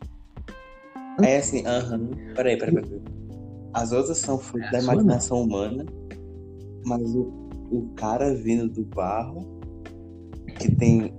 Aí 1.20 1.36
assim, 1.36 1.66
aham. 1.66 2.10
Peraí, 2.34 2.56
peraí, 2.56 2.74
peraí. 2.74 3.02
As 3.74 3.92
outras 3.92 4.18
são 4.18 4.38
fruto 4.38 4.66
É 4.66 4.70
da 4.70 4.80
imaginação 4.80 5.42
humana, 5.42 5.84
mas 6.86 7.02
o, 7.14 7.48
o 7.70 7.88
cara 7.96 8.34
vindo 8.34 8.68
do 8.68 8.84
barro, 8.84 9.60
que 10.58 10.74
tem 10.74 11.12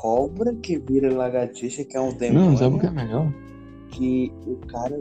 cobra 0.00 0.54
que 0.54 0.78
vira 0.78 1.12
lagartixa, 1.12 1.84
que 1.84 1.96
é 1.96 2.00
um 2.00 2.12
demônio, 2.16 2.50
não, 2.50 2.56
sabe 2.56 2.76
o 2.76 2.78
que 2.78 2.86
é 2.86 2.90
melhor? 2.90 3.32
que 3.90 4.32
o 4.46 4.56
cara, 4.68 5.00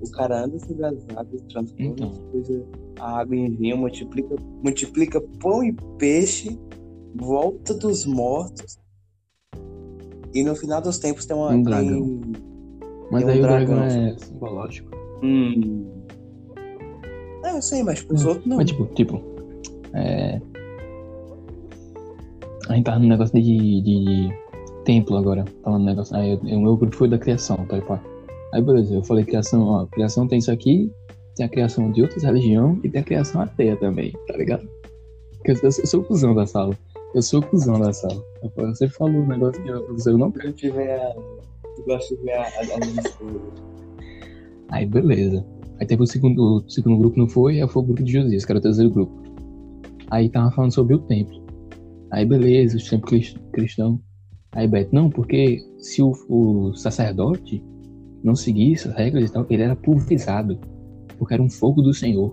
o 0.00 0.10
cara 0.10 0.44
anda 0.44 0.58
sobre 0.58 0.84
as 0.84 0.94
águas, 1.16 1.42
transforma 1.52 1.92
Então. 1.92 2.08
as 2.10 2.18
coisas, 2.32 2.64
a 2.98 3.18
água 3.20 3.36
em 3.36 3.50
vinho, 3.50 3.76
multiplica, 3.76 4.34
multiplica 4.62 5.20
pão 5.40 5.62
e 5.62 5.72
peixe, 5.98 6.58
volta 7.14 7.74
dos 7.74 8.04
mortos. 8.06 8.76
E 10.34 10.42
no 10.42 10.56
final 10.56 10.80
dos 10.82 10.98
tempos 10.98 11.26
tem 11.26 11.36
uma. 11.36 11.50
Um 11.50 11.52
tem- 11.52 11.62
dragão. 11.62 12.20
Mas 13.12 13.22
Tem 13.24 13.30
um 13.30 13.32
aí 13.34 13.38
o 13.38 13.42
dragão. 13.42 13.76
dragão 13.76 13.84
é 13.84 14.18
simbológico. 14.18 14.90
Hum. 15.22 15.86
É, 17.44 17.56
eu 17.56 17.62
sei, 17.62 17.84
mas 17.84 18.02
pros 18.02 18.24
Hum, 18.24 18.28
outros 18.30 18.46
não. 18.46 18.56
Mas 18.56 18.66
tipo, 18.70 18.86
tipo, 18.94 19.20
é... 19.92 20.40
A 22.68 22.74
gente 22.74 22.84
tava 22.84 22.98
no 22.98 23.08
negócio 23.08 23.40
de, 23.40 23.80
de 23.82 24.28
templo 24.84 25.16
agora, 25.16 25.44
falando 25.62 25.80
no 25.82 25.86
negócio. 25.86 26.16
Aí 26.16 26.34
o 26.36 26.60
meu 26.60 26.76
grupo 26.76 26.96
foi 26.96 27.08
da 27.08 27.18
criação, 27.18 27.56
tá 27.66 27.76
ligado? 27.76 28.00
Aí 28.52 28.62
beleza, 28.62 28.94
eu 28.94 29.02
falei 29.02 29.24
criação, 29.24 29.62
ó, 29.66 29.86
criação 29.86 30.28
tem 30.28 30.38
isso 30.38 30.50
aqui, 30.50 30.90
tem 31.34 31.44
a 31.44 31.48
criação 31.48 31.90
de 31.90 32.02
outras 32.02 32.22
religiões 32.22 32.78
e 32.84 32.88
tem 32.88 33.00
a 33.00 33.04
criação 33.04 33.40
ateia 33.40 33.76
também, 33.76 34.12
tá 34.28 34.36
ligado? 34.36 34.66
Eu, 35.44 35.54
eu 35.62 35.72
sou- 35.72 35.82
eu 35.82 35.86
sou 35.86 36.00
o 36.00 36.04
cuzão 36.04 36.34
da 36.34 36.46
sala. 36.46 36.76
Eu 37.14 37.22
sou 37.22 37.40
o 37.40 37.46
cuzão 37.46 37.78
da 37.78 37.92
sala. 37.92 38.22
Você 38.56 38.88
falou 38.88 39.14
um 39.22 39.26
negócio 39.26 39.62
que 39.62 39.68
eu, 39.68 39.86
eu 40.06 40.18
não 40.18 40.32
Eu 40.42 40.52
tive 40.52 40.80
a. 40.82 41.14
Eu 41.78 41.84
gosto 41.84 42.16
de 42.16 42.22
ver 42.22 42.32
a, 42.32 42.42
a. 42.42 42.48
Aí 44.70 44.86
beleza. 44.86 45.44
Aí 45.78 45.86
teve 45.86 46.02
o 46.02 46.06
segundo, 46.06 46.64
o 46.64 46.70
segundo 46.70 46.98
grupo, 46.98 47.18
não 47.18 47.28
foi? 47.28 47.60
Aí 47.60 47.68
foi 47.68 47.82
o 47.82 47.86
grupo 47.86 48.02
de 48.02 48.12
Josias, 48.12 48.44
que 48.44 48.52
era 48.52 48.58
o 48.58 48.62
terceiro 48.62 48.90
grupo. 48.90 49.12
Aí 50.10 50.28
tava 50.28 50.50
falando 50.52 50.72
sobre 50.72 50.94
o 50.94 50.98
templo. 51.00 51.43
Aí 52.14 52.24
beleza, 52.24 52.76
os 52.76 52.88
templos 52.88 53.10
crist- 53.10 53.38
cristãos. 53.52 53.98
Aí 54.52 54.68
Beto, 54.68 54.94
não, 54.94 55.10
porque 55.10 55.58
se 55.78 56.00
o, 56.00 56.12
o 56.28 56.72
sacerdote 56.74 57.60
não 58.22 58.36
seguisse 58.36 58.86
as 58.88 58.94
regras 58.94 59.28
e 59.28 59.32
tal, 59.32 59.44
ele 59.50 59.62
era 59.64 59.74
pulverizado. 59.74 60.56
Porque 61.18 61.34
era 61.34 61.42
um 61.42 61.50
fogo 61.50 61.82
do 61.82 61.92
Senhor. 61.92 62.32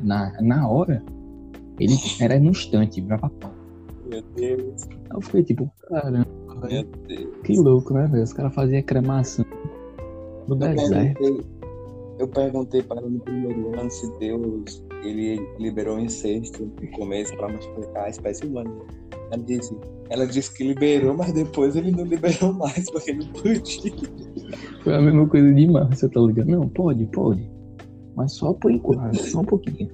Na, 0.00 0.30
na 0.42 0.68
hora, 0.68 1.02
ele 1.80 1.94
era 2.20 2.38
no 2.38 2.50
instante, 2.50 3.00
virava 3.00 3.30
pau. 3.40 3.54
Meu 4.10 4.22
Deus, 4.36 4.82
Aí 4.90 4.98
eu 5.14 5.20
fiquei 5.22 5.44
tipo, 5.44 5.70
caramba, 5.88 6.26
meu 6.70 6.84
Deus. 7.08 7.36
que 7.42 7.56
louco, 7.58 7.94
né, 7.94 8.06
velho? 8.06 8.22
Os 8.22 8.34
caras 8.34 8.54
faziam 8.54 8.82
cremação 8.82 9.46
no 10.46 10.54
Eu 10.56 10.58
deserto. 10.58 11.18
perguntei, 11.22 11.46
eu 12.18 12.28
perguntei 12.28 12.82
para 12.82 13.00
ela 13.00 13.08
no 13.08 13.20
primeiro 13.20 13.80
ano 13.80 13.90
se 13.90 14.18
Deus 14.18 14.83
ele 15.08 15.48
liberou 15.58 15.98
incesto 15.98 16.64
no 16.80 16.90
começo 16.92 17.36
para 17.36 17.48
multiplicar 17.48 18.04
a 18.04 18.08
espécie 18.08 18.46
humana. 18.46 18.70
Ela 19.30 19.42
disse, 19.42 19.76
ela 20.10 20.26
disse 20.26 20.54
que 20.54 20.64
liberou, 20.64 21.14
mas 21.14 21.32
depois 21.32 21.76
ele 21.76 21.90
não 21.90 22.04
liberou 22.04 22.52
mais 22.52 22.90
porque 22.90 23.12
não 23.12 23.26
podia. 23.28 23.92
Foi 24.82 24.94
a 24.94 25.00
mesma 25.00 25.28
coisa 25.28 25.52
de 25.52 25.66
Márcia, 25.66 26.08
tá 26.08 26.20
ligado? 26.20 26.48
Não, 26.48 26.68
pode, 26.68 27.06
pode. 27.06 27.50
Mas 28.16 28.32
só 28.32 28.52
por 28.52 28.70
enquanto, 28.70 29.16
só 29.16 29.40
um 29.40 29.44
pouquinho. 29.44 29.90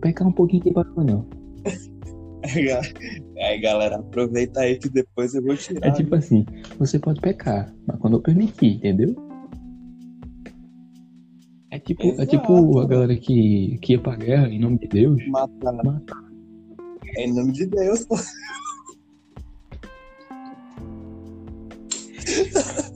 Pecar 0.00 0.26
um 0.28 0.32
pouquinho 0.32 0.62
de 0.62 0.72
barulho, 0.72 1.04
não. 1.04 1.26
Aí 3.36 3.60
galera, 3.60 3.96
aproveita 3.96 4.60
aí 4.60 4.78
que 4.78 4.88
depois 4.88 5.34
eu 5.34 5.42
vou 5.42 5.56
tirar. 5.56 5.88
É 5.88 5.90
tipo 5.90 6.14
assim, 6.14 6.46
você 6.78 6.98
pode 6.98 7.20
pecar, 7.20 7.74
mas 7.86 7.98
quando 7.98 8.16
eu 8.16 8.22
permitir, 8.22 8.76
entendeu? 8.76 9.14
É 11.70 11.78
tipo, 11.78 12.20
é 12.20 12.26
tipo 12.26 12.78
a 12.78 12.86
galera 12.86 13.14
que, 13.16 13.78
que 13.82 13.92
ia 13.92 14.00
pra 14.00 14.16
guerra 14.16 14.48
em 14.48 14.58
nome 14.58 14.78
de 14.78 14.88
Deus. 14.88 15.26
matar. 15.28 15.72
Matar. 15.84 16.24
Em 17.18 17.34
nome 17.34 17.52
de 17.52 17.66
Deus, 17.66 18.06
pô. 18.06 18.16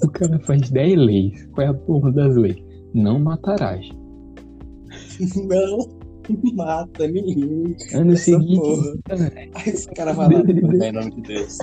O 0.02 0.10
cara 0.10 0.38
faz 0.40 0.70
10 0.70 0.96
leis. 0.98 1.48
Qual 1.52 1.66
é 1.66 1.70
a 1.70 1.74
porra 1.74 2.12
das 2.12 2.36
leis? 2.36 2.56
Não 2.94 3.18
matarás. 3.18 3.88
Não, 5.48 5.88
mata, 6.54 7.06
livre. 7.06 7.76
Ano 7.94 8.12
Essa 8.12 8.24
seguinte, 8.24 8.60
porra. 8.60 8.98
cara, 9.04 9.32
Aí 9.54 9.68
esse 9.68 9.88
cara 9.88 10.12
vai 10.12 10.28
lá, 10.28 10.40
em 10.40 10.92
nome 10.92 11.10
de 11.10 11.22
Deus. 11.22 11.58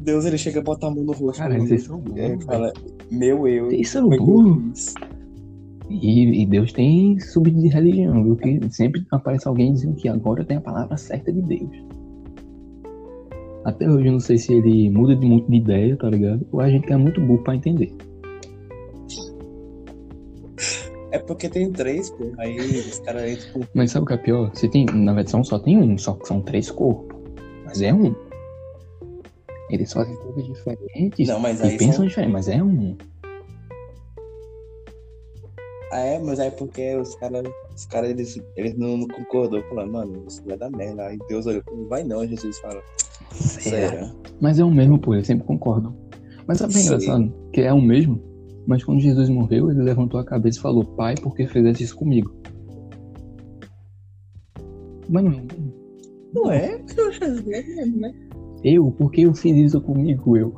Deus 0.00 0.24
ele 0.24 0.38
chega 0.38 0.60
a 0.60 0.62
botar 0.62 0.88
a 0.88 0.90
mão 0.90 1.04
no 1.04 1.12
rosto. 1.12 1.38
Cara, 1.38 1.58
vocês 1.58 1.84
são 1.84 2.02
fala, 2.44 2.72
meu 3.12 3.46
eu. 3.46 3.66
Vocês 3.66 3.88
são 3.88 4.08
foi 4.08 4.18
o 4.18 4.24
que 4.24 4.30
eu 4.30 4.34
burros. 4.34 4.72
fiz. 4.74 4.94
E, 5.90 6.42
e 6.42 6.46
Deus 6.46 6.72
tem 6.72 7.18
sub 7.20 7.50
de 7.50 7.68
religião, 7.68 8.24
viu? 8.24 8.36
Que 8.36 8.60
sempre 8.70 9.04
aparece 9.10 9.46
alguém 9.46 9.74
dizendo 9.74 9.96
que 9.96 10.08
agora 10.08 10.44
tem 10.44 10.56
a 10.56 10.60
palavra 10.60 10.96
certa 10.96 11.32
de 11.32 11.42
Deus. 11.42 11.70
Até 13.64 13.88
hoje 13.88 14.06
eu 14.06 14.12
não 14.12 14.20
sei 14.20 14.38
se 14.38 14.52
ele 14.54 14.90
muda 14.90 15.14
de 15.14 15.26
muito 15.26 15.50
de 15.50 15.56
ideia, 15.56 15.96
tá 15.96 16.08
ligado? 16.08 16.46
Ou 16.50 16.60
a 16.60 16.70
gente 16.70 16.90
é 16.92 16.96
muito 16.96 17.20
burro 17.20 17.44
pra 17.44 17.54
entender. 17.54 17.94
É 21.10 21.18
porque 21.18 21.48
tem 21.48 21.70
três, 21.70 22.08
pô. 22.10 22.32
Aí 22.38 22.56
os 22.58 22.98
caras 23.00 23.30
entram. 23.30 23.68
Mas 23.74 23.90
sabe 23.90 24.04
o 24.04 24.06
que 24.06 24.14
é 24.14 24.16
pior? 24.16 24.50
Você 24.54 24.66
tem, 24.66 24.86
na 24.86 25.12
versão 25.12 25.44
só 25.44 25.58
tem 25.58 25.76
um, 25.76 25.98
só 25.98 26.14
que 26.14 26.26
são 26.26 26.40
três 26.40 26.70
corpos. 26.70 27.14
Mas 27.66 27.82
é 27.82 27.92
um. 27.92 28.14
Eles 29.72 29.90
fazem 29.90 30.14
coisas 30.16 30.44
diferentes 30.44 31.26
Não, 31.26 31.40
mas 31.40 31.58
e 31.60 31.62
aí 31.62 31.78
pensam 31.78 31.94
são... 31.94 32.06
diferente, 32.06 32.30
mas 32.30 32.46
é 32.46 32.62
um. 32.62 32.94
Ah, 35.90 36.00
é, 36.00 36.18
mas 36.18 36.38
aí 36.38 36.50
porque 36.50 36.94
os 36.94 37.14
caras, 37.14 37.42
os 37.74 37.86
caras, 37.86 38.10
eles, 38.10 38.38
eles 38.54 38.76
não, 38.76 38.98
não 38.98 39.08
concordou, 39.08 39.62
falando, 39.64 39.92
mano, 39.92 40.24
isso 40.28 40.42
vai 40.44 40.58
dar 40.58 40.70
merda. 40.70 41.06
Aí 41.06 41.18
Deus 41.26 41.46
olhou, 41.46 41.62
não 41.70 41.88
vai 41.88 42.04
não, 42.04 42.26
Jesus 42.26 42.58
fala. 42.58 42.82
Será? 43.32 44.14
Mas 44.40 44.58
é 44.58 44.64
o 44.64 44.70
mesmo, 44.70 44.98
pô, 44.98 45.14
eles 45.14 45.26
sempre 45.26 45.46
concordam. 45.46 45.96
Mas 46.46 46.58
sabe 46.58 46.74
que 46.74 46.78
é 46.78 46.82
engraçado? 46.82 47.34
Que 47.50 47.60
é 47.62 47.72
o 47.72 47.80
mesmo, 47.80 48.22
mas 48.66 48.84
quando 48.84 49.00
Jesus 49.00 49.30
morreu, 49.30 49.70
ele 49.70 49.82
levantou 49.82 50.20
a 50.20 50.24
cabeça 50.24 50.58
e 50.58 50.62
falou, 50.62 50.84
Pai, 50.84 51.14
por 51.14 51.34
que 51.34 51.46
fizeste 51.46 51.84
isso 51.84 51.96
comigo? 51.96 52.34
Mas 55.08 55.24
não 55.24 55.32
é 55.32 55.34
o 55.34 55.44
mesmo. 55.46 55.82
Não 56.34 56.50
é? 56.50 56.84
Eu 56.96 57.08
acho 57.08 57.20
que 57.20 57.24
é 57.24 57.62
mesmo, 57.62 58.00
né? 58.00 58.14
Eu? 58.64 58.90
Por 58.92 59.10
que 59.10 59.22
eu 59.22 59.34
fiz 59.34 59.56
isso 59.56 59.80
comigo, 59.80 60.36
eu? 60.36 60.54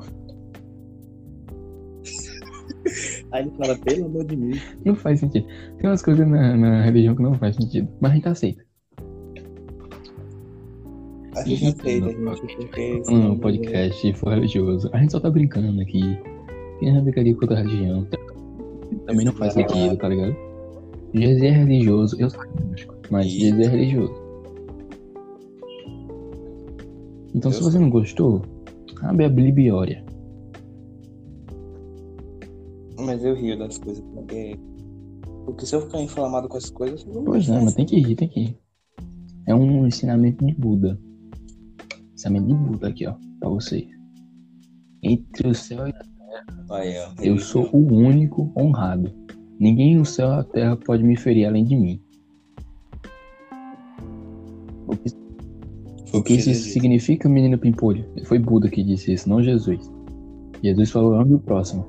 Aí 3.32 3.42
ele 3.42 3.50
fala, 3.56 3.76
pelo 3.78 4.06
amor 4.06 4.24
de 4.24 4.36
mim. 4.36 4.60
Não 4.84 4.94
faz 4.94 5.20
sentido. 5.20 5.46
Tem 5.78 5.90
umas 5.90 6.02
coisas 6.02 6.26
na, 6.28 6.56
na 6.56 6.82
religião 6.82 7.16
que 7.16 7.22
não 7.22 7.34
faz 7.34 7.56
sentido, 7.56 7.88
mas 8.00 8.12
a 8.12 8.14
gente 8.14 8.28
aceita. 8.28 8.64
A 11.34 11.42
gente 11.42 11.66
aceita, 11.66 12.10
gente, 12.10 12.56
porque. 12.56 13.02
Um 13.08 13.36
podcast 13.38 14.12
for 14.14 14.34
religioso. 14.34 14.88
A 14.92 14.98
gente 14.98 15.10
só 15.10 15.18
tá 15.18 15.30
brincando 15.30 15.80
aqui. 15.80 16.16
Quem 16.78 16.94
já 16.94 17.00
brincaria 17.00 17.34
com 17.34 17.40
outra 17.40 17.56
religião? 17.56 18.06
Também 19.06 19.26
não 19.26 19.32
faz 19.32 19.54
sentido, 19.54 19.96
tá 19.96 20.08
ligado? 20.08 20.36
Jesus 21.12 21.42
é 21.42 21.50
religioso, 21.50 22.16
eu 22.20 22.30
sou 22.30 22.42
mas 23.10 23.26
Jesus 23.26 23.66
é 23.66 23.70
religioso. 23.70 24.23
Então, 27.34 27.50
se 27.50 27.58
Eu 27.58 27.64
você 27.64 27.78
não 27.78 27.90
gostou, 27.90 28.42
abre 29.02 29.24
a 29.24 29.28
Bibliória. 29.28 30.04
Mas 32.98 33.24
eu 33.24 33.34
rio 33.34 33.58
das 33.58 33.76
coisas, 33.78 34.04
porque. 34.14 34.58
Porque 35.44 35.66
se 35.66 35.74
eu 35.74 35.82
ficar 35.82 36.00
inflamado 36.00 36.48
com 36.48 36.56
as 36.56 36.70
coisas, 36.70 37.04
Pois 37.04 37.48
é, 37.48 37.60
mas 37.60 37.74
tem 37.74 37.84
que 37.84 37.98
rir, 37.98 38.16
tem 38.16 38.28
que 38.28 38.40
rir. 38.40 38.58
É 39.46 39.54
um 39.54 39.86
ensinamento 39.86 40.44
de 40.46 40.54
Buda. 40.54 40.98
Ensinamento 42.14 42.46
de 42.46 42.54
Buda 42.54 42.88
aqui, 42.88 43.06
ó, 43.06 43.14
pra 43.40 43.50
vocês. 43.50 43.86
Entre 45.02 45.48
o 45.48 45.54
céu 45.54 45.86
e 45.86 45.90
a 45.90 46.14
ó. 46.70 47.22
Eu 47.22 47.38
sou 47.38 47.68
o 47.72 47.92
único 47.92 48.52
honrado. 48.56 49.12
Ninguém 49.58 49.96
no 49.96 50.04
céu 50.04 50.28
e 50.28 50.36
na 50.36 50.44
terra 50.44 50.76
pode 50.76 51.02
me 51.02 51.16
ferir 51.16 51.46
além 51.46 51.64
de 51.64 51.76
mim. 51.76 52.00
O 54.86 54.96
que, 54.96 55.10
Foi 55.10 55.23
o 56.18 56.22
que 56.22 56.34
isso 56.34 56.54
significa, 56.54 57.28
menino 57.28 57.58
Pimpolho? 57.58 58.04
Foi 58.24 58.38
Buda 58.38 58.68
que 58.68 58.82
disse 58.82 59.12
isso, 59.12 59.28
não 59.28 59.42
Jesus. 59.42 59.90
Jesus 60.62 60.90
falou, 60.90 61.14
ame 61.14 61.34
o 61.34 61.38
próximo. 61.38 61.84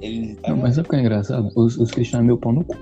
Ele- 0.00 0.36
Não, 0.46 0.56
mas 0.56 0.74
sabe 0.74 0.86
o 0.88 0.90
que 0.90 0.96
é 0.96 1.00
engraçado? 1.00 1.48
Os, 1.56 1.78
os 1.78 1.90
cristãos 1.90 2.22
é 2.22 2.26
meu 2.26 2.36
pau 2.36 2.52
no 2.52 2.64
cu. 2.64 2.76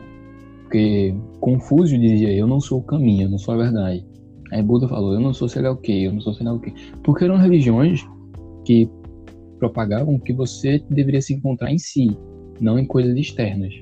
Porque 0.62 1.14
Confúcio 1.40 1.98
dizia, 1.98 2.32
eu 2.32 2.46
não 2.46 2.60
sou 2.60 2.78
o 2.78 2.82
caminho, 2.82 3.22
eu 3.26 3.30
não 3.30 3.38
sou 3.38 3.54
a 3.54 3.58
verdade. 3.58 4.04
Aí 4.52 4.62
Buda 4.62 4.88
falou, 4.88 5.14
eu 5.14 5.20
não 5.20 5.32
sou 5.32 5.48
sei 5.48 5.62
lá 5.62 5.70
o 5.70 5.76
que, 5.76 6.04
eu 6.04 6.12
não 6.12 6.20
sou 6.20 6.34
sei 6.34 6.44
lá 6.46 6.52
o 6.52 6.60
que. 6.60 6.72
Porque 7.04 7.24
eram 7.24 7.36
religiões 7.36 8.04
que 8.64 8.88
propagavam 9.58 10.18
que 10.18 10.32
você 10.32 10.82
deveria 10.90 11.22
se 11.22 11.34
encontrar 11.34 11.70
em 11.72 11.78
si, 11.78 12.16
não 12.60 12.78
em 12.78 12.86
coisas 12.86 13.16
externas. 13.16 13.72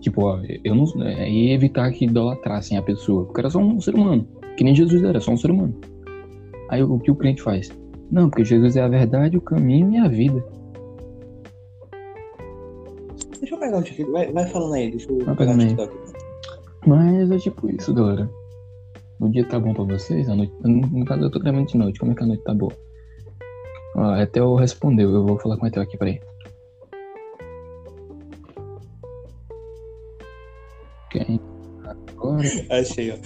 Tipo, 0.00 0.24
ó, 0.24 0.40
eu 0.64 0.74
não. 0.74 0.84
é, 1.06 1.30
E 1.30 1.50
evitar 1.52 1.90
que 1.92 2.04
idolatrassem 2.06 2.76
a 2.78 2.82
pessoa. 2.82 3.24
Porque 3.26 3.40
era 3.40 3.50
só 3.50 3.58
um 3.58 3.80
ser 3.80 3.94
humano. 3.94 4.26
Que 4.56 4.64
nem 4.64 4.74
Jesus 4.74 5.02
era, 5.02 5.20
só 5.20 5.30
um 5.32 5.36
ser 5.36 5.50
humano. 5.50 5.74
Aí 6.68 6.82
o 6.82 6.98
que 6.98 7.10
o 7.10 7.14
crente 7.16 7.42
faz? 7.42 7.70
Não, 8.10 8.28
porque 8.28 8.44
Jesus 8.44 8.76
é 8.76 8.80
a 8.82 8.88
verdade, 8.88 9.36
o 9.36 9.40
caminho 9.40 9.90
e 9.92 9.98
a 9.98 10.08
vida. 10.08 10.44
Deixa 13.40 13.54
eu 13.54 13.58
pegar 13.58 13.78
um 13.78 13.82
TikTok. 13.82 14.10
Vai, 14.10 14.32
vai 14.32 14.46
falando 14.48 14.74
aí, 14.74 14.90
deixa 14.90 15.10
eu 15.10 15.18
Vai 15.24 15.36
pegar 15.36 15.52
aí. 15.52 15.58
TikTok. 15.68 15.96
Mas 16.86 17.30
é 17.30 17.38
tipo 17.38 17.70
isso, 17.70 17.92
galera. 17.94 18.28
O 19.20 19.28
dia 19.28 19.44
tá 19.46 19.60
bom 19.60 19.74
pra 19.74 19.84
vocês? 19.84 20.28
A 20.28 20.34
noite. 20.34 20.52
No 20.62 21.04
caso, 21.04 21.22
eu 21.22 21.30
tô 21.30 21.38
gravando 21.38 21.66
de 21.66 21.76
noite. 21.76 21.98
Como 22.00 22.12
é 22.12 22.14
que 22.14 22.22
a 22.22 22.26
noite 22.26 22.42
tá 22.42 22.54
boa? 22.54 22.72
Ó, 23.96 24.02
a 24.02 24.22
Etel 24.22 24.54
respondeu. 24.54 25.10
Eu 25.12 25.26
vou 25.26 25.38
falar 25.38 25.56
com 25.58 25.66
a 25.66 25.68
Etel 25.68 25.82
aqui, 25.82 25.98
peraí. 25.98 26.20
Quem? 31.10 31.40
Agora. 31.84 32.48
Achei, 32.70 33.10
ó. 33.10 33.16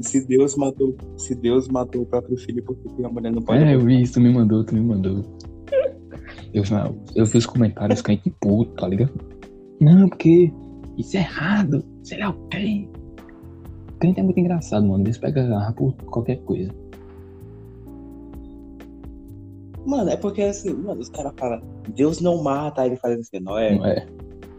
Se 0.00 0.26
Deus 0.26 0.56
matou, 0.56 0.96
se 1.16 1.34
Deus 1.34 1.68
matou 1.68 2.02
o 2.02 2.06
próprio 2.06 2.36
filho, 2.36 2.62
por 2.62 2.76
que 2.76 3.04
a 3.04 3.08
mulher 3.08 3.32
não 3.32 3.42
pode? 3.42 3.62
É, 3.62 3.74
eu 3.74 3.80
vi 3.80 4.02
isso, 4.02 4.14
tu 4.14 4.20
me 4.20 4.32
mandou, 4.32 4.64
tu 4.64 4.74
me 4.74 4.80
mandou. 4.80 5.24
Eu, 6.52 6.64
eu 7.14 7.26
vi 7.26 7.38
os 7.38 7.46
comentários 7.46 8.02
crente 8.02 8.30
puto, 8.40 8.72
tá 8.72 8.88
ligado? 8.88 9.12
Não, 9.80 10.08
porque 10.08 10.52
isso 10.96 11.16
é 11.16 11.20
errado, 11.20 11.84
sei 12.02 12.18
lá 12.18 12.30
o 12.30 12.48
quê. 12.48 12.88
Crente 13.98 14.20
é 14.20 14.22
muito 14.22 14.40
engraçado, 14.40 14.86
mano. 14.86 15.04
Eles 15.04 15.18
pegam 15.18 15.48
garra 15.48 15.72
por 15.72 15.94
qualquer 15.94 16.36
coisa. 16.42 16.72
Mano, 19.86 20.10
é 20.10 20.16
porque 20.16 20.42
assim, 20.42 20.72
mano, 20.74 21.00
os 21.00 21.08
caras 21.08 21.32
falam, 21.36 21.62
Deus 21.94 22.20
não 22.20 22.42
mata, 22.42 22.82
aí 22.82 22.88
ele 22.88 22.96
faz 22.96 23.18
assim, 23.18 23.40
não 23.40 23.58
é? 23.58 23.76
Não 23.76 23.86
é? 23.86 24.06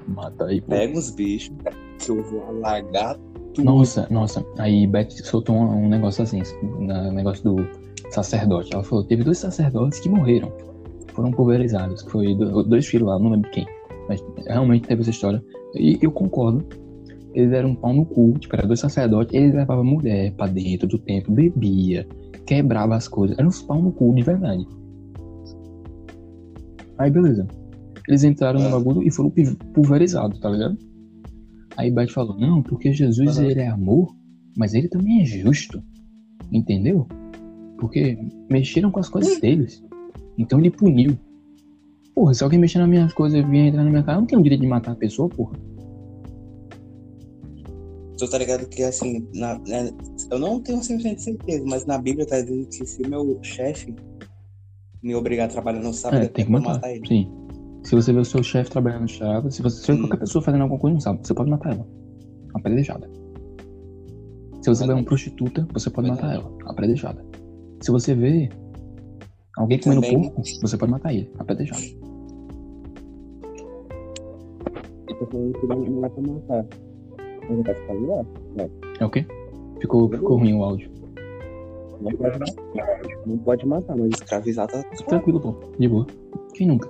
Mata 0.07 0.45
aí, 0.45 0.61
pô. 0.61 0.67
Pega 0.67 0.97
os 0.97 1.11
bichos 1.11 1.55
que 2.03 2.09
eu 2.11 2.23
vou 2.23 2.41
tudo. 3.53 3.65
Nossa, 3.65 4.07
nossa. 4.09 4.45
Aí 4.57 4.87
Beth 4.87 5.09
soltou 5.11 5.55
um, 5.55 5.85
um 5.85 5.89
negócio 5.89 6.23
assim, 6.23 6.41
um 6.63 7.11
negócio 7.11 7.43
do 7.43 7.67
sacerdote. 8.11 8.73
Ela 8.73 8.83
falou, 8.83 9.03
teve 9.03 9.23
dois 9.23 9.37
sacerdotes 9.37 9.99
que 9.99 10.09
morreram. 10.09 10.51
Foram 11.13 11.31
pulverizados. 11.31 12.01
Foi 12.03 12.33
do- 12.35 12.63
dois 12.63 12.85
filhos 12.87 13.07
lá, 13.07 13.19
não 13.19 13.29
lembro 13.31 13.49
quem. 13.51 13.65
Mas 14.07 14.23
realmente 14.47 14.87
teve 14.87 15.01
essa 15.01 15.09
história. 15.09 15.43
E 15.75 15.97
eu 16.01 16.11
concordo. 16.11 16.65
Eles 17.33 17.51
eram 17.53 17.69
um 17.69 17.75
pau 17.75 17.93
no 17.93 18.05
cu, 18.05 18.33
tipo, 18.39 18.55
eram 18.57 18.67
dois 18.67 18.79
sacerdotes, 18.81 19.33
eles 19.33 19.53
levavam 19.55 19.85
mulher 19.85 20.33
pra 20.33 20.47
dentro 20.47 20.85
do 20.85 20.97
templo, 20.97 21.33
bebia, 21.33 22.05
quebrava 22.45 22.95
as 22.95 23.07
coisas. 23.07 23.37
Eram 23.39 23.47
uns 23.47 23.61
pau 23.61 23.81
no 23.81 23.89
cu 23.93 24.13
de 24.13 24.21
verdade. 24.21 24.67
Aí 26.97 27.09
beleza. 27.09 27.47
Eles 28.07 28.23
entraram 28.25 28.59
no 28.59 28.67
Ah. 28.67 28.71
bagulho 28.71 29.01
e 29.03 29.09
foram 29.11 29.31
pulverizados, 29.73 30.39
tá 30.39 30.49
ligado? 30.49 30.77
Aí 31.81 31.89
Beth 31.89 32.09
falou, 32.09 32.37
não, 32.37 32.61
porque 32.61 32.93
Jesus 32.93 33.37
Aham. 33.37 33.47
ele 33.49 33.59
é 33.59 33.67
amor, 33.67 34.15
mas 34.55 34.73
ele 34.75 34.87
também 34.87 35.21
é 35.21 35.25
justo. 35.25 35.81
Entendeu? 36.51 37.07
Porque 37.79 38.17
mexeram 38.49 38.91
com 38.91 38.99
as 38.99 39.09
coisas 39.09 39.39
deles. 39.39 39.83
Então 40.37 40.59
ele 40.59 40.69
puniu. 40.69 41.17
Porra, 42.13 42.33
se 42.35 42.43
alguém 42.43 42.59
mexer 42.59 42.77
nas 42.77 42.87
minhas 42.89 43.11
coisas 43.13 43.39
e 43.39 43.43
vier 43.43 43.67
entrar 43.67 43.83
na 43.83 43.89
minha 43.89 44.03
casa, 44.03 44.17
eu 44.17 44.21
não 44.21 44.27
tenho 44.27 44.41
o 44.41 44.43
direito 44.43 44.61
de 44.61 44.67
matar 44.67 44.91
a 44.91 44.95
pessoa, 44.95 45.27
porra. 45.27 45.57
Tu 48.17 48.29
tá 48.29 48.37
ligado 48.37 48.67
que 48.69 48.83
assim, 48.83 49.27
na, 49.33 49.57
na- 49.59 49.91
eu 50.29 50.37
não 50.37 50.59
tenho 50.61 50.77
100% 50.79 51.15
de 51.15 51.21
certeza, 51.23 51.63
mas 51.65 51.85
na 51.87 51.97
Bíblia 51.97 52.27
tá 52.27 52.39
dizendo 52.39 52.67
que 52.67 52.85
se 52.85 53.01
o 53.01 53.09
meu 53.09 53.39
chefe 53.41 53.95
me 55.01 55.15
obrigar 55.15 55.49
a 55.49 55.51
trabalhar 55.51 55.79
no 55.81 55.91
sábado, 55.93 56.25
É, 56.25 56.27
tem 56.27 56.45
que 56.45 56.51
vou 56.51 56.61
matar. 56.61 56.91
ele. 56.93 57.07
Sim. 57.07 57.31
Se 57.83 57.95
você 57.95 58.13
vê 58.13 58.19
o 58.19 58.25
seu 58.25 58.43
chefe 58.43 58.69
trabalhando 58.71 59.01
no 59.03 59.09
sábado, 59.09 59.51
se 59.51 59.61
você 59.61 59.83
se 59.83 59.91
Hum. 59.91 59.99
qualquer 60.01 60.17
pessoa 60.19 60.41
fazendo 60.43 60.61
alguma 60.61 60.79
coisa 60.79 60.95
no 60.95 61.01
sábado, 61.01 61.25
você 61.25 61.33
pode 61.33 61.49
matar 61.49 61.73
ela. 61.73 61.87
Apredejada. 62.53 63.09
Se 64.61 64.69
você 64.69 64.85
vê 64.85 64.93
uma 64.93 65.03
prostituta, 65.03 65.67
você 65.73 65.89
pode 65.89 66.07
matar 66.09 66.33
ela. 66.35 66.51
Apredejada. 66.65 67.25
Se 67.81 67.91
você 67.91 68.13
vê 68.13 68.49
alguém 69.57 69.79
comendo 69.79 70.01
Também. 70.01 70.21
porco, 70.29 70.41
você 70.61 70.77
pode 70.77 70.91
matar 70.91 71.13
ele. 71.13 71.31
Apredejada. 71.39 71.81
Falando 75.31 75.53
que 75.59 75.67
não 75.67 76.05
é 76.05 76.09
pra 76.09 76.21
matar. 76.21 76.65
Mas 77.41 77.49
ele 77.51 77.63
vai 77.63 77.75
ficar 77.75 77.93
lá. 77.93 78.25
É 78.99 79.05
o 79.05 79.09
quê? 79.09 79.25
Ficou, 79.79 80.09
ficou 80.09 80.37
ruim 80.37 80.53
o 80.53 80.63
áudio. 80.63 80.89
Não 82.01 82.11
pode. 82.11 82.39
Não 83.25 83.37
pode 83.39 83.65
matar, 83.67 83.95
mas 83.95 84.09
escravizar 84.13 84.67
tá. 84.67 84.81
Tranquilo, 85.07 85.39
pô. 85.39 85.55
De 85.77 85.87
boa. 85.87 86.05
Quem 86.55 86.67
nunca? 86.67 86.89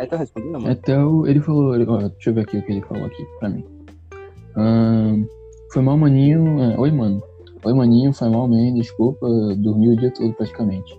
Aí 0.00 0.06
tá 0.06 0.16
respondendo, 0.16 0.52
mano? 0.52 0.70
Até 0.70 0.98
o, 0.98 1.26
ele 1.26 1.40
falou, 1.40 1.74
ele- 1.74 1.84
ó, 1.86 1.98
deixa 2.08 2.30
eu 2.30 2.34
ver 2.34 2.40
aqui 2.40 2.56
o 2.56 2.62
que 2.64 2.72
ele 2.72 2.80
falou 2.80 3.04
aqui 3.04 3.22
pra 3.38 3.50
mim. 3.50 3.62
Foi 5.72 5.82
mal, 5.82 5.98
maninho. 5.98 6.58
é, 6.58 6.78
Oi, 6.80 6.90
mano. 6.90 7.22
Oi, 7.62 7.74
maninho, 7.74 8.10
foi 8.14 8.30
mal, 8.30 8.48
man, 8.48 8.72
desculpa, 8.72 9.28
dormi 9.56 9.90
o 9.90 9.96
dia 9.96 10.10
todo 10.10 10.32
praticamente. 10.32 10.98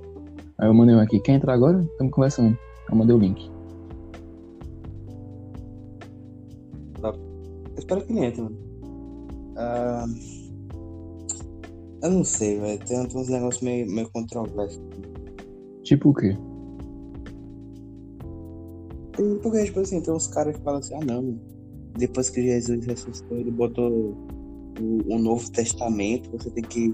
Aí 0.59 0.67
eu 0.69 0.73
mandei 0.75 0.93
um 0.95 0.99
aqui, 0.99 1.19
quer 1.19 1.33
entrar 1.33 1.53
agora? 1.55 1.81
Estamos 1.81 2.13
conversando. 2.13 2.55
Eu 2.91 2.95
mandei 2.95 3.15
o 3.15 3.19
link. 3.19 3.49
Eu 7.03 7.15
espero 7.77 8.05
que 8.05 8.13
ele 8.13 8.25
entre, 8.25 8.41
mano. 8.43 8.57
Ah, 9.57 10.05
eu 12.03 12.11
não 12.11 12.23
sei, 12.23 12.59
velho. 12.59 12.79
Tem, 12.85 13.07
tem 13.07 13.19
uns 13.19 13.29
negócios 13.29 13.63
meio, 13.63 13.91
meio 13.91 14.07
controversos. 14.11 14.79
Tipo 15.83 16.09
o 16.09 16.13
quê? 16.13 16.37
Porque, 19.41 19.63
tipo 19.65 19.79
assim, 19.79 20.01
tem 20.01 20.13
uns 20.13 20.27
caras 20.27 20.55
que 20.55 20.63
falam 20.63 20.79
assim, 20.79 20.95
ah 20.95 21.05
não, 21.05 21.37
depois 21.97 22.29
que 22.29 22.41
Jesus 22.41 22.85
ressuscitou, 22.85 23.37
ele 23.37 23.51
botou 23.51 23.89
o, 24.79 25.13
o 25.13 25.19
Novo 25.19 25.51
Testamento, 25.51 26.29
você 26.31 26.49
tem 26.51 26.63
que 26.63 26.93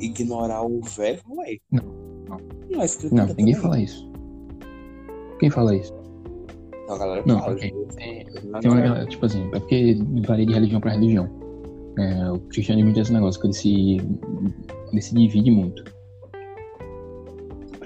ignorar 0.00 0.62
o 0.64 0.80
velho. 0.80 1.20
Ué. 1.30 1.58
Não, 1.72 1.82
não. 2.28 2.38
Não, 2.70 2.82
é 2.82 2.84
escrito 2.84 3.14
Não, 3.14 3.24
aqui 3.24 3.34
ninguém 3.38 3.54
também. 3.54 3.62
fala 3.70 3.80
isso. 3.80 4.10
Quem 5.38 5.50
fala 5.50 5.74
isso? 5.76 5.94
Não, 6.88 6.94
a 6.94 6.98
galera 6.98 7.22
Não, 7.26 7.38
fala. 7.40 7.56
Tem, 7.56 7.72
tem 7.96 8.70
uma 8.70 8.80
galera- 8.80 9.06
tipo 9.06 9.24
assim, 9.26 9.46
é 9.52 9.58
porque 9.60 9.98
varia 10.26 10.46
de 10.46 10.52
religião 10.52 10.80
pra 10.80 10.92
religião. 10.92 11.28
É, 11.98 12.30
o 12.30 12.38
cristianismo 12.40 12.92
tem 12.92 13.02
esse 13.02 13.12
negócio 13.12 13.40
que 13.40 13.46
ele 13.46 13.54
se, 13.54 13.96
ele 14.92 15.00
se 15.00 15.14
divide 15.14 15.50
muito. 15.50 15.82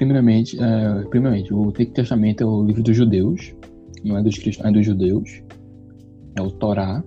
Primeiramente, 0.01 0.56
é, 0.59 1.05
primeiramente, 1.10 1.52
o 1.52 1.68
Antigo 1.68 1.93
Testamento 1.93 2.43
é 2.43 2.47
o 2.47 2.64
livro 2.64 2.82
dos 2.82 2.97
judeus, 2.97 3.55
não 4.02 4.16
é 4.16 4.22
dos 4.22 4.39
cristãos, 4.39 4.70
é 4.70 4.72
dos 4.72 4.86
judeus. 4.86 5.43
É 6.36 6.40
o 6.40 6.51
Torá. 6.51 7.05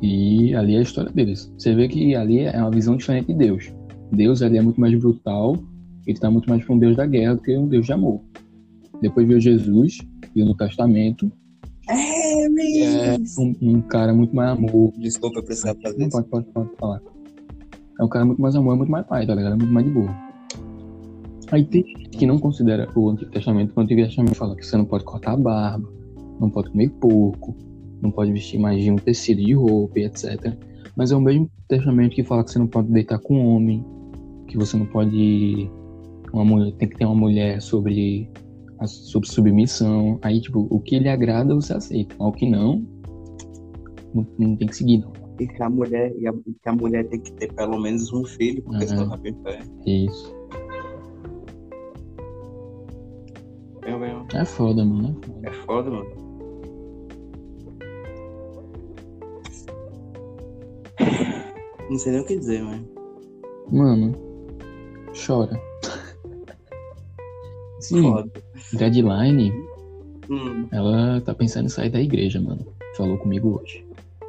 E 0.00 0.54
ali 0.54 0.76
é 0.76 0.78
a 0.78 0.82
história 0.82 1.12
deles. 1.12 1.52
Você 1.58 1.74
vê 1.74 1.86
que 1.86 2.14
ali 2.14 2.38
é 2.38 2.56
uma 2.56 2.70
visão 2.70 2.96
diferente 2.96 3.26
de 3.26 3.34
Deus. 3.34 3.70
Deus 4.10 4.40
ali 4.40 4.56
é 4.56 4.62
muito 4.62 4.80
mais 4.80 4.98
brutal, 4.98 5.54
ele 6.06 6.16
está 6.16 6.30
muito 6.30 6.48
mais 6.48 6.64
para 6.64 6.74
um 6.74 6.78
Deus 6.78 6.96
da 6.96 7.04
guerra 7.04 7.34
do 7.34 7.42
que 7.42 7.54
um 7.54 7.68
Deus 7.68 7.84
de 7.84 7.92
amor. 7.92 8.22
Depois 9.02 9.28
veio 9.28 9.38
Jesus, 9.38 9.98
e 10.34 10.42
no 10.42 10.56
Testamento, 10.56 11.30
É, 11.90 13.16
é 13.16 13.18
um, 13.38 13.54
um 13.60 13.82
cara 13.82 14.14
muito 14.14 14.34
mais 14.34 14.56
amor. 14.56 14.94
Desculpa, 14.96 15.40
eu 15.40 15.44
precisava 15.44 15.78
fazer 15.82 15.98
Não, 15.98 16.08
isso. 16.08 16.22
pode, 16.22 16.28
pode, 16.30 16.46
pode 16.54 16.70
falar. 16.78 17.02
É 18.00 18.02
um 18.02 18.08
cara 18.08 18.24
muito 18.24 18.40
mais 18.40 18.56
amor, 18.56 18.78
muito 18.78 18.90
mais 18.90 19.06
pai, 19.06 19.26
tá 19.26 19.34
ligado? 19.34 19.52
É 19.52 19.56
muito 19.56 19.74
mais 19.74 19.84
de 19.84 19.92
boa. 19.92 20.29
Aí 21.52 21.64
tem 21.64 21.84
gente 21.84 22.10
que 22.10 22.26
não 22.26 22.38
considera 22.38 22.88
o 22.94 23.10
Antigo 23.10 23.30
Testamento, 23.30 23.72
o 23.76 23.80
Antigo 23.80 24.02
Testamento 24.02 24.36
fala 24.36 24.54
que 24.56 24.64
você 24.64 24.76
não 24.76 24.84
pode 24.84 25.04
cortar 25.04 25.32
a 25.32 25.36
barba, 25.36 25.88
não 26.40 26.48
pode 26.48 26.70
comer 26.70 26.90
porco, 27.00 27.56
não 28.00 28.10
pode 28.10 28.32
vestir 28.32 28.58
mais 28.58 28.82
de 28.82 28.90
um 28.90 28.96
tecido 28.96 29.42
de 29.42 29.52
roupa 29.52 29.98
e 29.98 30.04
etc. 30.04 30.54
Mas 30.96 31.10
é 31.12 31.16
o 31.16 31.20
mesmo 31.20 31.50
Testamento 31.68 32.14
que 32.14 32.22
fala 32.24 32.44
que 32.44 32.50
você 32.50 32.58
não 32.58 32.66
pode 32.66 32.88
deitar 32.92 33.18
com 33.18 33.46
homem, 33.46 33.84
que 34.48 34.56
você 34.56 34.76
não 34.76 34.86
pode. 34.86 35.70
Uma 36.32 36.44
mulher, 36.44 36.72
tem 36.74 36.88
que 36.88 36.96
ter 36.96 37.04
uma 37.04 37.14
mulher 37.14 37.60
sobre, 37.60 38.30
sobre 38.86 39.28
submissão. 39.28 40.18
Aí, 40.22 40.40
tipo, 40.40 40.68
o 40.70 40.78
que 40.80 40.98
lhe 40.98 41.08
agrada 41.08 41.54
você 41.54 41.72
aceita. 41.72 42.14
Mas 42.18 42.28
o 42.28 42.32
que 42.32 42.48
não, 42.48 42.86
não, 44.14 44.26
não 44.38 44.56
tem 44.56 44.68
que 44.68 44.76
seguir, 44.76 44.98
não. 44.98 45.12
E 45.40 45.46
que 45.48 45.62
a 45.62 45.68
mulher, 45.70 46.12
e 46.18 46.28
a, 46.28 46.32
que 46.32 46.68
a 46.68 46.72
mulher 46.72 47.08
tem 47.08 47.18
que 47.18 47.32
ter 47.32 47.52
pelo 47.54 47.80
menos 47.80 48.12
um 48.12 48.24
filho, 48.24 48.62
porque 48.62 48.84
Uhum. 48.84 48.88
senão 48.88 49.08
tá 49.08 49.16
bem 49.16 49.34
pé. 49.34 49.60
Isso. 49.86 50.39
É 54.34 54.44
foda, 54.44 54.84
mano. 54.84 55.20
É 55.42 55.52
foda. 55.52 55.90
Mano. 55.90 56.10
Não 61.88 61.98
sei 61.98 62.12
nem 62.12 62.20
o 62.20 62.24
que 62.24 62.36
dizer, 62.38 62.62
mano. 62.62 62.88
Mano, 63.70 64.14
chora. 65.26 65.60
Sim, 67.80 68.02
Foda. 68.02 68.30
Deadline, 68.74 69.52
Hum, 70.28 70.68
ela 70.70 71.20
tá 71.22 71.34
pensando 71.34 71.66
em 71.66 71.68
sair 71.70 71.90
da 71.90 72.00
igreja, 72.00 72.40
mano. 72.40 72.64
Falou 72.96 73.18
comigo 73.18 73.60
hoje. 73.60 73.84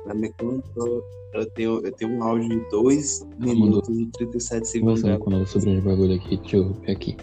ela 0.06 0.15
me 0.15 0.32
contou. 0.34 1.03
Eu 1.34 1.45
tenho, 1.52 1.80
eu 1.86 1.91
tenho 1.91 2.11
um 2.11 2.23
áudio 2.23 2.49
de 2.49 2.69
2 2.72 3.22
Ela 3.22 3.53
minutos 3.53 3.98
e 3.98 4.06
37 4.07 4.68
segundos. 4.68 5.02
Conversando 5.02 5.23
com 5.23 5.32
ela 5.32 5.45
sobre 5.45 5.78
os 5.78 5.84
bagulho 5.84 6.15
aqui, 6.15 6.38
deixa 6.38 6.57
eu 6.57 6.73
ver 6.73 6.91
aqui. 6.91 7.15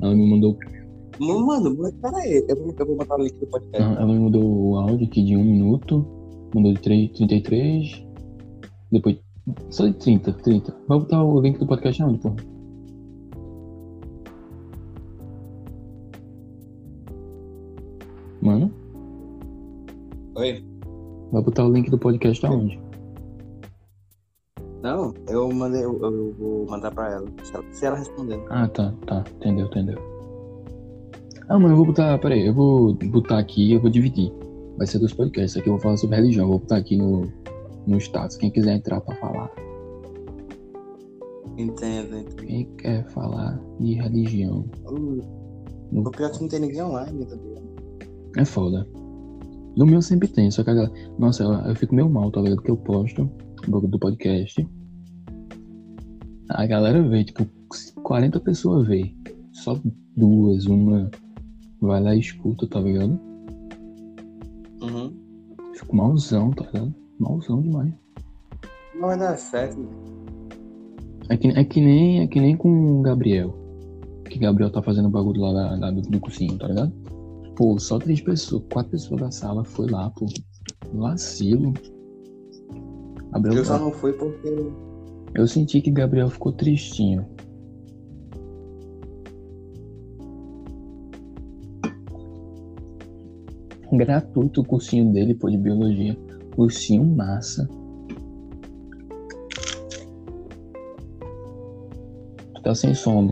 Ela 0.00 0.14
me 0.14 0.28
mandou. 0.30 0.56
Mano, 1.20 1.76
mas 1.78 1.92
peraí. 1.94 2.44
Eu 2.48 2.56
vou, 2.56 2.74
eu 2.78 2.86
vou 2.86 2.96
botar 2.96 3.16
o 3.16 3.22
link 3.22 3.34
do 3.38 3.46
podcast. 3.46 3.82
Ela 3.82 4.06
me 4.06 4.18
mandou 4.18 4.42
o 4.44 4.76
áudio 4.76 5.06
aqui 5.06 5.24
de 5.24 5.36
um 5.36 5.44
minuto. 5.44 6.06
Mandou 6.54 6.72
de 6.72 6.80
3, 6.80 7.10
33. 7.12 8.06
Depois. 8.92 9.18
Só 9.70 9.86
de 9.86 9.94
30, 9.94 10.32
30. 10.32 10.76
Vai 10.86 10.98
botar 10.98 11.24
o 11.24 11.40
link 11.40 11.58
do 11.58 11.66
podcast 11.66 12.02
onde, 12.02 12.18
porra? 12.18 12.36
Mano, 18.40 18.72
Oi? 20.36 20.64
vai 21.32 21.42
botar 21.42 21.66
o 21.66 21.72
link 21.72 21.90
do 21.90 21.98
podcast 21.98 22.46
aonde? 22.46 22.80
Não, 24.80 25.12
eu 25.28 25.52
mandei, 25.52 25.84
eu, 25.84 25.98
eu 26.00 26.32
vou 26.38 26.66
mandar 26.66 26.92
pra 26.92 27.10
ela, 27.10 27.26
se 27.72 27.84
ela 27.84 27.96
responder. 27.96 28.40
Ah, 28.48 28.68
tá, 28.68 28.94
tá. 29.06 29.24
Entendeu, 29.36 29.66
entendeu. 29.66 30.17
Ah, 31.48 31.58
mano, 31.58 31.72
eu 31.72 31.76
vou 31.76 31.86
botar. 31.86 32.18
Peraí, 32.18 32.46
eu 32.46 32.54
vou 32.54 32.94
botar 32.94 33.38
aqui 33.38 33.72
eu 33.72 33.80
vou 33.80 33.90
dividir. 33.90 34.32
Vai 34.76 34.86
ser 34.86 34.98
dos 34.98 35.12
podcasts. 35.12 35.56
Aqui 35.56 35.68
eu 35.68 35.72
vou 35.74 35.80
falar 35.82 35.96
sobre 35.96 36.16
religião. 36.16 36.44
Eu 36.44 36.48
vou 36.50 36.58
botar 36.58 36.76
aqui 36.76 36.96
no, 36.96 37.26
no 37.86 37.96
status. 37.98 38.36
Quem 38.36 38.50
quiser 38.50 38.74
entrar 38.76 39.00
pra 39.00 39.14
falar. 39.16 39.50
Entendo, 41.56 42.16
entendo. 42.18 42.36
Quem 42.46 42.64
quer 42.76 43.04
falar 43.08 43.58
de 43.80 43.94
religião? 43.94 44.64
Uh, 44.86 45.20
No- 45.90 46.06
O 46.06 46.10
pior 46.10 46.28
é 46.28 46.30
que 46.32 46.40
não 46.42 46.48
tem 46.48 46.60
ninguém 46.60 46.82
online, 46.82 47.24
tá 47.24 47.34
ligado? 47.34 47.68
É 48.36 48.44
foda. 48.44 48.86
No 49.76 49.86
meu 49.86 50.02
sempre 50.02 50.28
tem, 50.28 50.50
só 50.50 50.62
que 50.62 50.70
a 50.70 50.74
galera. 50.74 50.92
Nossa, 51.18 51.42
eu, 51.42 51.52
eu 51.52 51.74
fico 51.74 51.94
meio 51.94 52.08
mal, 52.10 52.30
tá 52.30 52.40
ligado? 52.40 52.62
Que 52.62 52.70
eu 52.70 52.76
posto 52.76 53.22
o 53.66 53.70
bagulho 53.70 53.88
do 53.90 53.98
podcast. 53.98 54.68
A 56.50 56.66
galera 56.66 57.02
vê, 57.02 57.24
tipo, 57.24 57.46
40 58.02 58.38
pessoas 58.40 58.86
vê. 58.86 59.12
Só 59.52 59.78
duas, 60.16 60.66
uma 60.66 61.10
vai 61.80 62.02
lá 62.02 62.14
e 62.14 62.20
escuta, 62.20 62.66
tá 62.66 62.80
ligado? 62.80 63.18
Uhum. 64.82 65.12
Fico 65.74 65.96
malzão, 65.96 66.50
tá 66.50 66.64
ligado? 66.66 66.94
Malzão 67.18 67.60
demais. 67.62 67.92
Não 68.94 69.02
vai 69.08 69.18
dar 69.18 69.36
certo. 69.36 69.78
É 71.28 71.36
que, 71.36 71.48
é 71.48 71.64
que 71.64 71.80
nem 71.80 72.20
é 72.22 72.26
que 72.26 72.40
nem 72.40 72.56
com 72.56 72.98
o 73.00 73.02
Gabriel. 73.02 73.54
Que 74.28 74.38
Gabriel 74.38 74.70
tá 74.70 74.82
fazendo 74.82 75.06
o 75.08 75.10
bagulho 75.10 75.40
lá, 75.42 75.52
da- 75.52 75.76
lá 75.78 75.90
do, 75.90 76.02
do 76.02 76.20
cursinho, 76.20 76.56
tá 76.58 76.66
ligado? 76.68 76.92
Pô, 77.56 77.78
só 77.78 77.98
três 77.98 78.20
pessoas, 78.20 78.62
quatro 78.72 78.92
pessoas 78.92 79.20
da 79.20 79.30
sala 79.30 79.64
foi 79.64 79.88
lá, 79.90 80.10
pô. 80.10 80.26
Vacilo. 80.94 81.72
Gabriel, 83.32 83.58
Eu 83.58 83.64
só 83.64 83.78
não 83.78 83.92
fui 83.92 84.12
porque. 84.12 84.48
eu 85.34 85.46
senti 85.46 85.80
que 85.80 85.90
Gabriel 85.90 86.30
ficou 86.30 86.52
tristinho. 86.52 87.26
Gratuito 93.92 94.60
o 94.60 94.64
cursinho 94.64 95.12
dele, 95.12 95.34
pô, 95.34 95.48
de 95.48 95.56
biologia. 95.56 96.16
Cursinho 96.54 97.04
massa. 97.04 97.68
Tu 102.54 102.62
tá 102.62 102.74
sem 102.74 102.94
som, 102.94 103.30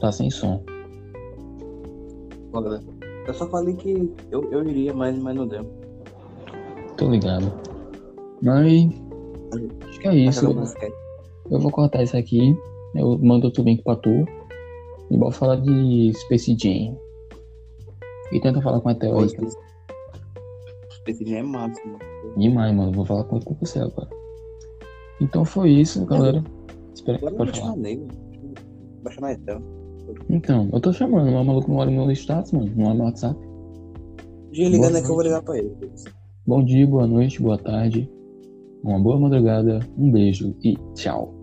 tá 0.00 0.12
sem 0.12 0.30
som. 0.30 0.62
Foda. 2.52 2.80
Eu 3.26 3.34
só 3.34 3.48
falei 3.48 3.74
que 3.74 4.12
eu, 4.30 4.50
eu 4.52 4.64
iria, 4.68 4.94
mas, 4.94 5.18
mas 5.18 5.34
não 5.34 5.46
deu. 5.46 5.66
Tô 6.96 7.10
ligado. 7.10 7.52
Mas. 8.42 8.88
Acho 9.88 10.00
que 10.00 10.08
é 10.08 10.14
isso. 10.14 10.46
Eu 11.50 11.58
vou 11.58 11.70
cortar 11.70 12.02
isso 12.02 12.16
aqui. 12.16 12.56
Eu 12.94 13.18
mando 13.18 13.46
outro 13.46 13.64
link 13.64 13.82
pra 13.82 13.96
tu. 13.96 14.24
E 15.10 15.16
vou 15.16 15.30
falar 15.30 15.56
de 15.56 16.12
Space 16.14 16.56
Jam. 16.58 16.96
E 18.32 18.40
tenta 18.40 18.60
falar 18.60 18.80
com 18.80 18.88
a 18.88 18.94
Theo 18.94 19.18
aí. 19.18 19.28
Esse 21.06 21.24
dia 21.24 21.38
é 21.38 21.42
massa, 21.42 21.80
mano. 21.84 21.98
Demais, 22.36 22.74
mano. 22.74 22.92
Vou 22.92 23.04
falar 23.04 23.24
com, 23.24 23.40
com 23.40 23.54
você 23.54 23.78
agora. 23.78 24.08
Então 25.20 25.44
foi 25.44 25.70
isso, 25.70 26.04
galera. 26.04 26.42
Pode 27.04 27.36
vou 27.36 27.46
te 27.46 27.60
falar. 27.60 27.76
Vai 29.02 29.12
chamar 29.12 29.32
então. 30.28 30.68
Eu 30.72 30.80
tô 30.80 30.92
chamando, 30.92 31.30
mas 31.30 31.42
o 31.42 31.44
maluco 31.44 31.70
não 31.70 31.78
olha 31.78 31.90
meu 31.90 32.10
status, 32.10 32.52
mano. 32.52 32.72
Não 32.76 32.86
olha 32.86 32.94
meu 32.94 33.04
WhatsApp. 33.06 33.38
Dia 34.50 34.68
ligando 34.68 34.92
Boa 34.92 34.98
é 34.98 35.02
que 35.02 35.10
eu 35.10 35.14
vou 35.14 35.22
ligar 35.22 35.42
pra 35.42 35.58
ele. 35.58 35.76
Bom 36.46 36.64
dia, 36.64 36.86
boa 36.86 37.06
noite, 37.06 37.42
boa 37.42 37.58
tarde. 37.58 38.10
Uma 38.82 38.98
boa 38.98 39.18
madrugada. 39.18 39.80
Um 39.96 40.10
beijo 40.10 40.54
e 40.62 40.76
tchau. 40.94 41.35